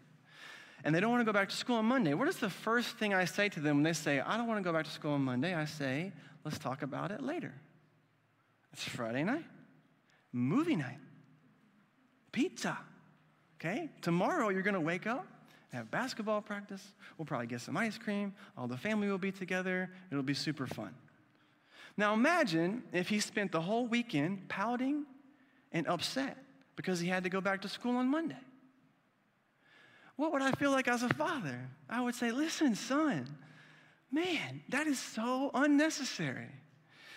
and 0.84 0.94
they 0.94 1.00
don't 1.00 1.10
want 1.10 1.20
to 1.20 1.24
go 1.24 1.32
back 1.32 1.48
to 1.48 1.56
school 1.56 1.76
on 1.76 1.86
Monday. 1.86 2.14
What 2.14 2.28
is 2.28 2.36
the 2.36 2.50
first 2.50 2.96
thing 2.96 3.14
I 3.14 3.24
say 3.24 3.48
to 3.50 3.60
them 3.60 3.76
when 3.76 3.82
they 3.82 3.92
say, 3.92 4.20
I 4.20 4.36
don't 4.36 4.46
want 4.46 4.58
to 4.58 4.64
go 4.64 4.72
back 4.72 4.84
to 4.84 4.90
school 4.90 5.12
on 5.12 5.22
Monday? 5.22 5.54
I 5.54 5.64
say, 5.64 6.12
let's 6.44 6.58
talk 6.58 6.82
about 6.82 7.10
it 7.10 7.22
later. 7.22 7.54
It's 8.72 8.84
Friday 8.84 9.24
night, 9.24 9.44
movie 10.32 10.76
night, 10.76 10.98
pizza. 12.32 12.78
Okay? 13.58 13.90
Tomorrow 14.00 14.50
you're 14.50 14.62
going 14.62 14.74
to 14.74 14.80
wake 14.80 15.06
up 15.06 15.26
have 15.72 15.90
basketball 15.90 16.40
practice. 16.40 16.82
We'll 17.16 17.26
probably 17.26 17.46
get 17.46 17.60
some 17.60 17.76
ice 17.76 17.96
cream. 17.96 18.34
All 18.56 18.66
the 18.66 18.76
family 18.76 19.08
will 19.08 19.18
be 19.18 19.32
together. 19.32 19.90
It'll 20.10 20.22
be 20.22 20.34
super 20.34 20.66
fun. 20.66 20.94
Now 21.96 22.14
imagine 22.14 22.82
if 22.92 23.08
he 23.08 23.20
spent 23.20 23.52
the 23.52 23.60
whole 23.60 23.86
weekend 23.86 24.48
pouting 24.48 25.04
and 25.72 25.86
upset 25.86 26.36
because 26.76 26.98
he 27.00 27.08
had 27.08 27.24
to 27.24 27.30
go 27.30 27.40
back 27.40 27.62
to 27.62 27.68
school 27.68 27.96
on 27.96 28.08
Monday. 28.08 28.38
What 30.16 30.32
would 30.32 30.42
I 30.42 30.52
feel 30.52 30.70
like 30.70 30.88
as 30.88 31.02
a 31.02 31.08
father? 31.14 31.58
I 31.88 32.00
would 32.00 32.14
say, 32.14 32.30
listen, 32.30 32.74
son, 32.74 33.26
man, 34.10 34.62
that 34.68 34.86
is 34.86 34.98
so 34.98 35.50
unnecessary. 35.54 36.50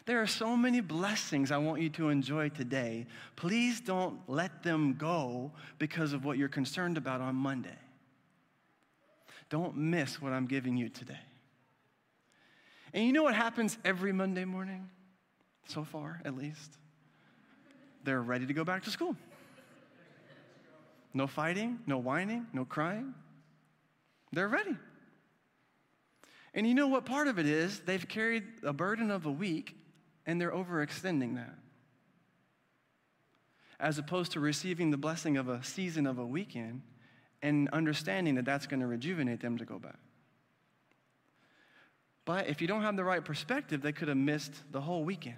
There 0.06 0.22
are 0.22 0.28
so 0.28 0.56
many 0.58 0.82
blessings 0.82 1.52
I 1.52 1.58
want 1.58 1.82
you 1.82 1.90
to 1.92 2.10
enjoy 2.10 2.50
today. 2.50 3.08
Please 3.36 3.80
don't 3.80 4.20
let 4.28 4.64
them 4.64 4.96
go 4.98 5.52
because 5.80 6.14
of 6.14 6.26
what 6.26 6.38
you're 6.38 6.50
concerned 6.50 6.98
about 6.98 7.22
on 7.22 7.36
Monday. 7.36 7.78
Don't 9.54 9.78
miss 9.78 10.20
what 10.20 10.34
I'm 10.34 10.48
giving 10.48 10.78
you 10.78 10.90
today. 10.90 11.20
And 12.92 13.06
you 13.06 13.14
know 13.14 13.22
what 13.22 13.36
happens 13.36 13.78
every 13.86 14.12
Monday 14.12 14.46
morning? 14.46 14.90
So 15.68 15.84
far, 15.84 16.20
at 16.26 16.36
least. 16.36 16.80
They're 18.04 18.24
ready 18.24 18.48
to 18.48 18.54
go 18.56 18.64
back 18.64 18.84
to 18.86 18.90
school. 18.90 19.16
No 21.14 21.28
fighting, 21.28 21.78
no 21.86 22.00
whining, 22.00 22.48
no 22.52 22.66
crying. 22.66 23.14
They're 24.32 24.50
ready. 24.50 24.76
And 26.56 26.66
you 26.66 26.74
know 26.74 26.88
what 26.88 27.06
part 27.06 27.28
of 27.28 27.38
it 27.38 27.46
is? 27.46 27.82
They've 27.82 28.08
carried 28.08 28.46
a 28.64 28.74
burden 28.74 29.12
of 29.12 29.28
a 29.28 29.32
week 29.32 29.78
and 30.26 30.42
they're 30.42 30.50
overextending 30.50 31.36
that. 31.36 31.60
As 33.80 34.00
opposed 34.00 34.32
to 34.32 34.40
receiving 34.40 34.90
the 34.90 34.98
blessing 34.98 35.38
of 35.38 35.48
a 35.48 35.64
season 35.64 36.08
of 36.08 36.18
a 36.18 36.26
weekend 36.26 36.82
and 37.44 37.70
understanding 37.70 38.36
that 38.36 38.46
that's 38.46 38.66
going 38.66 38.80
to 38.80 38.88
rejuvenate 38.88 39.42
them 39.42 39.58
to 39.58 39.66
go 39.66 39.78
back. 39.78 40.00
But 42.26 42.48
if 42.48 42.62
you 42.62 42.68
don't 42.68 42.82
have 42.82 42.96
the 42.96 43.04
right 43.04 43.24
perspective, 43.24 43.82
they 43.82 43.92
could 43.92 44.08
have 44.08 44.18
missed 44.18 44.54
the 44.72 44.80
whole 44.80 45.04
weekend. 45.04 45.36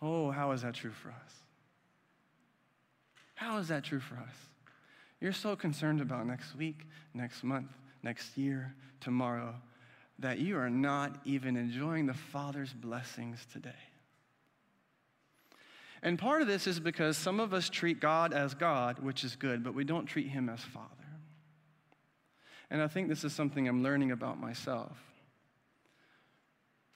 Oh, 0.00 0.30
how 0.30 0.52
is 0.52 0.62
that 0.62 0.74
true 0.74 0.90
for 0.90 1.10
us? 1.10 1.32
How 3.34 3.58
is 3.58 3.68
that 3.68 3.84
true 3.84 4.00
for 4.00 4.14
us? 4.16 4.34
You're 5.20 5.32
so 5.32 5.54
concerned 5.54 6.00
about 6.00 6.26
next 6.26 6.56
week, 6.56 6.86
next 7.12 7.44
month, 7.44 7.70
next 8.02 8.38
year, 8.38 8.74
tomorrow, 9.00 9.54
that 10.18 10.38
you 10.38 10.56
are 10.56 10.70
not 10.70 11.20
even 11.24 11.56
enjoying 11.56 12.06
the 12.06 12.14
Father's 12.14 12.72
blessings 12.72 13.46
today. 13.52 13.70
And 16.02 16.18
part 16.18 16.42
of 16.42 16.48
this 16.48 16.66
is 16.66 16.78
because 16.78 17.16
some 17.16 17.40
of 17.40 17.52
us 17.52 17.68
treat 17.68 18.00
God 18.00 18.32
as 18.32 18.54
God, 18.54 19.00
which 19.00 19.24
is 19.24 19.36
good, 19.36 19.64
but 19.64 19.74
we 19.74 19.84
don't 19.84 20.06
treat 20.06 20.28
Him 20.28 20.48
as 20.48 20.60
Father. 20.60 20.88
And 22.70 22.82
I 22.82 22.88
think 22.88 23.08
this 23.08 23.24
is 23.24 23.32
something 23.32 23.66
I'm 23.66 23.82
learning 23.82 24.12
about 24.12 24.38
myself. 24.38 24.96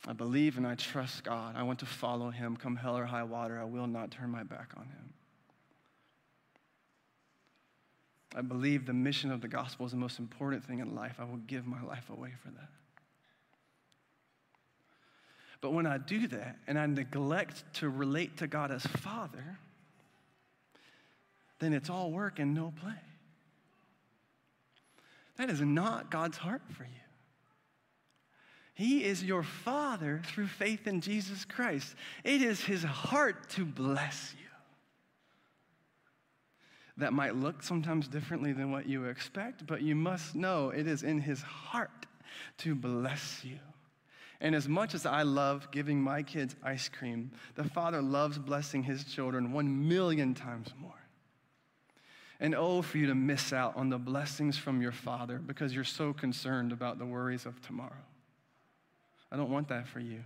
I 0.07 0.13
believe 0.13 0.57
and 0.57 0.67
I 0.67 0.75
trust 0.75 1.25
God. 1.25 1.57
I 1.57 1.63
want 1.63 1.79
to 1.81 1.87
follow 1.87 2.31
Him, 2.31 2.57
come 2.57 2.77
hell 2.77 2.97
or 2.97 3.05
high 3.05 3.23
water. 3.23 3.59
I 3.59 3.65
will 3.65 3.87
not 3.87 4.11
turn 4.11 4.31
my 4.31 4.43
back 4.43 4.73
on 4.77 4.85
Him. 4.85 5.13
I 8.35 8.41
believe 8.41 8.87
the 8.87 8.95
mission 8.95 9.31
of 9.31 9.41
the 9.41 9.49
gospel 9.49 9.85
is 9.87 9.93
the 9.93 9.99
most 9.99 10.19
important 10.19 10.65
thing 10.65 10.79
in 10.79 10.95
life. 10.95 11.17
I 11.19 11.25
will 11.25 11.37
give 11.37 11.67
my 11.67 11.83
life 11.83 12.09
away 12.11 12.33
for 12.43 12.51
that. 12.51 12.69
But 15.63 15.73
when 15.73 15.87
I 15.87 15.97
do 15.97 16.27
that 16.27 16.59
and 16.67 16.79
I 16.79 16.85
neglect 16.85 17.65
to 17.75 17.89
relate 17.89 18.37
to 18.39 18.47
God 18.47 18.71
as 18.71 18.85
Father, 18.85 19.59
then 21.61 21.73
it's 21.73 21.89
all 21.89 22.11
work 22.11 22.39
and 22.39 22.53
no 22.53 22.75
play. 22.83 22.93
That 25.37 25.49
is 25.49 25.63
not 25.63 26.11
God's 26.11 26.37
heart 26.37 26.63
for 26.77 26.83
you. 26.83 26.91
He 28.75 29.05
is 29.05 29.23
your 29.23 29.45
Father 29.45 30.21
through 30.27 30.49
faith 30.49 30.87
in 30.87 31.01
Jesus 31.01 31.45
Christ. 31.45 31.95
It 32.25 32.43
is 32.43 32.65
His 32.65 32.83
heart 32.83 33.49
to 33.51 33.65
bless 33.65 34.35
you 34.39 34.43
that 36.97 37.13
might 37.13 37.37
look 37.37 37.63
sometimes 37.63 38.07
differently 38.07 38.53
than 38.53 38.71
what 38.71 38.87
you 38.87 39.05
expect, 39.05 39.67
but 39.67 39.83
you 39.83 39.95
must 39.95 40.35
know 40.35 40.71
it 40.71 40.87
is 40.87 41.03
in 41.03 41.21
His 41.21 41.43
heart 41.43 42.07
to 42.59 42.75
bless 42.75 43.45
you. 43.45 43.59
And 44.43 44.57
as 44.57 44.69
much 44.69 44.93
as 44.93 45.07
I 45.07 45.23
love 45.23 45.71
giving 45.71 46.03
my 46.03 46.25
kids 46.25 46.57
ice 46.65 46.89
cream, 46.89 47.31
the 47.55 47.63
Father 47.63 48.03
loves 48.03 48.39
blessing 48.39 48.83
His 48.83 49.05
children 49.05 49.53
one 49.53 49.89
million 49.89 50.35
times 50.35 50.69
more. 50.81 50.91
And 52.41 52.53
oh, 52.57 52.83
for 52.83 52.99
you 52.99 53.07
to 53.07 53.15
miss 53.15 53.53
out 53.53 53.77
on 53.77 53.89
the 53.89 53.99
blessings 53.99 54.59
from 54.59 54.83
your 54.83 54.91
Father 54.91 55.39
because 55.39 55.73
you're 55.73 55.85
so 55.85 56.13
concerned 56.13 56.73
about 56.73 56.99
the 56.99 57.07
worries 57.07 57.47
of 57.47 57.63
tomorrow. 57.63 57.93
I 59.31 59.37
don't 59.37 59.51
want 59.51 59.69
that 59.69 59.87
for 59.87 60.01
you. 60.01 60.25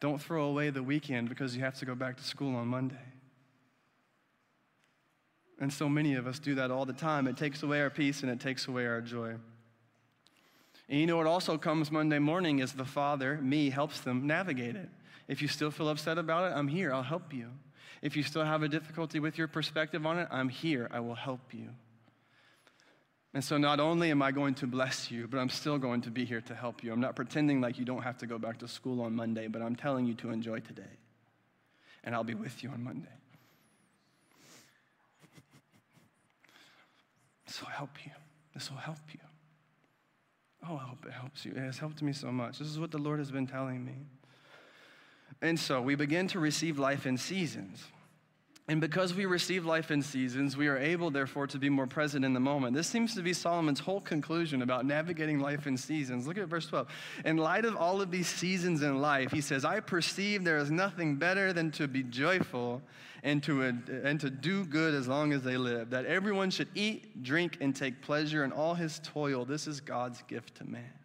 Don't 0.00 0.20
throw 0.20 0.46
away 0.46 0.70
the 0.70 0.82
weekend 0.82 1.28
because 1.28 1.54
you 1.54 1.62
have 1.62 1.78
to 1.78 1.84
go 1.86 1.94
back 1.94 2.16
to 2.16 2.24
school 2.24 2.56
on 2.56 2.66
Monday. 2.66 2.96
And 5.60 5.72
so 5.72 5.88
many 5.88 6.16
of 6.16 6.26
us 6.26 6.40
do 6.40 6.56
that 6.56 6.72
all 6.72 6.84
the 6.84 6.92
time. 6.92 7.28
It 7.28 7.36
takes 7.36 7.62
away 7.62 7.80
our 7.80 7.90
peace 7.90 8.22
and 8.22 8.32
it 8.32 8.40
takes 8.40 8.66
away 8.66 8.88
our 8.88 9.00
joy. 9.00 9.36
And 10.92 11.00
you 11.00 11.06
know 11.06 11.16
what 11.16 11.26
also 11.26 11.56
comes 11.56 11.90
Monday 11.90 12.18
morning 12.18 12.58
is 12.58 12.74
the 12.74 12.84
Father, 12.84 13.38
me, 13.38 13.70
helps 13.70 14.00
them 14.00 14.26
navigate 14.26 14.76
it. 14.76 14.90
If 15.26 15.40
you 15.40 15.48
still 15.48 15.70
feel 15.70 15.88
upset 15.88 16.18
about 16.18 16.52
it, 16.52 16.54
I'm 16.54 16.68
here. 16.68 16.92
I'll 16.92 17.02
help 17.02 17.32
you. 17.32 17.48
If 18.02 18.14
you 18.14 18.22
still 18.22 18.44
have 18.44 18.62
a 18.62 18.68
difficulty 18.68 19.18
with 19.18 19.38
your 19.38 19.48
perspective 19.48 20.04
on 20.04 20.18
it, 20.18 20.28
I'm 20.30 20.50
here. 20.50 20.90
I 20.92 21.00
will 21.00 21.14
help 21.14 21.54
you. 21.54 21.70
And 23.32 23.42
so 23.42 23.56
not 23.56 23.80
only 23.80 24.10
am 24.10 24.20
I 24.20 24.32
going 24.32 24.52
to 24.56 24.66
bless 24.66 25.10
you, 25.10 25.26
but 25.26 25.38
I'm 25.38 25.48
still 25.48 25.78
going 25.78 26.02
to 26.02 26.10
be 26.10 26.26
here 26.26 26.42
to 26.42 26.54
help 26.54 26.84
you. 26.84 26.92
I'm 26.92 27.00
not 27.00 27.16
pretending 27.16 27.62
like 27.62 27.78
you 27.78 27.86
don't 27.86 28.02
have 28.02 28.18
to 28.18 28.26
go 28.26 28.36
back 28.36 28.58
to 28.58 28.68
school 28.68 29.00
on 29.00 29.14
Monday, 29.14 29.46
but 29.46 29.62
I'm 29.62 29.76
telling 29.76 30.04
you 30.04 30.12
to 30.16 30.28
enjoy 30.28 30.60
today. 30.60 30.82
And 32.04 32.14
I'll 32.14 32.22
be 32.22 32.34
with 32.34 32.62
you 32.62 32.68
on 32.68 32.84
Monday. 32.84 33.08
This 37.46 37.62
will 37.62 37.70
help 37.70 38.04
you. 38.04 38.12
This 38.52 38.70
will 38.70 38.76
help 38.76 38.98
you. 39.10 39.20
Oh, 40.68 40.76
I 40.76 40.88
hope 40.88 41.04
it 41.06 41.12
helps 41.12 41.44
you. 41.44 41.52
It 41.52 41.58
has 41.58 41.78
helped 41.78 42.02
me 42.02 42.12
so 42.12 42.30
much. 42.30 42.58
This 42.58 42.68
is 42.68 42.78
what 42.78 42.90
the 42.90 42.98
Lord 42.98 43.18
has 43.18 43.30
been 43.30 43.46
telling 43.46 43.84
me. 43.84 43.94
And 45.40 45.58
so 45.58 45.80
we 45.80 45.94
begin 45.96 46.28
to 46.28 46.38
receive 46.38 46.78
life 46.78 47.04
in 47.04 47.18
seasons. 47.18 47.84
And 48.68 48.80
because 48.80 49.12
we 49.12 49.26
receive 49.26 49.66
life 49.66 49.90
in 49.90 50.02
seasons, 50.02 50.56
we 50.56 50.68
are 50.68 50.78
able, 50.78 51.10
therefore, 51.10 51.48
to 51.48 51.58
be 51.58 51.68
more 51.68 51.88
present 51.88 52.24
in 52.24 52.32
the 52.32 52.40
moment. 52.40 52.76
This 52.76 52.86
seems 52.86 53.12
to 53.16 53.22
be 53.22 53.32
Solomon's 53.32 53.80
whole 53.80 54.00
conclusion 54.00 54.62
about 54.62 54.86
navigating 54.86 55.40
life 55.40 55.66
in 55.66 55.76
seasons. 55.76 56.28
Look 56.28 56.38
at 56.38 56.46
verse 56.46 56.66
12. 56.68 56.86
In 57.24 57.38
light 57.38 57.64
of 57.64 57.76
all 57.76 58.00
of 58.00 58.12
these 58.12 58.28
seasons 58.28 58.82
in 58.82 59.00
life, 59.00 59.32
he 59.32 59.40
says, 59.40 59.64
I 59.64 59.80
perceive 59.80 60.44
there 60.44 60.58
is 60.58 60.70
nothing 60.70 61.16
better 61.16 61.52
than 61.52 61.72
to 61.72 61.88
be 61.88 62.04
joyful 62.04 62.80
and 63.24 63.42
to, 63.42 63.64
uh, 63.64 63.72
and 64.04 64.20
to 64.20 64.30
do 64.30 64.64
good 64.64 64.94
as 64.94 65.08
long 65.08 65.32
as 65.32 65.42
they 65.42 65.56
live, 65.56 65.90
that 65.90 66.06
everyone 66.06 66.50
should 66.50 66.68
eat, 66.76 67.22
drink, 67.24 67.58
and 67.60 67.74
take 67.74 68.00
pleasure 68.00 68.44
in 68.44 68.52
all 68.52 68.74
his 68.74 69.00
toil. 69.02 69.44
This 69.44 69.66
is 69.66 69.80
God's 69.80 70.22
gift 70.22 70.56
to 70.56 70.64
man 70.64 71.01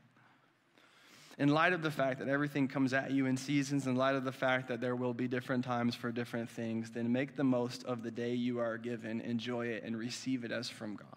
in 1.38 1.50
light 1.50 1.74
of 1.74 1.84
the 1.84 1.92
fact 1.92 2.20
that 2.20 2.28
everything 2.28 2.68
comes 2.68 2.94
at 2.94 3.12
you 3.12 3.28
in 3.28 3.38
seasons, 3.38 3.86
in 3.86 3.96
light 3.96 4.16
of 4.16 4.24
the 4.24 4.32
fact 4.32 4.68
that 4.70 4.82
there 4.82 4.96
will 4.96 5.14
be 5.14 5.28
different 5.28 5.64
times 5.64 5.94
for 5.94 6.12
different 6.12 6.50
things, 6.50 6.90
then 6.90 7.12
make 7.12 7.36
the 7.36 7.44
most 7.44 7.84
of 7.84 8.02
the 8.02 8.10
day 8.10 8.34
you 8.34 8.60
are 8.60 8.78
given, 8.78 9.22
enjoy 9.22 9.68
it, 9.68 9.84
and 9.84 9.98
receive 9.98 10.44
it 10.44 10.52
as 10.52 10.68
from 10.68 10.96
God. 10.96 11.08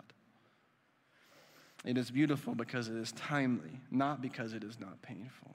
It 1.85 1.97
is 1.97 2.11
beautiful 2.11 2.55
because 2.55 2.89
it 2.89 2.97
is 2.97 3.13
timely, 3.13 3.81
not 3.91 4.21
because 4.21 4.53
it 4.53 4.63
is 4.63 4.79
not 4.79 5.01
painful. 5.01 5.55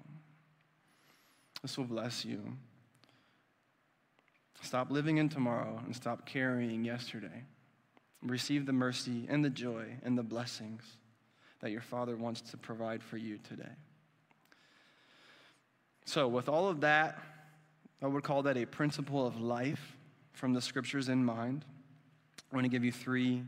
This 1.62 1.78
will 1.78 1.86
bless 1.86 2.26
you. 2.26 2.58
Stop 4.62 4.90
living 4.90 5.18
in 5.18 5.30
tomorrow 5.30 5.80
and 5.86 5.96
stop 5.96 6.26
carrying 6.26 6.84
yesterday. 6.84 7.44
Receive 8.24 8.66
the 8.66 8.74
mercy 8.74 9.28
and 9.30 9.46
the 9.46 9.50
joy 9.52 9.86
and 10.02 10.18
the 10.18 10.24
blessings 10.24 10.82
that 11.60 11.70
your 11.70 11.82
Father 11.82 12.16
wants 12.16 12.42
to 12.42 12.58
provide 12.58 13.04
for 13.04 13.18
you 13.18 13.38
today. 13.48 13.70
So, 16.06 16.28
with 16.28 16.48
all 16.48 16.68
of 16.68 16.82
that, 16.82 17.20
I 18.02 18.08
would 18.08 18.24
call 18.24 18.44
that 18.44 18.58
a 18.58 18.66
principle 18.66 19.26
of 19.26 19.40
life 19.42 19.98
from 20.34 20.54
the 20.54 20.62
scriptures 20.62 21.10
in 21.10 21.26
mind. 21.26 21.66
I 22.52 22.56
want 22.56 22.66
to 22.66 22.70
give 22.70 22.84
you 22.84 22.92
three 22.92 23.44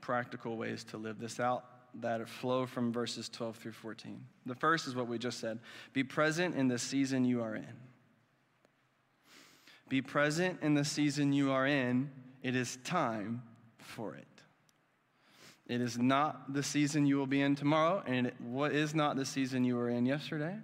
practical 0.00 0.56
ways 0.56 0.84
to 0.84 0.96
live 0.96 1.18
this 1.18 1.38
out 1.38 1.64
that 2.00 2.26
flow 2.28 2.66
from 2.66 2.92
verses 2.92 3.28
12 3.28 3.56
through 3.56 3.72
14. 3.72 4.24
The 4.46 4.54
first 4.54 4.86
is 4.86 4.94
what 4.94 5.08
we 5.08 5.18
just 5.18 5.40
said 5.40 5.58
be 5.92 6.02
present 6.04 6.54
in 6.54 6.68
the 6.68 6.78
season 6.78 7.24
you 7.24 7.42
are 7.42 7.54
in. 7.54 7.66
Be 9.88 10.02
present 10.02 10.58
in 10.62 10.74
the 10.74 10.84
season 10.84 11.32
you 11.32 11.50
are 11.50 11.66
in. 11.66 12.10
It 12.42 12.54
is 12.54 12.78
time 12.84 13.42
for 13.78 14.14
it. 14.14 14.26
It 15.66 15.80
is 15.80 15.98
not 15.98 16.54
the 16.54 16.62
season 16.62 17.06
you 17.06 17.16
will 17.16 17.26
be 17.26 17.42
in 17.42 17.54
tomorrow, 17.54 18.02
and 18.06 18.32
what 18.38 18.72
is 18.72 18.94
not 18.94 19.16
the 19.16 19.24
season 19.26 19.64
you 19.64 19.76
were 19.76 19.90
in 19.90 20.06
yesterday. 20.06 20.56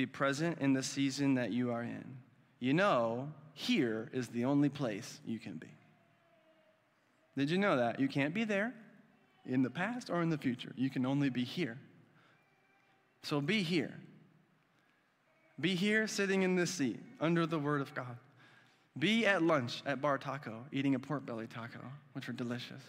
Be 0.00 0.06
present 0.06 0.60
in 0.60 0.72
the 0.72 0.82
season 0.82 1.34
that 1.34 1.52
you 1.52 1.72
are 1.72 1.82
in. 1.82 2.16
You 2.58 2.72
know, 2.72 3.28
here 3.52 4.08
is 4.14 4.28
the 4.28 4.46
only 4.46 4.70
place 4.70 5.20
you 5.26 5.38
can 5.38 5.58
be. 5.58 5.68
Did 7.36 7.50
you 7.50 7.58
know 7.58 7.76
that? 7.76 8.00
You 8.00 8.08
can't 8.08 8.32
be 8.32 8.44
there 8.44 8.72
in 9.44 9.60
the 9.60 9.68
past 9.68 10.08
or 10.08 10.22
in 10.22 10.30
the 10.30 10.38
future. 10.38 10.72
You 10.74 10.88
can 10.88 11.04
only 11.04 11.28
be 11.28 11.44
here. 11.44 11.76
So 13.24 13.42
be 13.42 13.62
here. 13.62 13.92
Be 15.60 15.74
here 15.74 16.06
sitting 16.06 16.44
in 16.44 16.56
this 16.56 16.70
seat 16.70 17.00
under 17.20 17.44
the 17.44 17.58
Word 17.58 17.82
of 17.82 17.92
God. 17.94 18.16
Be 18.98 19.26
at 19.26 19.42
lunch 19.42 19.82
at 19.84 20.00
Bar 20.00 20.16
Taco 20.16 20.64
eating 20.72 20.94
a 20.94 20.98
pork 20.98 21.26
belly 21.26 21.46
taco, 21.46 21.80
which 22.14 22.26
are 22.26 22.32
delicious. 22.32 22.80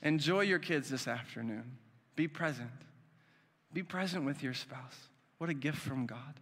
Enjoy 0.00 0.40
your 0.40 0.58
kids 0.58 0.88
this 0.88 1.06
afternoon. 1.06 1.76
Be 2.16 2.26
present. 2.26 2.70
Be 3.74 3.82
present 3.82 4.24
with 4.24 4.42
your 4.42 4.54
spouse. 4.54 5.08
What 5.38 5.50
a 5.50 5.54
gift 5.54 5.78
from 5.78 6.06
God. 6.06 6.40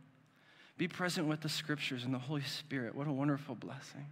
Be 0.78 0.88
present 0.88 1.26
with 1.26 1.40
the 1.40 1.48
scriptures 1.48 2.04
and 2.04 2.12
the 2.12 2.18
Holy 2.18 2.42
Spirit. 2.42 2.94
What 2.94 3.06
a 3.06 3.12
wonderful 3.12 3.54
blessing. 3.54 4.06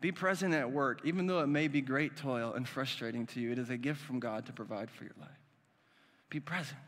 Be 0.00 0.12
present 0.12 0.54
at 0.54 0.70
work, 0.70 1.02
even 1.04 1.26
though 1.26 1.40
it 1.40 1.46
may 1.46 1.68
be 1.68 1.80
great 1.80 2.16
toil 2.16 2.54
and 2.54 2.66
frustrating 2.66 3.26
to 3.28 3.40
you. 3.40 3.52
It 3.52 3.58
is 3.58 3.70
a 3.70 3.76
gift 3.76 4.00
from 4.00 4.18
God 4.18 4.46
to 4.46 4.52
provide 4.52 4.90
for 4.90 5.04
your 5.04 5.12
life. 5.20 5.28
Be 6.30 6.40
present. 6.40 6.78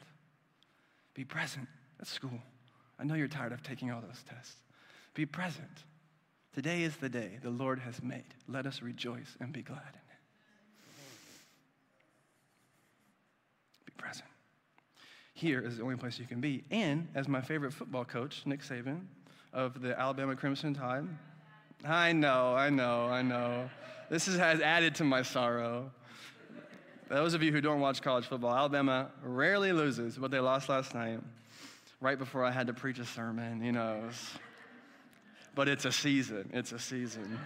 Be 1.15 1.25
present 1.25 1.69
at 2.01 2.07
school. 2.07 2.41
I 2.99 3.05
know 3.05 3.15
you're 3.15 3.29
tired 3.29 3.53
of 3.53 3.63
taking 3.63 3.91
all 3.91 4.01
those 4.01 4.23
tests. 4.29 4.57
Be 5.15 5.27
present. 5.27 5.85
Today 6.55 6.83
is 6.83 6.97
the 6.97 7.09
day 7.09 7.39
the 7.43 7.51
Lord 7.51 7.81
has 7.81 8.03
made. 8.03 8.35
Let 8.49 8.67
us 8.67 8.83
rejoice 8.83 9.37
and 9.41 9.53
be 9.53 9.63
glad 9.63 9.79
in 9.79 10.01
it. 10.01 10.21
Be 13.87 13.93
present. 13.97 14.32
Here 15.35 15.61
is 15.61 15.79
the 15.79 15.83
only 15.83 15.97
place 15.97 16.19
you 16.19 16.27
can 16.27 16.41
be. 16.41 16.65
And 16.71 17.09
as 17.15 17.29
my 17.29 17.41
favorite 17.41 17.73
football 17.73 18.05
coach, 18.05 18.43
Nick 18.45 18.63
Saban 18.63 19.01
of 19.53 19.81
the 19.81 19.99
Alabama 19.99 20.37
Crimson 20.37 20.75
Tide, 20.75 21.07
I 21.85 22.13
know, 22.13 22.55
I 22.55 22.71
know, 22.71 23.07
I 23.07 23.23
know. 23.23 23.69
This 24.09 24.29
is, 24.29 24.39
has 24.39 24.61
added 24.61 24.95
to 24.97 25.05
my 25.05 25.23
sorrow. 25.23 25.91
Those 27.09 27.35
of 27.35 27.43
you 27.43 27.51
who 27.51 27.61
don't 27.61 27.81
watch 27.81 28.03
college 28.03 28.27
football, 28.27 28.55
Alabama 28.55 29.11
rarely 29.23 29.73
loses, 29.73 30.17
but 30.17 30.31
they 30.31 30.39
lost 30.39 30.69
last 30.69 30.95
night, 30.95 31.21
right 32.01 32.19
before 32.19 32.45
I 32.45 32.51
had 32.51 32.69
to 32.69 32.73
preach 32.73 32.99
a 32.99 33.05
sermon, 33.05 33.65
you 33.65 33.73
know. 33.73 34.01
But 35.55 35.69
it's 35.69 35.85
a 35.85 35.93
season, 35.93 36.51
it's 36.53 36.73
a 36.73 36.79
season. 36.79 37.39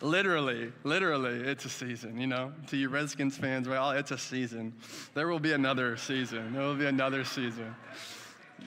Literally, 0.00 0.72
literally, 0.84 1.40
it's 1.40 1.64
a 1.64 1.68
season, 1.68 2.18
you 2.18 2.26
know. 2.26 2.52
To 2.68 2.76
you 2.76 2.88
Redskins 2.88 3.36
fans, 3.36 3.68
well, 3.68 3.90
it's 3.90 4.10
a 4.10 4.18
season. 4.18 4.74
There 5.14 5.28
will 5.28 5.40
be 5.40 5.52
another 5.52 5.96
season. 5.96 6.52
There 6.52 6.62
will 6.62 6.76
be 6.76 6.86
another 6.86 7.24
season. 7.24 7.74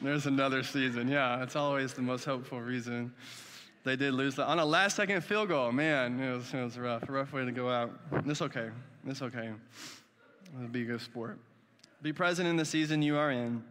There's 0.02 0.26
another 0.26 0.64
season, 0.64 1.08
yeah. 1.08 1.44
It's 1.44 1.56
always 1.56 1.94
the 1.94 2.02
most 2.02 2.26
hopeful 2.26 2.62
reason 2.62 3.14
they 3.84 3.96
did 3.96 4.14
lose 4.14 4.38
on 4.38 4.60
a 4.60 4.66
last 4.66 4.96
second 4.96 5.22
field 5.22 5.50
goal. 5.50 5.72
Man, 5.72 6.20
it 6.20 6.32
was, 6.34 6.54
it 6.54 6.64
was 6.64 6.78
rough. 6.78 7.04
Rough 7.08 7.34
way 7.34 7.46
to 7.46 7.52
go 7.52 7.70
out. 7.70 7.92
It's 8.26 8.42
okay. 8.42 8.70
It's 9.08 9.22
okay. 9.22 9.52
It'll 10.56 10.68
be 10.68 10.84
a 10.84 10.86
good 10.86 11.02
sport. 11.02 11.40
Be 12.02 12.14
present 12.14 12.48
in 12.48 12.56
the 12.56 12.66
season 12.66 13.02
you 13.02 13.18
are 13.18 13.32
in. 13.32 13.64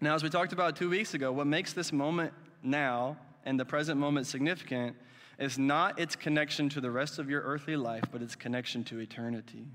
Now, 0.00 0.14
as 0.14 0.22
we 0.22 0.28
talked 0.28 0.52
about 0.52 0.76
two 0.76 0.88
weeks 0.88 1.14
ago, 1.14 1.32
what 1.32 1.46
makes 1.46 1.72
this 1.72 1.92
moment 1.92 2.32
now 2.62 3.16
and 3.44 3.58
the 3.58 3.64
present 3.64 3.98
moment 3.98 4.26
significant 4.26 4.94
is 5.38 5.58
not 5.58 5.98
its 5.98 6.16
connection 6.16 6.68
to 6.70 6.80
the 6.80 6.90
rest 6.90 7.18
of 7.18 7.30
your 7.30 7.42
earthly 7.42 7.76
life, 7.76 8.04
but 8.10 8.22
its 8.22 8.34
connection 8.34 8.84
to 8.84 8.98
eternity. 8.98 9.66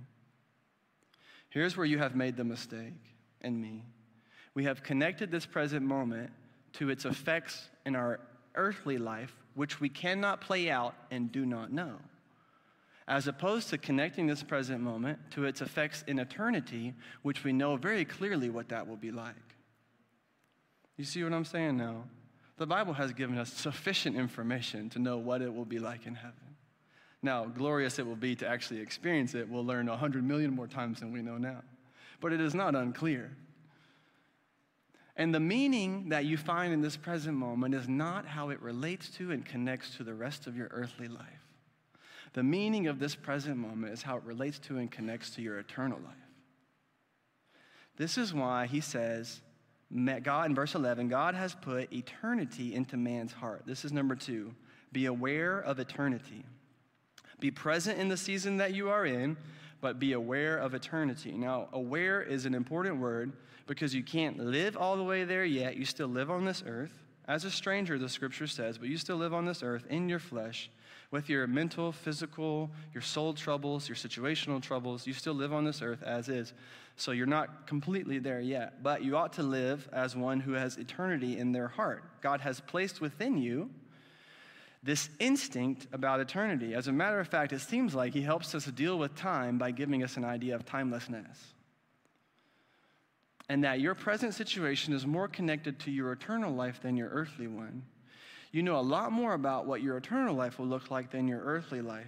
Here's 1.49 1.77
where 1.77 1.85
you 1.85 1.99
have 1.99 2.15
made 2.15 2.35
the 2.35 2.43
mistake, 2.43 2.93
and 3.41 3.61
me. 3.61 3.83
We 4.53 4.65
have 4.65 4.83
connected 4.83 5.31
this 5.31 5.45
present 5.45 5.85
moment 5.85 6.31
to 6.73 6.89
its 6.89 7.05
effects 7.05 7.69
in 7.85 7.95
our 7.95 8.19
earthly 8.55 8.97
life 8.97 9.35
which 9.55 9.79
we 9.79 9.89
cannot 9.89 10.41
play 10.41 10.69
out 10.69 10.95
and 11.11 11.31
do 11.31 11.45
not 11.45 11.71
know, 11.71 11.97
as 13.07 13.27
opposed 13.27 13.69
to 13.69 13.77
connecting 13.77 14.27
this 14.27 14.43
present 14.43 14.81
moment 14.81 15.19
to 15.31 15.45
its 15.45 15.61
effects 15.61 16.03
in 16.07 16.19
eternity, 16.19 16.93
which 17.21 17.43
we 17.43 17.53
know 17.53 17.75
very 17.75 18.05
clearly 18.05 18.49
what 18.49 18.69
that 18.69 18.87
will 18.87 18.97
be 18.97 19.11
like. 19.11 19.35
You 20.97 21.03
see 21.03 21.23
what 21.23 21.33
I'm 21.33 21.45
saying 21.45 21.77
now? 21.77 22.03
The 22.57 22.67
Bible 22.67 22.93
has 22.93 23.13
given 23.13 23.37
us 23.37 23.51
sufficient 23.51 24.15
information 24.15 24.89
to 24.91 24.99
know 24.99 25.17
what 25.17 25.41
it 25.41 25.53
will 25.53 25.65
be 25.65 25.79
like 25.79 26.05
in 26.05 26.15
heaven. 26.15 26.55
Now, 27.21 27.45
glorious 27.45 27.99
it 27.99 28.05
will 28.05 28.15
be 28.15 28.35
to 28.35 28.47
actually 28.47 28.81
experience 28.81 29.33
it, 29.33 29.49
we'll 29.49 29.65
learn 29.65 29.87
100 29.87 30.23
million 30.23 30.53
more 30.53 30.67
times 30.67 30.99
than 30.99 31.11
we 31.11 31.21
know 31.21 31.37
now. 31.37 31.63
But 32.19 32.33
it 32.33 32.41
is 32.41 32.53
not 32.53 32.75
unclear. 32.75 33.31
And 35.15 35.33
the 35.33 35.39
meaning 35.39 36.09
that 36.09 36.25
you 36.25 36.37
find 36.37 36.73
in 36.73 36.81
this 36.81 36.97
present 36.97 37.37
moment 37.37 37.75
is 37.75 37.87
not 37.87 38.25
how 38.25 38.49
it 38.49 38.61
relates 38.61 39.09
to 39.11 39.31
and 39.31 39.45
connects 39.45 39.95
to 39.97 40.03
the 40.03 40.13
rest 40.13 40.47
of 40.47 40.57
your 40.57 40.67
earthly 40.71 41.07
life. 41.07 41.47
The 42.33 42.43
meaning 42.43 42.87
of 42.87 42.99
this 42.99 43.15
present 43.15 43.57
moment 43.57 43.93
is 43.93 44.01
how 44.01 44.17
it 44.17 44.23
relates 44.23 44.59
to 44.59 44.77
and 44.77 44.91
connects 44.91 45.29
to 45.31 45.41
your 45.41 45.59
eternal 45.59 45.99
life. 46.03 46.15
This 47.95 48.17
is 48.17 48.33
why 48.33 48.65
he 48.65 48.81
says, 48.81 49.41
God, 50.23 50.49
in 50.49 50.55
verse 50.55 50.75
11, 50.75 51.07
God 51.07 51.35
has 51.35 51.53
put 51.53 51.91
eternity 51.93 52.73
into 52.73 52.97
man's 52.97 53.33
heart. 53.33 53.63
This 53.65 53.85
is 53.85 53.91
number 53.91 54.15
two. 54.15 54.53
Be 54.91 55.05
aware 55.05 55.59
of 55.59 55.79
eternity. 55.79 56.45
Be 57.39 57.51
present 57.51 57.99
in 57.99 58.07
the 58.07 58.17
season 58.17 58.57
that 58.57 58.73
you 58.73 58.89
are 58.89 59.05
in, 59.05 59.37
but 59.81 59.99
be 59.99 60.13
aware 60.13 60.57
of 60.57 60.73
eternity. 60.73 61.33
Now, 61.33 61.67
aware 61.73 62.21
is 62.21 62.45
an 62.45 62.55
important 62.55 62.97
word 62.97 63.33
because 63.67 63.93
you 63.93 64.03
can't 64.03 64.39
live 64.39 64.77
all 64.77 64.97
the 64.97 65.03
way 65.03 65.23
there 65.25 65.45
yet. 65.45 65.75
You 65.75 65.85
still 65.85 66.07
live 66.07 66.31
on 66.31 66.45
this 66.45 66.63
earth 66.65 67.03
as 67.27 67.45
a 67.45 67.51
stranger, 67.51 67.97
the 67.97 68.09
scripture 68.09 68.47
says, 68.47 68.77
but 68.77 68.89
you 68.89 68.97
still 68.97 69.15
live 69.15 69.33
on 69.33 69.45
this 69.45 69.63
earth 69.63 69.85
in 69.89 70.09
your 70.09 70.19
flesh 70.19 70.69
with 71.13 71.29
your 71.29 71.45
mental, 71.45 71.91
physical, 71.91 72.71
your 72.91 73.03
soul 73.03 73.33
troubles, 73.33 73.87
your 73.87 73.95
situational 73.95 74.59
troubles. 74.59 75.05
You 75.05 75.13
still 75.13 75.35
live 75.35 75.53
on 75.53 75.63
this 75.63 75.83
earth 75.83 76.01
as 76.01 76.27
is. 76.27 76.53
So 76.95 77.11
you're 77.11 77.27
not 77.27 77.67
completely 77.67 78.17
there 78.17 78.41
yet, 78.41 78.81
but 78.81 79.03
you 79.03 79.15
ought 79.15 79.33
to 79.33 79.43
live 79.43 79.87
as 79.93 80.15
one 80.15 80.39
who 80.39 80.53
has 80.53 80.77
eternity 80.77 81.37
in 81.37 81.51
their 81.51 81.67
heart. 81.67 82.03
God 82.21 82.41
has 82.41 82.59
placed 82.59 82.99
within 82.99 83.37
you 83.37 83.69
this 84.81 85.07
instinct 85.19 85.85
about 85.93 86.19
eternity. 86.19 86.73
As 86.73 86.87
a 86.87 86.91
matter 86.91 87.19
of 87.19 87.27
fact, 87.27 87.53
it 87.53 87.61
seems 87.61 87.93
like 87.93 88.13
He 88.13 88.21
helps 88.21 88.55
us 88.55 88.65
deal 88.65 88.97
with 88.97 89.15
time 89.15 89.59
by 89.59 89.69
giving 89.69 90.03
us 90.03 90.17
an 90.17 90.25
idea 90.25 90.55
of 90.55 90.65
timelessness 90.65 91.53
and 93.49 93.63
that 93.63 93.79
your 93.79 93.93
present 93.93 94.33
situation 94.33 94.93
is 94.93 95.05
more 95.05 95.27
connected 95.27 95.79
to 95.81 95.91
your 95.91 96.11
eternal 96.11 96.53
life 96.53 96.81
than 96.81 96.97
your 96.97 97.09
earthly 97.09 97.45
one. 97.45 97.83
You 98.53 98.61
know 98.61 98.79
a 98.79 98.81
lot 98.81 99.11
more 99.11 99.33
about 99.33 99.65
what 99.65 99.81
your 99.81 99.97
eternal 99.97 100.35
life 100.35 100.59
will 100.59 100.67
look 100.67 100.91
like 100.91 101.09
than 101.09 101.27
your 101.27 101.41
earthly 101.41 101.81
life. 101.81 102.05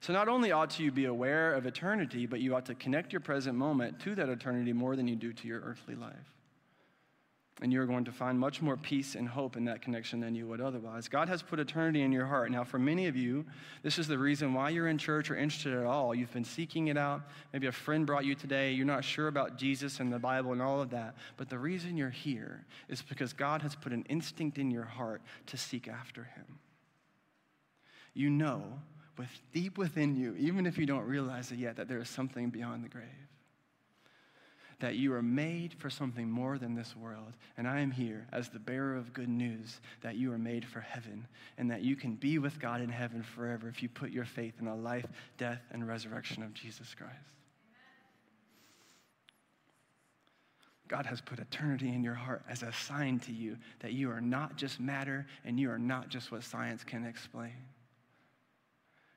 So, 0.00 0.12
not 0.12 0.28
only 0.28 0.50
ought 0.50 0.78
you 0.80 0.90
be 0.90 1.04
aware 1.04 1.54
of 1.54 1.64
eternity, 1.64 2.26
but 2.26 2.40
you 2.40 2.56
ought 2.56 2.66
to 2.66 2.74
connect 2.74 3.12
your 3.12 3.20
present 3.20 3.56
moment 3.56 4.00
to 4.00 4.16
that 4.16 4.28
eternity 4.28 4.72
more 4.72 4.96
than 4.96 5.06
you 5.06 5.14
do 5.14 5.32
to 5.32 5.48
your 5.48 5.60
earthly 5.60 5.94
life. 5.94 6.35
And 7.62 7.72
you're 7.72 7.86
going 7.86 8.04
to 8.04 8.12
find 8.12 8.38
much 8.38 8.60
more 8.60 8.76
peace 8.76 9.14
and 9.14 9.26
hope 9.26 9.56
in 9.56 9.64
that 9.64 9.80
connection 9.80 10.20
than 10.20 10.34
you 10.34 10.46
would 10.46 10.60
otherwise. 10.60 11.08
God 11.08 11.28
has 11.28 11.40
put 11.40 11.58
eternity 11.58 12.02
in 12.02 12.12
your 12.12 12.26
heart. 12.26 12.50
Now, 12.50 12.64
for 12.64 12.78
many 12.78 13.06
of 13.06 13.16
you, 13.16 13.46
this 13.82 13.98
is 13.98 14.06
the 14.06 14.18
reason 14.18 14.52
why 14.52 14.68
you're 14.68 14.88
in 14.88 14.98
church 14.98 15.30
or 15.30 15.36
interested 15.36 15.72
at 15.72 15.86
all. 15.86 16.14
You've 16.14 16.32
been 16.34 16.44
seeking 16.44 16.88
it 16.88 16.98
out. 16.98 17.22
Maybe 17.54 17.66
a 17.66 17.72
friend 17.72 18.04
brought 18.04 18.26
you 18.26 18.34
today. 18.34 18.72
You're 18.72 18.84
not 18.84 19.04
sure 19.04 19.28
about 19.28 19.56
Jesus 19.56 20.00
and 20.00 20.12
the 20.12 20.18
Bible 20.18 20.52
and 20.52 20.60
all 20.60 20.82
of 20.82 20.90
that. 20.90 21.14
But 21.38 21.48
the 21.48 21.58
reason 21.58 21.96
you're 21.96 22.10
here 22.10 22.66
is 22.90 23.00
because 23.00 23.32
God 23.32 23.62
has 23.62 23.74
put 23.74 23.92
an 23.92 24.04
instinct 24.10 24.58
in 24.58 24.70
your 24.70 24.84
heart 24.84 25.22
to 25.46 25.56
seek 25.56 25.88
after 25.88 26.24
Him. 26.24 26.58
You 28.12 28.28
know, 28.28 28.64
with 29.16 29.30
deep 29.54 29.78
within 29.78 30.14
you, 30.14 30.34
even 30.38 30.66
if 30.66 30.76
you 30.76 30.84
don't 30.84 31.06
realize 31.06 31.52
it 31.52 31.58
yet, 31.58 31.76
that 31.76 31.88
there 31.88 32.00
is 32.00 32.10
something 32.10 32.50
beyond 32.50 32.84
the 32.84 32.90
grave 32.90 33.25
that 34.80 34.96
you 34.96 35.14
are 35.14 35.22
made 35.22 35.74
for 35.74 35.88
something 35.88 36.30
more 36.30 36.58
than 36.58 36.74
this 36.74 36.94
world. 36.94 37.32
And 37.56 37.66
I 37.66 37.80
am 37.80 37.90
here 37.90 38.26
as 38.32 38.48
the 38.48 38.58
bearer 38.58 38.96
of 38.96 39.12
good 39.12 39.28
news 39.28 39.80
that 40.02 40.16
you 40.16 40.32
are 40.32 40.38
made 40.38 40.64
for 40.64 40.80
heaven 40.80 41.26
and 41.56 41.70
that 41.70 41.82
you 41.82 41.96
can 41.96 42.14
be 42.14 42.38
with 42.38 42.60
God 42.60 42.80
in 42.82 42.90
heaven 42.90 43.22
forever 43.22 43.68
if 43.68 43.82
you 43.82 43.88
put 43.88 44.10
your 44.10 44.26
faith 44.26 44.54
in 44.58 44.66
the 44.66 44.74
life, 44.74 45.06
death, 45.38 45.62
and 45.70 45.86
resurrection 45.86 46.42
of 46.42 46.52
Jesus 46.52 46.94
Christ. 46.94 47.14
God 50.88 51.06
has 51.06 51.20
put 51.20 51.38
eternity 51.38 51.88
in 51.88 52.04
your 52.04 52.14
heart 52.14 52.44
as 52.48 52.62
a 52.62 52.72
sign 52.72 53.18
to 53.20 53.32
you 53.32 53.56
that 53.80 53.92
you 53.92 54.10
are 54.10 54.20
not 54.20 54.56
just 54.56 54.78
matter 54.78 55.26
and 55.44 55.58
you 55.58 55.70
are 55.70 55.78
not 55.78 56.08
just 56.08 56.30
what 56.30 56.44
science 56.44 56.84
can 56.84 57.04
explain, 57.04 57.56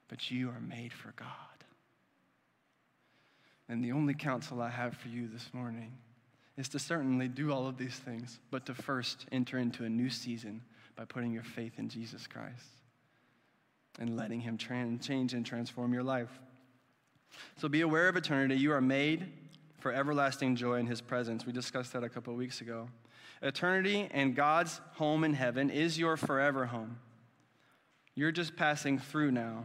but 0.07 0.31
you 0.31 0.49
are 0.49 0.61
made 0.61 0.93
for 0.93 1.13
God. 1.15 1.27
And 3.69 3.83
the 3.83 3.91
only 3.91 4.15
counsel 4.15 4.61
I 4.61 4.69
have 4.69 4.97
for 4.97 5.09
you 5.09 5.27
this 5.31 5.53
morning 5.53 5.93
is 6.57 6.67
to 6.69 6.79
certainly 6.79 7.27
do 7.27 7.53
all 7.53 7.67
of 7.67 7.77
these 7.77 7.95
things, 7.95 8.39
but 8.49 8.65
to 8.65 8.73
first 8.73 9.27
enter 9.31 9.59
into 9.59 9.85
a 9.85 9.89
new 9.89 10.09
season 10.09 10.61
by 10.95 11.05
putting 11.05 11.31
your 11.31 11.43
faith 11.43 11.73
in 11.77 11.87
Jesus 11.87 12.25
Christ 12.25 12.65
and 13.99 14.17
letting 14.17 14.41
Him 14.41 14.57
change 14.57 15.33
and 15.33 15.45
transform 15.45 15.93
your 15.93 16.03
life. 16.03 16.31
So 17.57 17.69
be 17.69 17.81
aware 17.81 18.09
of 18.09 18.17
eternity. 18.17 18.55
You 18.55 18.73
are 18.73 18.81
made 18.81 19.31
for 19.77 19.93
everlasting 19.93 20.55
joy 20.55 20.75
in 20.75 20.87
His 20.87 20.99
presence. 20.99 21.45
We 21.45 21.53
discussed 21.53 21.93
that 21.93 22.03
a 22.03 22.09
couple 22.09 22.33
weeks 22.33 22.61
ago. 22.61 22.89
Eternity 23.41 24.09
and 24.11 24.35
God's 24.35 24.81
home 24.93 25.23
in 25.23 25.35
heaven 25.35 25.69
is 25.69 25.97
your 25.97 26.17
forever 26.17 26.65
home. 26.65 26.97
You're 28.15 28.31
just 28.31 28.57
passing 28.57 28.97
through 28.97 29.31
now. 29.31 29.63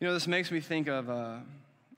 You 0.00 0.06
know, 0.06 0.14
this 0.14 0.28
makes 0.28 0.52
me 0.52 0.60
think 0.60 0.86
of. 0.86 1.10
Uh, 1.10 1.38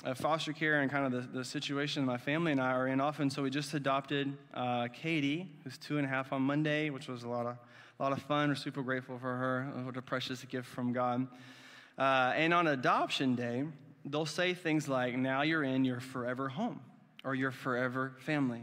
uh, 0.05 0.14
foster 0.14 0.53
care 0.53 0.80
and 0.80 0.90
kind 0.90 1.07
of 1.07 1.32
the, 1.32 1.38
the 1.38 1.44
situation 1.44 2.05
my 2.05 2.16
family 2.16 2.53
and 2.53 2.61
I 2.61 2.72
are 2.72 2.88
in 2.88 3.01
often. 3.01 3.30
So 3.30 3.42
we 3.42 3.51
just 3.51 3.74
adopted 3.74 4.36
uh, 4.55 4.88
Katie, 4.88 5.51
who's 5.62 5.76
two 5.78 5.98
and 5.98 6.07
a 6.07 6.09
half 6.09 6.32
on 6.32 6.42
Monday, 6.42 6.90
which 6.90 7.09
was 7.09 7.22
a 7.22 7.28
lot 7.28 7.46
of, 7.46 7.57
a 7.98 8.03
lot 8.03 8.12
of 8.12 8.22
fun. 8.22 8.48
We're 8.48 8.55
super 8.55 8.82
grateful 8.82 9.18
for 9.18 9.36
her. 9.36 9.70
What 9.84 9.96
a 9.96 10.03
precious 10.03 10.42
gift 10.44 10.68
from 10.68 10.92
God. 10.92 11.26
Uh, 11.98 12.32
and 12.34 12.55
on 12.55 12.66
adoption 12.66 13.34
day, 13.34 13.64
they'll 14.05 14.24
say 14.26 14.55
things 14.55 14.88
like, 14.88 15.16
now 15.16 15.42
you're 15.42 15.64
in 15.64 15.84
your 15.84 16.01
forever 16.01 16.48
home 16.48 16.80
or 17.24 17.34
your 17.34 17.51
forever 17.51 18.14
family. 18.20 18.62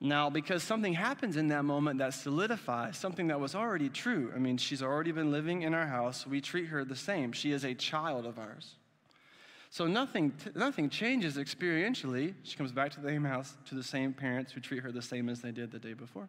Now, 0.00 0.28
because 0.28 0.62
something 0.62 0.92
happens 0.92 1.36
in 1.36 1.48
that 1.48 1.64
moment 1.64 1.98
that 1.98 2.14
solidifies 2.14 2.96
something 2.96 3.28
that 3.28 3.40
was 3.40 3.54
already 3.54 3.88
true. 3.88 4.32
I 4.34 4.38
mean, 4.38 4.58
she's 4.58 4.82
already 4.82 5.12
been 5.12 5.32
living 5.32 5.62
in 5.62 5.72
our 5.72 5.86
house. 5.86 6.26
We 6.26 6.40
treat 6.40 6.66
her 6.66 6.84
the 6.84 6.96
same. 6.96 7.32
She 7.32 7.52
is 7.52 7.64
a 7.64 7.74
child 7.74 8.26
of 8.26 8.38
ours. 8.38 8.74
So 9.74 9.88
nothing, 9.88 10.32
nothing 10.54 10.88
changes 10.88 11.36
experientially. 11.36 12.34
She 12.44 12.56
comes 12.56 12.70
back 12.70 12.92
to 12.92 13.00
the 13.00 13.08
same 13.08 13.24
house, 13.24 13.56
to 13.66 13.74
the 13.74 13.82
same 13.82 14.12
parents 14.12 14.52
who 14.52 14.60
treat 14.60 14.84
her 14.84 14.92
the 14.92 15.02
same 15.02 15.28
as 15.28 15.40
they 15.40 15.50
did 15.50 15.72
the 15.72 15.80
day 15.80 15.94
before. 15.94 16.28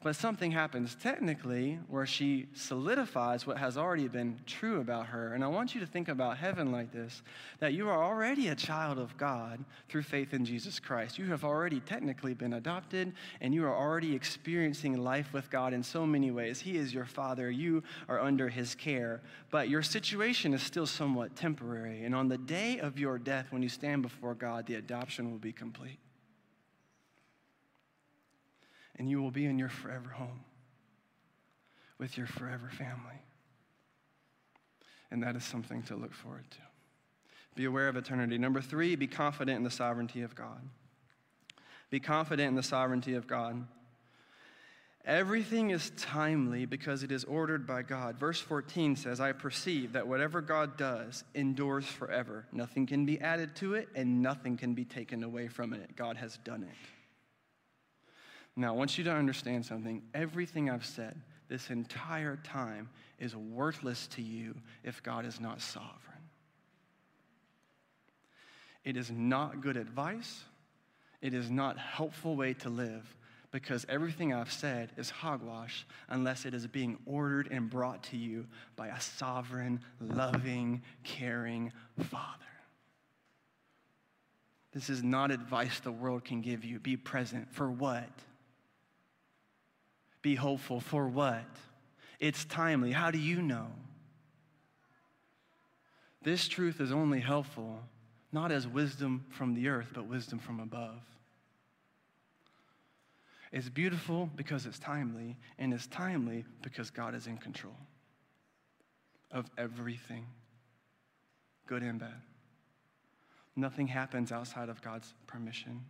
But 0.00 0.14
something 0.14 0.52
happens 0.52 0.94
technically 0.94 1.80
where 1.88 2.06
she 2.06 2.46
solidifies 2.54 3.48
what 3.48 3.58
has 3.58 3.76
already 3.76 4.06
been 4.06 4.38
true 4.46 4.80
about 4.80 5.06
her. 5.06 5.34
And 5.34 5.42
I 5.42 5.48
want 5.48 5.74
you 5.74 5.80
to 5.80 5.86
think 5.86 6.06
about 6.06 6.38
heaven 6.38 6.70
like 6.70 6.92
this 6.92 7.22
that 7.58 7.72
you 7.74 7.88
are 7.88 8.04
already 8.04 8.48
a 8.48 8.54
child 8.54 8.98
of 8.98 9.16
God 9.16 9.64
through 9.88 10.04
faith 10.04 10.32
in 10.34 10.44
Jesus 10.44 10.78
Christ. 10.78 11.18
You 11.18 11.26
have 11.26 11.44
already 11.44 11.80
technically 11.80 12.32
been 12.32 12.52
adopted, 12.52 13.12
and 13.40 13.52
you 13.52 13.64
are 13.64 13.74
already 13.74 14.14
experiencing 14.14 14.96
life 14.96 15.32
with 15.32 15.50
God 15.50 15.72
in 15.72 15.82
so 15.82 16.06
many 16.06 16.30
ways. 16.30 16.60
He 16.60 16.76
is 16.76 16.94
your 16.94 17.06
father, 17.06 17.50
you 17.50 17.82
are 18.08 18.20
under 18.20 18.48
his 18.48 18.76
care. 18.76 19.20
But 19.50 19.68
your 19.68 19.82
situation 19.82 20.54
is 20.54 20.62
still 20.62 20.86
somewhat 20.86 21.34
temporary. 21.34 22.04
And 22.04 22.14
on 22.14 22.28
the 22.28 22.38
day 22.38 22.78
of 22.78 23.00
your 23.00 23.18
death, 23.18 23.46
when 23.50 23.64
you 23.64 23.68
stand 23.68 24.02
before 24.02 24.34
God, 24.34 24.66
the 24.66 24.76
adoption 24.76 25.32
will 25.32 25.38
be 25.38 25.52
complete 25.52 25.98
and 28.98 29.08
you 29.08 29.22
will 29.22 29.30
be 29.30 29.46
in 29.46 29.58
your 29.58 29.68
forever 29.68 30.10
home 30.10 30.40
with 31.98 32.16
your 32.16 32.26
forever 32.26 32.68
family. 32.70 33.22
And 35.10 35.22
that 35.22 35.36
is 35.36 35.44
something 35.44 35.82
to 35.84 35.96
look 35.96 36.12
forward 36.12 36.50
to. 36.50 36.58
Be 37.54 37.64
aware 37.64 37.88
of 37.88 37.96
eternity. 37.96 38.38
Number 38.38 38.60
three, 38.60 38.94
be 38.94 39.06
confident 39.06 39.56
in 39.56 39.64
the 39.64 39.70
sovereignty 39.70 40.22
of 40.22 40.34
God. 40.34 40.60
Be 41.90 41.98
confident 41.98 42.48
in 42.48 42.54
the 42.54 42.62
sovereignty 42.62 43.14
of 43.14 43.26
God. 43.26 43.66
Everything 45.04 45.70
is 45.70 45.90
timely 45.96 46.66
because 46.66 47.02
it 47.02 47.10
is 47.10 47.24
ordered 47.24 47.66
by 47.66 47.82
God. 47.82 48.18
Verse 48.18 48.40
14 48.40 48.94
says, 48.94 49.20
I 49.20 49.32
perceive 49.32 49.94
that 49.94 50.06
whatever 50.06 50.42
God 50.42 50.76
does 50.76 51.24
endures 51.34 51.86
forever. 51.86 52.44
Nothing 52.52 52.86
can 52.86 53.06
be 53.06 53.18
added 53.18 53.56
to 53.56 53.74
it, 53.74 53.88
and 53.94 54.22
nothing 54.22 54.58
can 54.58 54.74
be 54.74 54.84
taken 54.84 55.22
away 55.22 55.48
from 55.48 55.72
it. 55.72 55.96
God 55.96 56.18
has 56.18 56.36
done 56.44 56.62
it. 56.62 56.97
Now, 58.58 58.74
I 58.74 58.76
want 58.76 58.98
you 58.98 59.04
to 59.04 59.12
understand 59.12 59.64
something. 59.64 60.02
Everything 60.14 60.68
I've 60.68 60.84
said 60.84 61.14
this 61.48 61.70
entire 61.70 62.36
time 62.42 62.88
is 63.20 63.36
worthless 63.36 64.08
to 64.08 64.22
you 64.22 64.52
if 64.82 65.00
God 65.00 65.24
is 65.24 65.40
not 65.40 65.60
sovereign. 65.60 65.94
It 68.82 68.96
is 68.96 69.12
not 69.12 69.60
good 69.60 69.76
advice. 69.76 70.42
It 71.22 71.34
is 71.34 71.52
not 71.52 71.78
helpful 71.78 72.34
way 72.34 72.52
to 72.54 72.68
live 72.68 73.14
because 73.52 73.86
everything 73.88 74.34
I've 74.34 74.52
said 74.52 74.90
is 74.96 75.08
hogwash 75.08 75.86
unless 76.08 76.44
it 76.44 76.52
is 76.52 76.66
being 76.66 76.98
ordered 77.06 77.48
and 77.52 77.70
brought 77.70 78.02
to 78.04 78.16
you 78.16 78.44
by 78.74 78.88
a 78.88 79.00
sovereign, 79.00 79.80
loving, 80.00 80.82
caring 81.04 81.72
Father. 82.10 82.44
This 84.72 84.90
is 84.90 85.04
not 85.04 85.30
advice 85.30 85.78
the 85.78 85.92
world 85.92 86.24
can 86.24 86.40
give 86.40 86.64
you. 86.64 86.80
Be 86.80 86.96
present 86.96 87.54
for 87.54 87.70
what? 87.70 88.08
Be 90.22 90.34
hopeful 90.34 90.80
for 90.80 91.06
what? 91.08 91.44
It's 92.18 92.44
timely. 92.44 92.92
How 92.92 93.10
do 93.10 93.18
you 93.18 93.40
know? 93.40 93.68
This 96.22 96.48
truth 96.48 96.80
is 96.80 96.92
only 96.92 97.20
helpful 97.20 97.80
not 98.32 98.52
as 98.52 98.66
wisdom 98.66 99.24
from 99.30 99.54
the 99.54 99.68
earth, 99.68 99.90
but 99.94 100.06
wisdom 100.06 100.38
from 100.38 100.60
above. 100.60 101.02
It's 103.50 103.68
beautiful 103.70 104.28
because 104.36 104.66
it's 104.66 104.78
timely, 104.78 105.38
and 105.58 105.72
it's 105.72 105.86
timely 105.86 106.44
because 106.62 106.90
God 106.90 107.14
is 107.14 107.26
in 107.26 107.38
control 107.38 107.76
of 109.30 109.50
everything, 109.56 110.26
good 111.66 111.82
and 111.82 111.98
bad. 111.98 112.20
Nothing 113.56 113.86
happens 113.86 114.30
outside 114.30 114.68
of 114.68 114.82
God's 114.82 115.14
permission. 115.26 115.84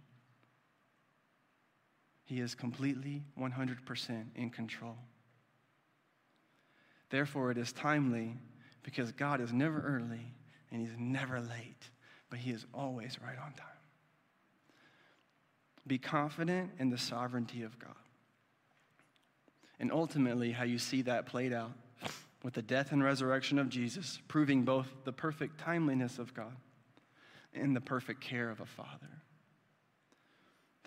He 2.28 2.40
is 2.40 2.54
completely 2.54 3.22
100% 3.40 4.24
in 4.36 4.50
control. 4.50 4.98
Therefore, 7.08 7.50
it 7.50 7.56
is 7.56 7.72
timely 7.72 8.36
because 8.82 9.12
God 9.12 9.40
is 9.40 9.50
never 9.50 9.80
early 9.80 10.34
and 10.70 10.82
He's 10.82 10.94
never 10.98 11.40
late, 11.40 11.88
but 12.28 12.38
He 12.38 12.50
is 12.50 12.66
always 12.74 13.16
right 13.24 13.38
on 13.38 13.54
time. 13.54 13.66
Be 15.86 15.96
confident 15.96 16.72
in 16.78 16.90
the 16.90 16.98
sovereignty 16.98 17.62
of 17.62 17.78
God. 17.78 17.94
And 19.80 19.90
ultimately, 19.90 20.52
how 20.52 20.64
you 20.64 20.78
see 20.78 21.00
that 21.02 21.24
played 21.24 21.54
out 21.54 21.72
with 22.42 22.52
the 22.52 22.60
death 22.60 22.92
and 22.92 23.02
resurrection 23.02 23.58
of 23.58 23.70
Jesus, 23.70 24.20
proving 24.28 24.64
both 24.64 24.86
the 25.04 25.14
perfect 25.14 25.58
timeliness 25.58 26.18
of 26.18 26.34
God 26.34 26.54
and 27.54 27.74
the 27.74 27.80
perfect 27.80 28.20
care 28.20 28.50
of 28.50 28.60
a 28.60 28.66
Father 28.66 29.22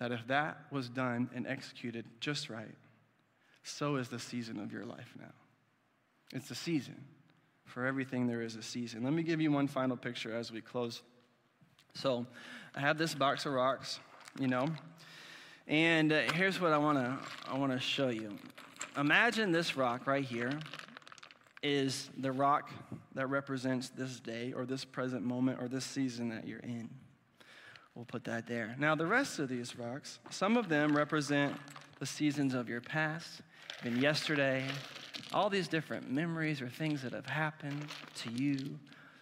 that 0.02 0.10
if 0.10 0.26
that 0.26 0.58
was 0.72 0.88
done 0.88 1.30
and 1.32 1.46
executed 1.46 2.04
just 2.18 2.50
right, 2.50 2.74
so 3.62 3.94
is 3.94 4.08
the 4.08 4.18
season 4.18 4.58
of 4.58 4.72
your 4.72 4.84
life 4.84 5.14
now. 5.16 5.30
It's 6.32 6.50
a 6.50 6.56
season. 6.56 7.04
For 7.66 7.86
everything, 7.86 8.26
there 8.26 8.42
is 8.42 8.56
a 8.56 8.64
season. 8.64 9.04
Let 9.04 9.12
me 9.12 9.22
give 9.22 9.40
you 9.40 9.52
one 9.52 9.68
final 9.68 9.96
picture 9.96 10.34
as 10.34 10.50
we 10.50 10.60
close. 10.60 11.02
So, 11.94 12.26
I 12.74 12.80
have 12.80 12.98
this 12.98 13.14
box 13.14 13.46
of 13.46 13.52
rocks, 13.52 14.00
you 14.40 14.48
know, 14.48 14.66
and 15.68 16.12
uh, 16.12 16.22
here's 16.32 16.60
what 16.60 16.72
I 16.72 16.78
want 16.78 16.98
to 16.98 17.16
I 17.48 17.56
want 17.56 17.70
to 17.70 17.78
show 17.78 18.08
you. 18.08 18.36
Imagine 18.96 19.52
this 19.52 19.76
rock 19.76 20.08
right 20.08 20.24
here 20.24 20.58
is 21.62 22.10
the 22.18 22.32
rock 22.32 22.72
that 23.14 23.28
represents 23.28 23.90
this 23.90 24.18
day 24.18 24.52
or 24.52 24.66
this 24.66 24.84
present 24.84 25.22
moment 25.22 25.62
or 25.62 25.68
this 25.68 25.84
season 25.84 26.30
that 26.30 26.48
you're 26.48 26.58
in. 26.58 26.90
We'll 27.94 28.04
put 28.06 28.24
that 28.24 28.46
there. 28.46 28.74
Now, 28.78 28.94
the 28.94 29.06
rest 29.06 29.38
of 29.38 29.48
these 29.48 29.76
rocks, 29.78 30.18
some 30.30 30.56
of 30.56 30.68
them 30.68 30.96
represent 30.96 31.54
the 31.98 32.06
seasons 32.06 32.54
of 32.54 32.68
your 32.68 32.80
past, 32.80 33.42
even 33.84 34.00
yesterday, 34.00 34.64
all 35.32 35.50
these 35.50 35.68
different 35.68 36.10
memories 36.10 36.62
or 36.62 36.68
things 36.68 37.02
that 37.02 37.12
have 37.12 37.26
happened 37.26 37.86
to 38.16 38.30
you. 38.32 38.78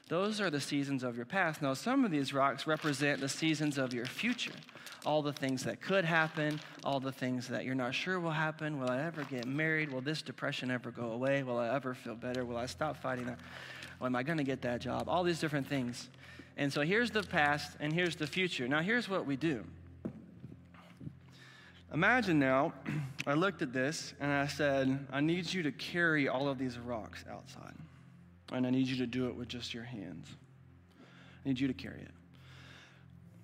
Those 0.09 0.41
are 0.41 0.51
the 0.51 0.61
seasons 0.61 1.03
of 1.03 1.17
your 1.17 1.27
past. 1.27 1.63
Now, 1.63 1.75
some 1.75 2.05
of 2.05 2.11
these 2.11 2.33
rocks 2.33 2.67
represent 2.67 3.21
the 3.21 3.29
seasons 3.29 3.77
of 3.79 3.93
your 3.93 4.07
future. 4.07 4.55
All 5.07 5.23
the 5.23 5.33
things 5.33 5.65
that 5.65 5.81
could 5.81 6.05
happen, 6.05 6.61
all 6.85 7.01
the 7.01 7.13
things 7.13 7.49
that 7.49 7.65
you're 7.65 7.75
not 7.75 7.95
sure 7.95 8.21
will 8.21 8.31
happen. 8.31 8.79
Will 8.79 8.91
I 8.91 9.03
ever 9.03 9.25
get 9.25 9.47
married? 9.47 9.93
Will 9.93 10.01
this 10.01 10.21
depression 10.21 10.71
ever 10.71 10.91
go 10.91 11.13
away? 11.13 11.43
Will 11.43 11.59
I 11.59 11.75
ever 11.75 11.95
feel 11.95 12.15
better? 12.15 12.45
Will 12.45 12.57
I 12.57 12.67
stop 12.67 12.97
fighting? 13.01 13.27
Well, 13.99 14.07
am 14.07 14.17
I 14.17 14.23
going 14.23 14.39
to 14.39 14.45
get 14.45 14.63
that 14.63 14.81
job? 14.81 15.09
All 15.09 15.23
these 15.23 15.41
different 15.41 15.67
things. 15.67 16.09
And 16.61 16.71
so 16.71 16.83
here's 16.83 17.11
the 17.11 17.23
past 17.23 17.75
and 17.81 17.91
here's 17.91 18.17
the 18.17 18.27
future. 18.27 18.69
Now, 18.69 18.83
here's 18.83 19.09
what 19.09 19.25
we 19.25 19.35
do. 19.35 19.65
Imagine 21.93 22.39
now, 22.39 22.75
I 23.27 23.33
looked 23.33 23.63
at 23.63 23.73
this 23.73 24.13
and 24.21 24.31
I 24.31 24.47
said, 24.47 25.07
I 25.11 25.23
need 25.23 25.51
you 25.51 25.63
to 25.63 25.73
carry 25.73 26.29
all 26.29 26.49
of 26.49 26.59
these 26.59 26.79
rocks 26.79 27.25
outside. 27.33 27.73
And 28.53 28.67
I 28.67 28.71
need 28.71 28.89
you 28.89 28.99
to 28.99 29.07
do 29.07 29.29
it 29.29 29.35
with 29.35 29.49
just 29.49 29.73
your 29.73 29.85
hands. 29.85 30.27
I 31.01 31.49
need 31.49 31.59
you 31.59 31.67
to 31.67 31.73
carry 31.73 32.03
it. 32.03 32.11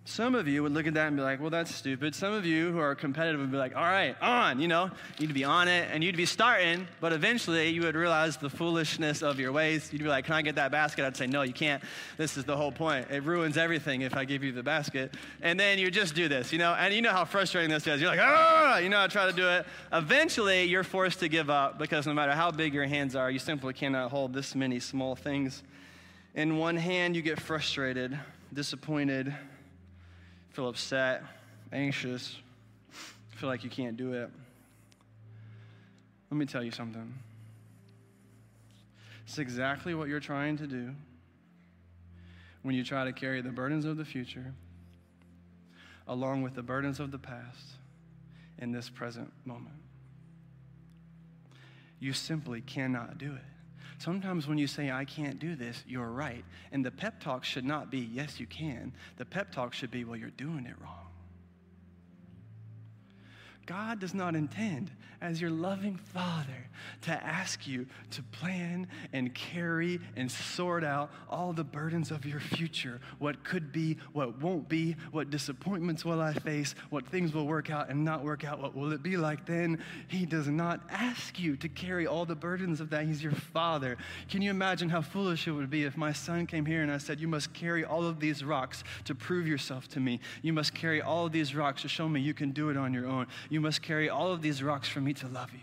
Some 0.09 0.37
of 0.37 0.47
you 0.47 0.63
would 0.63 0.71
look 0.71 0.87
at 0.87 0.95
that 0.95 1.09
and 1.09 1.17
be 1.17 1.23
like, 1.25 1.41
well, 1.41 1.51
that's 1.51 1.75
stupid. 1.75 2.15
Some 2.15 2.33
of 2.33 2.47
you 2.47 2.71
who 2.71 2.79
are 2.79 2.95
competitive 2.95 3.41
would 3.41 3.51
be 3.51 3.57
like, 3.57 3.75
all 3.75 3.83
right, 3.83 4.15
on, 4.23 4.61
you 4.61 4.69
know, 4.69 4.89
you'd 5.19 5.35
be 5.35 5.43
on 5.43 5.67
it 5.67 5.89
and 5.91 6.03
you'd 6.05 6.17
be 6.17 6.27
starting, 6.27 6.87
but 7.01 7.13
eventually 7.13 7.71
you 7.71 7.83
would 7.83 7.97
realize 7.97 8.37
the 8.37 8.49
foolishness 8.49 9.25
of 9.25 9.41
your 9.41 9.51
ways. 9.51 9.93
You'd 9.93 10.03
be 10.03 10.09
like, 10.09 10.25
can 10.25 10.35
I 10.35 10.43
get 10.43 10.55
that 10.55 10.71
basket? 10.71 11.05
I'd 11.05 11.17
say, 11.17 11.27
no, 11.27 11.43
you 11.43 11.53
can't. 11.53 11.83
This 12.19 12.37
is 12.37 12.45
the 12.45 12.57
whole 12.57 12.71
point. 12.71 13.11
It 13.11 13.25
ruins 13.25 13.57
everything 13.57 14.03
if 14.03 14.15
I 14.15 14.25
give 14.25 14.45
you 14.45 14.53
the 14.53 14.63
basket. 14.63 15.13
And 15.43 15.59
then 15.59 15.77
you 15.81 15.91
just 15.91 16.15
do 16.15 16.29
this, 16.29 16.53
you 16.53 16.59
know, 16.61 16.73
and 16.75 16.95
you 16.95 17.03
know 17.03 17.11
how 17.11 17.25
frustrating 17.25 17.71
this 17.71 17.85
is. 17.85 18.01
You're 18.01 18.11
like, 18.11 18.21
ah, 18.23 18.79
you 18.79 18.89
know, 18.89 19.03
I 19.03 19.09
try 19.09 19.27
to 19.27 19.33
do 19.33 19.49
it. 19.49 19.67
Eventually 19.93 20.63
you're 20.67 20.85
forced 20.85 21.19
to 21.19 21.29
give 21.29 21.51
up 21.51 21.81
because 21.81 22.07
no 22.07 22.15
matter 22.15 22.33
how 22.33 22.53
big 22.53 22.75
your 22.75 22.87
hands 22.87 23.17
are, 23.17 23.29
you 23.29 23.41
simply 23.41 23.73
cannot 23.73 24.13
hold 24.13 24.35
this 24.35 24.55
many 24.55 24.79
small 24.79 25.17
things. 25.17 25.65
In 26.37 26.59
one 26.59 26.77
hand, 26.77 27.17
you 27.17 27.23
get 27.23 27.41
frustrated, 27.41 28.17
disappointed, 28.55 29.35
feel 30.57 30.69
upset, 30.69 31.23
anxious, 31.71 32.35
feel 33.35 33.47
like 33.47 33.63
you 33.63 33.69
can't 33.69 33.95
do 33.99 34.15
it. 34.15 34.31
Let 36.31 36.39
me 36.39 36.47
tell 36.47 36.65
you 36.65 36.71
something. 36.71 37.13
It's 39.27 39.37
exactly 39.37 39.95
what 39.95 40.09
you're 40.09 40.19
trying 40.19 40.57
to 40.57 40.67
do 40.67 40.95
when 42.63 42.75
you 42.75 42.85
try 42.85 43.05
to 43.05 43.13
carry 43.13 43.43
the 43.43 43.51
burdens 43.51 43.85
of 43.85 43.99
the 43.99 44.05
future 44.07 44.55
along 46.09 46.41
with 46.41 46.55
the 46.55 46.63
burdens 46.63 47.01
of 47.01 47.11
the 47.11 47.19
past 47.19 47.75
in 48.57 48.73
this 48.73 48.89
present 48.89 49.31
moment. 49.45 49.77
You 52.01 52.15
simply 52.15 52.63
cannot 52.63 53.19
do 53.19 53.35
it. 53.35 53.56
Sometimes 53.99 54.47
when 54.47 54.59
you 54.59 54.67
say, 54.67 54.91
I 54.91 55.05
can't 55.05 55.39
do 55.39 55.57
this, 55.57 55.83
you're 55.87 56.11
right. 56.11 56.45
And 56.73 56.85
the 56.85 56.91
pep 56.91 57.21
talk 57.21 57.45
should 57.45 57.65
not 57.65 57.91
be, 57.91 57.99
yes, 57.99 58.39
you 58.39 58.47
can. 58.47 58.93
The 59.17 59.25
pep 59.25 59.53
talk 59.53 59.73
should 59.73 59.91
be, 59.91 60.05
well, 60.05 60.17
you're 60.17 60.31
doing 60.31 60.67
it 60.67 60.75
wrong. 60.83 61.06
God 63.67 63.99
does 63.99 64.15
not 64.15 64.37
intend, 64.37 64.93
as 65.21 65.41
your 65.41 65.51
loving 65.51 65.97
Father, 65.97 66.69
to 67.03 67.11
ask 67.11 67.67
you 67.67 67.87
to 68.13 68.23
plan 68.23 68.87
and 69.13 69.35
carry 69.35 69.99
and 70.15 70.31
sort 70.31 70.85
out 70.85 71.11
all 71.29 71.53
the 71.53 71.65
burdens 71.65 72.11
of 72.11 72.25
your 72.25 72.39
future 72.39 73.01
what 73.19 73.43
could 73.43 73.73
be, 73.73 73.97
what 74.13 74.41
won't 74.41 74.69
be, 74.69 74.95
what 75.11 75.31
disappointments 75.31 76.05
will 76.05 76.21
I 76.21 76.33
face, 76.33 76.75
what 76.91 77.07
things 77.09 77.35
will 77.35 77.47
work 77.47 77.71
out 77.71 77.89
and 77.89 78.05
not 78.05 78.23
work 78.23 78.45
out, 78.45 78.63
what 78.63 78.77
will 78.77 78.93
it 78.93 79.03
be 79.03 79.17
like 79.17 79.47
then. 79.47 79.83
He 80.07 80.27
does 80.27 80.47
not 80.47 80.81
ask 80.89 81.39
you 81.41 81.57
to 81.57 81.69
carry 81.69 82.07
all 82.07 82.25
the 82.25 82.37
burdens 82.37 82.81
of 82.81 82.91
that. 82.91 83.07
He's 83.07 83.23
your 83.23 83.33
Father. 83.33 83.97
Can 84.29 84.43
you 84.43 84.51
imagine 84.51 84.89
how 84.89 85.03
foolish 85.03 85.49
it 85.49 85.53
would 85.53 85.71
be 85.71 85.85
if 85.85 85.97
my 85.97 86.13
son 86.13 86.47
came 86.47 86.67
here 86.67 86.83
and 86.83 86.93
I 86.93 86.99
said, 86.99 87.21
You 87.21 87.29
must 87.29 87.53
carry 87.53 87.85
all 87.85 88.07
of 88.07 88.21
these 88.21 88.45
rocks 88.45 88.85
to 89.07 89.15
prove 89.15 89.49
yourself 89.49 89.89
to 89.89 90.01
me? 90.01 90.21
You 90.43 90.53
must 90.53 90.73
carry 90.73 91.03
all 91.03 91.27
of 91.27 91.33
these 91.33 91.55
rocks 91.55 91.83
to 91.83 91.89
show 91.89 92.09
me 92.09 92.21
you 92.21 92.35
can 92.35 92.53
do 92.53 92.69
it 92.69 92.77
on 92.77 92.95
your 92.95 93.07
own. 93.07 93.27
You 93.49 93.56
must 93.61 93.83
carry 93.83 94.09
all 94.09 94.33
of 94.33 94.43
these 94.43 94.63
rocks 94.63 94.89
for 94.89 95.01
me 95.01 95.13
to 95.15 95.29
love 95.29 95.53
you. 95.53 95.61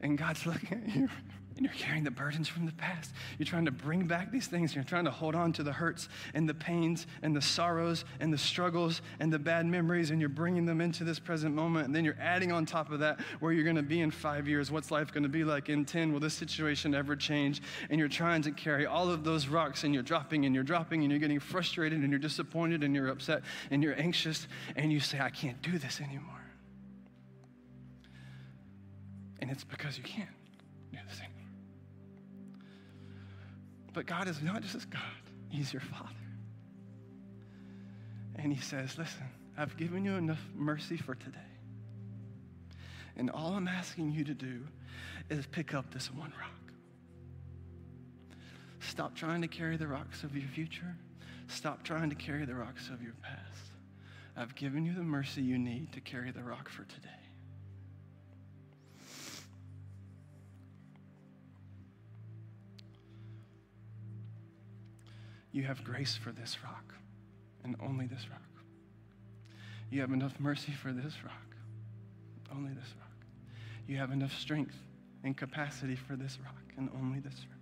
And 0.00 0.16
God's 0.16 0.46
looking 0.46 0.82
at 0.86 0.94
you 0.94 1.08
and 1.56 1.66
you're 1.66 1.74
carrying 1.74 2.04
the 2.04 2.10
burdens 2.10 2.48
from 2.48 2.64
the 2.64 2.72
past. 2.72 3.10
You're 3.38 3.46
trying 3.46 3.66
to 3.66 3.70
bring 3.70 4.06
back 4.06 4.30
these 4.30 4.46
things. 4.46 4.74
You're 4.74 4.84
trying 4.84 5.04
to 5.04 5.10
hold 5.10 5.34
on 5.34 5.52
to 5.54 5.62
the 5.62 5.72
hurts 5.72 6.08
and 6.32 6.48
the 6.48 6.54
pains 6.54 7.06
and 7.22 7.36
the 7.36 7.42
sorrows 7.42 8.04
and 8.18 8.32
the 8.32 8.38
struggles 8.38 9.02
and 9.18 9.32
the 9.32 9.38
bad 9.38 9.66
memories, 9.66 10.10
and 10.10 10.20
you're 10.20 10.28
bringing 10.28 10.64
them 10.64 10.80
into 10.80 11.04
this 11.04 11.18
present 11.18 11.54
moment. 11.54 11.86
And 11.86 11.94
then 11.94 12.04
you're 12.04 12.18
adding 12.20 12.50
on 12.50 12.64
top 12.66 12.90
of 12.90 13.00
that 13.00 13.20
where 13.40 13.52
you're 13.52 13.64
going 13.64 13.76
to 13.76 13.82
be 13.82 14.00
in 14.00 14.10
five 14.10 14.48
years. 14.48 14.70
What's 14.70 14.90
life 14.90 15.12
going 15.12 15.24
to 15.24 15.28
be 15.28 15.44
like 15.44 15.68
in 15.68 15.84
10? 15.84 16.12
Will 16.12 16.20
this 16.20 16.34
situation 16.34 16.94
ever 16.94 17.14
change? 17.14 17.60
And 17.90 17.98
you're 17.98 18.08
trying 18.08 18.42
to 18.42 18.52
carry 18.52 18.86
all 18.86 19.10
of 19.10 19.24
those 19.24 19.48
rocks, 19.48 19.84
and 19.84 19.92
you're 19.92 20.02
dropping 20.02 20.46
and 20.46 20.54
you're 20.54 20.64
dropping, 20.64 21.02
and 21.02 21.10
you're 21.10 21.20
getting 21.20 21.40
frustrated 21.40 22.00
and 22.00 22.10
you're 22.10 22.18
disappointed 22.18 22.84
and 22.84 22.94
you're 22.94 23.08
upset 23.08 23.42
and 23.70 23.82
you're 23.82 23.98
anxious, 24.00 24.46
and 24.76 24.92
you 24.92 25.00
say, 25.00 25.20
I 25.20 25.30
can't 25.30 25.60
do 25.62 25.78
this 25.78 26.00
anymore. 26.00 26.40
And 29.40 29.50
it's 29.50 29.64
because 29.64 29.98
you 29.98 30.04
can't 30.04 30.28
do 30.92 30.98
this 31.08 31.18
anymore. 31.18 31.39
But 33.92 34.06
God 34.06 34.28
is 34.28 34.40
not 34.40 34.62
just 34.62 34.90
God, 34.90 35.00
He's 35.48 35.72
your 35.72 35.82
Father. 35.82 36.08
And 38.36 38.52
He 38.52 38.60
says, 38.60 38.96
Listen, 38.96 39.28
I've 39.56 39.76
given 39.76 40.04
you 40.04 40.14
enough 40.14 40.40
mercy 40.54 40.96
for 40.96 41.14
today. 41.14 41.38
And 43.16 43.30
all 43.30 43.52
I'm 43.52 43.68
asking 43.68 44.12
you 44.12 44.24
to 44.24 44.34
do 44.34 44.66
is 45.28 45.46
pick 45.46 45.74
up 45.74 45.92
this 45.92 46.12
one 46.12 46.32
rock. 46.40 46.72
Stop 48.80 49.14
trying 49.14 49.42
to 49.42 49.48
carry 49.48 49.76
the 49.76 49.86
rocks 49.86 50.24
of 50.24 50.34
your 50.34 50.48
future. 50.48 50.96
Stop 51.48 51.82
trying 51.82 52.08
to 52.10 52.16
carry 52.16 52.44
the 52.44 52.54
rocks 52.54 52.88
of 52.88 53.02
your 53.02 53.12
past. 53.22 53.72
I've 54.36 54.54
given 54.54 54.86
you 54.86 54.94
the 54.94 55.02
mercy 55.02 55.42
you 55.42 55.58
need 55.58 55.92
to 55.92 56.00
carry 56.00 56.30
the 56.30 56.42
rock 56.42 56.68
for 56.68 56.84
today. 56.84 57.08
You 65.52 65.64
have 65.64 65.82
grace 65.82 66.16
for 66.16 66.32
this 66.32 66.58
rock 66.62 66.94
and 67.64 67.76
only 67.80 68.06
this 68.06 68.28
rock. 68.30 68.40
You 69.90 70.00
have 70.00 70.12
enough 70.12 70.38
mercy 70.38 70.72
for 70.72 70.92
this 70.92 71.14
rock, 71.24 71.56
only 72.54 72.72
this 72.72 72.94
rock. 72.98 73.26
You 73.88 73.96
have 73.96 74.12
enough 74.12 74.32
strength 74.38 74.76
and 75.24 75.36
capacity 75.36 75.96
for 75.96 76.14
this 76.14 76.38
rock 76.44 76.62
and 76.76 76.88
only 76.94 77.18
this 77.18 77.34
rock. 77.50 77.58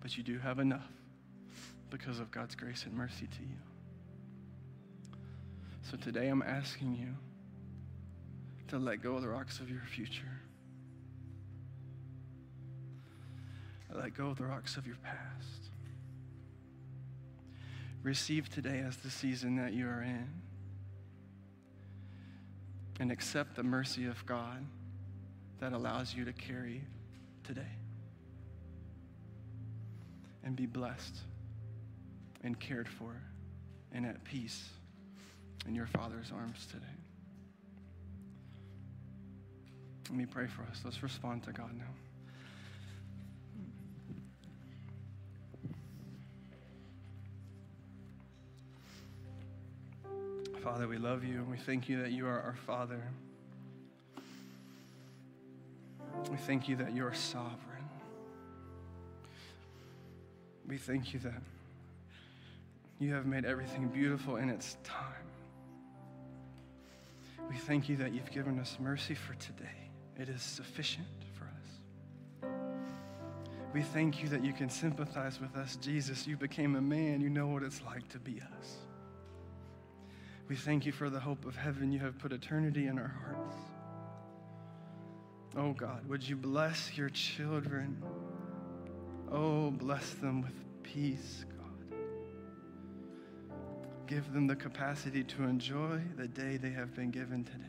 But 0.00 0.16
you 0.16 0.22
do 0.22 0.38
have 0.38 0.58
enough 0.58 0.88
because 1.90 2.18
of 2.18 2.30
God's 2.30 2.54
grace 2.54 2.84
and 2.84 2.94
mercy 2.94 3.26
to 3.26 3.42
you. 3.42 3.58
So 5.82 5.96
today 5.98 6.28
I'm 6.28 6.42
asking 6.42 6.96
you 6.96 7.14
to 8.68 8.78
let 8.78 9.02
go 9.02 9.16
of 9.16 9.22
the 9.22 9.28
rocks 9.28 9.60
of 9.60 9.70
your 9.70 9.82
future. 9.82 10.40
Let 13.94 14.14
go 14.14 14.28
of 14.28 14.38
the 14.38 14.44
rocks 14.44 14.76
of 14.76 14.86
your 14.86 14.96
past 14.96 15.65
receive 18.06 18.48
today 18.48 18.84
as 18.86 18.96
the 18.98 19.10
season 19.10 19.56
that 19.56 19.72
you 19.72 19.84
are 19.88 20.00
in. 20.00 20.28
And 23.00 23.10
accept 23.10 23.56
the 23.56 23.64
mercy 23.64 24.06
of 24.06 24.24
God 24.24 24.64
that 25.58 25.72
allows 25.72 26.14
you 26.14 26.24
to 26.24 26.32
carry 26.32 26.84
today. 27.42 27.72
And 30.44 30.54
be 30.54 30.66
blessed 30.66 31.16
and 32.44 32.58
cared 32.60 32.88
for 32.88 33.12
and 33.92 34.06
at 34.06 34.22
peace 34.22 34.68
in 35.66 35.74
your 35.74 35.88
Father's 35.88 36.30
arms 36.32 36.64
today. 36.70 36.86
Let 40.08 40.16
me 40.16 40.26
pray 40.26 40.46
for 40.46 40.62
us. 40.62 40.80
Let's 40.84 41.02
respond 41.02 41.42
to 41.42 41.52
God 41.52 41.76
now. 41.76 42.05
Father, 50.66 50.88
we 50.88 50.98
love 50.98 51.22
you 51.22 51.34
and 51.36 51.48
we 51.48 51.58
thank 51.58 51.88
you 51.88 52.02
that 52.02 52.10
you 52.10 52.26
are 52.26 52.40
our 52.40 52.56
Father. 52.66 53.00
We 56.28 56.36
thank 56.38 56.68
you 56.68 56.74
that 56.74 56.92
you 56.92 57.06
are 57.06 57.14
sovereign. 57.14 57.88
We 60.66 60.76
thank 60.76 61.14
you 61.14 61.20
that 61.20 61.40
you 62.98 63.14
have 63.14 63.26
made 63.26 63.44
everything 63.44 63.86
beautiful 63.86 64.38
in 64.38 64.50
its 64.50 64.76
time. 64.82 64.98
We 67.48 67.54
thank 67.58 67.88
you 67.88 67.94
that 67.98 68.12
you've 68.12 68.32
given 68.32 68.58
us 68.58 68.76
mercy 68.80 69.14
for 69.14 69.34
today. 69.34 69.90
It 70.18 70.28
is 70.28 70.42
sufficient 70.42 71.06
for 71.38 71.44
us. 71.44 72.50
We 73.72 73.82
thank 73.82 74.20
you 74.20 74.28
that 74.30 74.44
you 74.44 74.52
can 74.52 74.68
sympathize 74.68 75.40
with 75.40 75.54
us. 75.54 75.76
Jesus, 75.76 76.26
you 76.26 76.36
became 76.36 76.74
a 76.74 76.82
man. 76.82 77.20
You 77.20 77.30
know 77.30 77.46
what 77.46 77.62
it's 77.62 77.82
like 77.82 78.08
to 78.08 78.18
be 78.18 78.42
us. 78.58 78.78
We 80.48 80.54
thank 80.54 80.86
you 80.86 80.92
for 80.92 81.10
the 81.10 81.18
hope 81.18 81.44
of 81.44 81.56
heaven. 81.56 81.90
You 81.90 81.98
have 82.00 82.18
put 82.18 82.32
eternity 82.32 82.86
in 82.86 82.98
our 82.98 83.14
hearts. 83.24 83.56
Oh 85.56 85.72
God, 85.72 86.06
would 86.08 86.26
you 86.26 86.36
bless 86.36 86.96
your 86.96 87.08
children? 87.08 88.02
Oh, 89.32 89.70
bless 89.70 90.10
them 90.14 90.42
with 90.42 90.54
peace, 90.82 91.44
God. 91.58 91.98
Give 94.06 94.32
them 94.32 94.46
the 94.46 94.54
capacity 94.54 95.24
to 95.24 95.42
enjoy 95.42 96.00
the 96.16 96.28
day 96.28 96.58
they 96.58 96.70
have 96.70 96.94
been 96.94 97.10
given 97.10 97.42
today. 97.42 97.64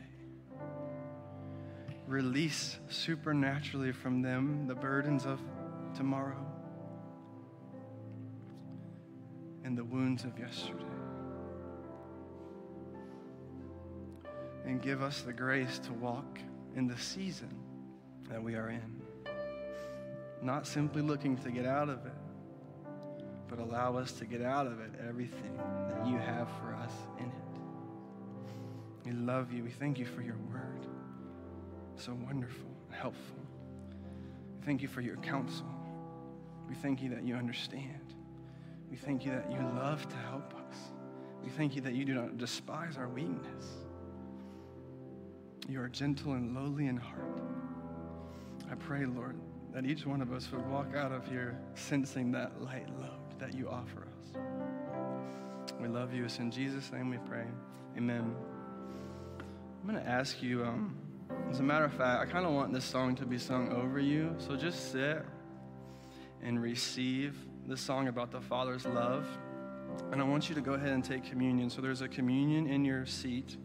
Release 2.06 2.78
supernaturally 2.90 3.92
from 3.92 4.22
them 4.22 4.68
the 4.68 4.76
burdens 4.76 5.26
of 5.26 5.40
tomorrow 5.96 6.46
and 9.64 9.78
the 9.78 9.84
wounds 9.84 10.24
of 10.24 10.38
yesterday. 10.38 10.87
And 14.68 14.82
give 14.82 15.02
us 15.02 15.22
the 15.22 15.32
grace 15.32 15.80
to 15.80 15.94
walk 15.94 16.40
in 16.76 16.88
the 16.88 16.98
season 16.98 17.50
that 18.30 18.44
we 18.44 18.56
are 18.56 18.70
in. 18.70 19.02
Not 20.42 20.68
simply 20.68 21.02
looking 21.02 21.38
to 21.38 21.52
get 21.52 21.66
out 21.66 21.88
of 21.88 22.06
it, 22.06 22.12
but 23.48 23.60
allow 23.60 23.96
us 23.96 24.12
to 24.14 24.26
get 24.26 24.42
out 24.42 24.68
of 24.68 24.82
it 24.82 24.92
everything 25.08 25.58
that 25.58 26.06
you 26.06 26.18
have 26.18 26.50
for 26.60 26.76
us 26.76 26.92
in 27.18 27.26
it. 27.28 27.32
We 29.06 29.14
love 29.14 29.54
you. 29.54 29.64
We 29.64 29.72
thank 29.72 29.98
you 29.98 30.06
for 30.06 30.22
your 30.22 30.36
word. 30.52 30.86
So 31.96 32.14
wonderful 32.26 32.70
and 32.88 32.96
helpful. 32.96 33.40
We 34.60 34.66
thank 34.66 34.82
you 34.82 34.90
for 34.90 35.00
your 35.00 35.16
counsel. 35.18 35.66
We 36.68 36.76
thank 36.76 37.02
you 37.02 37.10
that 37.12 37.24
you 37.24 37.36
understand. 37.36 38.14
We 38.92 38.98
thank 38.98 39.24
you 39.24 39.32
that 39.32 39.50
you 39.50 39.60
love 39.60 40.08
to 40.10 40.16
help 40.30 40.54
us. 40.70 40.76
We 41.42 41.50
thank 41.52 41.74
you 41.76 41.82
that 41.84 41.94
you 41.94 42.04
do 42.04 42.14
not 42.14 42.38
despise 42.38 42.98
our 42.98 43.08
weakness. 43.08 43.87
You 45.70 45.82
are 45.82 45.90
gentle 45.90 46.32
and 46.34 46.56
lowly 46.56 46.88
in 46.88 46.96
heart. 46.96 47.42
I 48.72 48.76
pray, 48.76 49.06
Lord, 49.06 49.36
that 49.74 49.86
each 49.86 50.06
one 50.06 50.22
of 50.22 50.32
us 50.32 50.50
would 50.52 50.66
walk 50.72 50.96
out 50.96 51.12
of 51.12 51.28
here 51.28 51.60
sensing 51.76 52.32
that 52.32 52.62
light 52.62 52.88
load 53.02 53.38
that 53.38 53.54
you 53.54 53.70
offer 53.70 54.00
us. 54.00 54.42
We 55.82 55.90
love 55.90 56.14
you. 56.14 56.24
It's 56.24 56.40
in 56.40 56.52
Jesus' 56.52 56.90
name 56.94 57.10
we 57.10 57.18
pray. 57.18 57.46
Amen. 57.98 58.34
I'm 59.82 59.90
going 59.90 60.02
to 60.02 60.10
ask 60.10 60.42
you, 60.42 60.64
um, 60.64 60.96
as 61.52 61.60
a 61.60 61.64
matter 61.64 61.84
of 61.84 61.94
fact, 61.94 62.22
I 62.22 62.32
kind 62.32 62.46
of 62.46 62.54
want 62.54 62.72
this 62.72 62.86
song 62.86 63.16
to 63.16 63.26
be 63.26 63.38
sung 63.38 63.70
over 63.74 64.00
you. 64.00 64.36
So 64.38 64.56
just 64.56 64.94
sit 64.94 65.24
and 66.42 66.62
receive 66.62 67.38
this 67.68 67.82
song 67.82 68.08
about 68.08 68.32
the 68.32 68.40
Father's 68.40 68.86
love. 68.86 69.28
And 70.14 70.22
I 70.22 70.24
want 70.24 70.48
you 70.48 70.56
to 70.56 70.62
go 70.62 70.74
ahead 70.74 70.90
and 70.94 71.04
take 71.04 71.26
communion. 71.26 71.70
So 71.70 71.82
there's 71.82 72.02
a 72.02 72.08
communion 72.08 72.68
in 72.68 72.86
your 72.86 73.06
seat. 73.06 73.58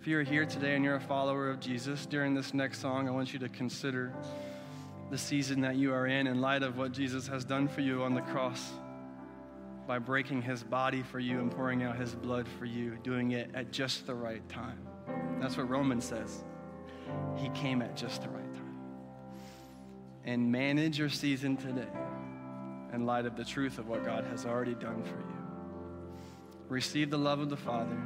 If 0.00 0.06
you're 0.06 0.22
here 0.22 0.46
today 0.46 0.76
and 0.76 0.82
you're 0.82 0.94
a 0.94 1.00
follower 1.00 1.50
of 1.50 1.60
Jesus, 1.60 2.06
during 2.06 2.32
this 2.32 2.54
next 2.54 2.80
song, 2.80 3.06
I 3.06 3.10
want 3.10 3.34
you 3.34 3.38
to 3.40 3.50
consider 3.50 4.14
the 5.10 5.18
season 5.18 5.60
that 5.60 5.76
you 5.76 5.92
are 5.92 6.06
in 6.06 6.26
in 6.26 6.40
light 6.40 6.62
of 6.62 6.78
what 6.78 6.92
Jesus 6.92 7.26
has 7.26 7.44
done 7.44 7.68
for 7.68 7.82
you 7.82 8.02
on 8.02 8.14
the 8.14 8.22
cross 8.22 8.72
by 9.86 9.98
breaking 9.98 10.40
his 10.40 10.62
body 10.62 11.02
for 11.02 11.18
you 11.18 11.38
and 11.38 11.50
pouring 11.50 11.82
out 11.82 11.96
his 11.98 12.14
blood 12.14 12.48
for 12.58 12.64
you, 12.64 12.96
doing 13.02 13.32
it 13.32 13.50
at 13.52 13.72
just 13.72 14.06
the 14.06 14.14
right 14.14 14.48
time. 14.48 14.78
That's 15.38 15.58
what 15.58 15.68
Romans 15.68 16.06
says. 16.06 16.44
He 17.36 17.50
came 17.50 17.82
at 17.82 17.94
just 17.94 18.22
the 18.22 18.30
right 18.30 18.54
time. 18.54 18.78
And 20.24 20.50
manage 20.50 20.98
your 20.98 21.10
season 21.10 21.58
today 21.58 21.92
in 22.94 23.04
light 23.04 23.26
of 23.26 23.36
the 23.36 23.44
truth 23.44 23.78
of 23.78 23.86
what 23.86 24.02
God 24.06 24.24
has 24.30 24.46
already 24.46 24.74
done 24.74 25.02
for 25.02 25.18
you. 25.18 25.36
Receive 26.70 27.10
the 27.10 27.18
love 27.18 27.40
of 27.40 27.50
the 27.50 27.56
Father. 27.58 27.98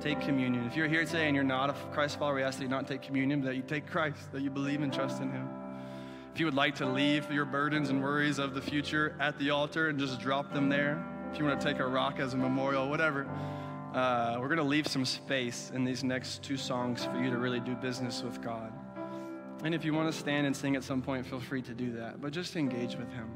Take 0.00 0.20
communion. 0.20 0.64
If 0.64 0.76
you're 0.76 0.86
here 0.86 1.04
today 1.04 1.26
and 1.26 1.34
you're 1.34 1.44
not 1.44 1.70
a 1.70 1.72
Christ 1.92 2.20
follower, 2.20 2.36
we 2.36 2.42
ask 2.42 2.58
that 2.58 2.64
you 2.64 2.70
not 2.70 2.86
take 2.86 3.02
communion, 3.02 3.40
but 3.40 3.48
that 3.48 3.56
you 3.56 3.62
take 3.62 3.86
Christ, 3.86 4.30
that 4.32 4.42
you 4.42 4.50
believe 4.50 4.80
and 4.80 4.92
trust 4.92 5.20
in 5.20 5.32
Him. 5.32 5.48
If 6.32 6.38
you 6.38 6.46
would 6.46 6.54
like 6.54 6.76
to 6.76 6.86
leave 6.86 7.28
your 7.32 7.44
burdens 7.44 7.90
and 7.90 8.00
worries 8.00 8.38
of 8.38 8.54
the 8.54 8.60
future 8.60 9.16
at 9.18 9.36
the 9.40 9.50
altar 9.50 9.88
and 9.88 9.98
just 9.98 10.20
drop 10.20 10.52
them 10.52 10.68
there, 10.68 11.04
if 11.32 11.38
you 11.38 11.44
want 11.44 11.60
to 11.60 11.66
take 11.66 11.80
a 11.80 11.86
rock 11.86 12.20
as 12.20 12.32
a 12.32 12.36
memorial, 12.36 12.88
whatever, 12.88 13.26
uh, 13.92 14.36
we're 14.38 14.46
going 14.46 14.58
to 14.58 14.62
leave 14.62 14.86
some 14.86 15.04
space 15.04 15.72
in 15.74 15.84
these 15.84 16.04
next 16.04 16.44
two 16.44 16.56
songs 16.56 17.04
for 17.04 17.20
you 17.20 17.30
to 17.30 17.38
really 17.38 17.58
do 17.58 17.74
business 17.74 18.22
with 18.22 18.40
God. 18.40 18.72
And 19.64 19.74
if 19.74 19.84
you 19.84 19.92
want 19.92 20.12
to 20.12 20.16
stand 20.16 20.46
and 20.46 20.56
sing 20.56 20.76
at 20.76 20.84
some 20.84 21.02
point, 21.02 21.26
feel 21.26 21.40
free 21.40 21.62
to 21.62 21.74
do 21.74 21.90
that. 21.94 22.20
But 22.20 22.32
just 22.32 22.54
engage 22.54 22.94
with 22.94 23.10
Him. 23.10 23.30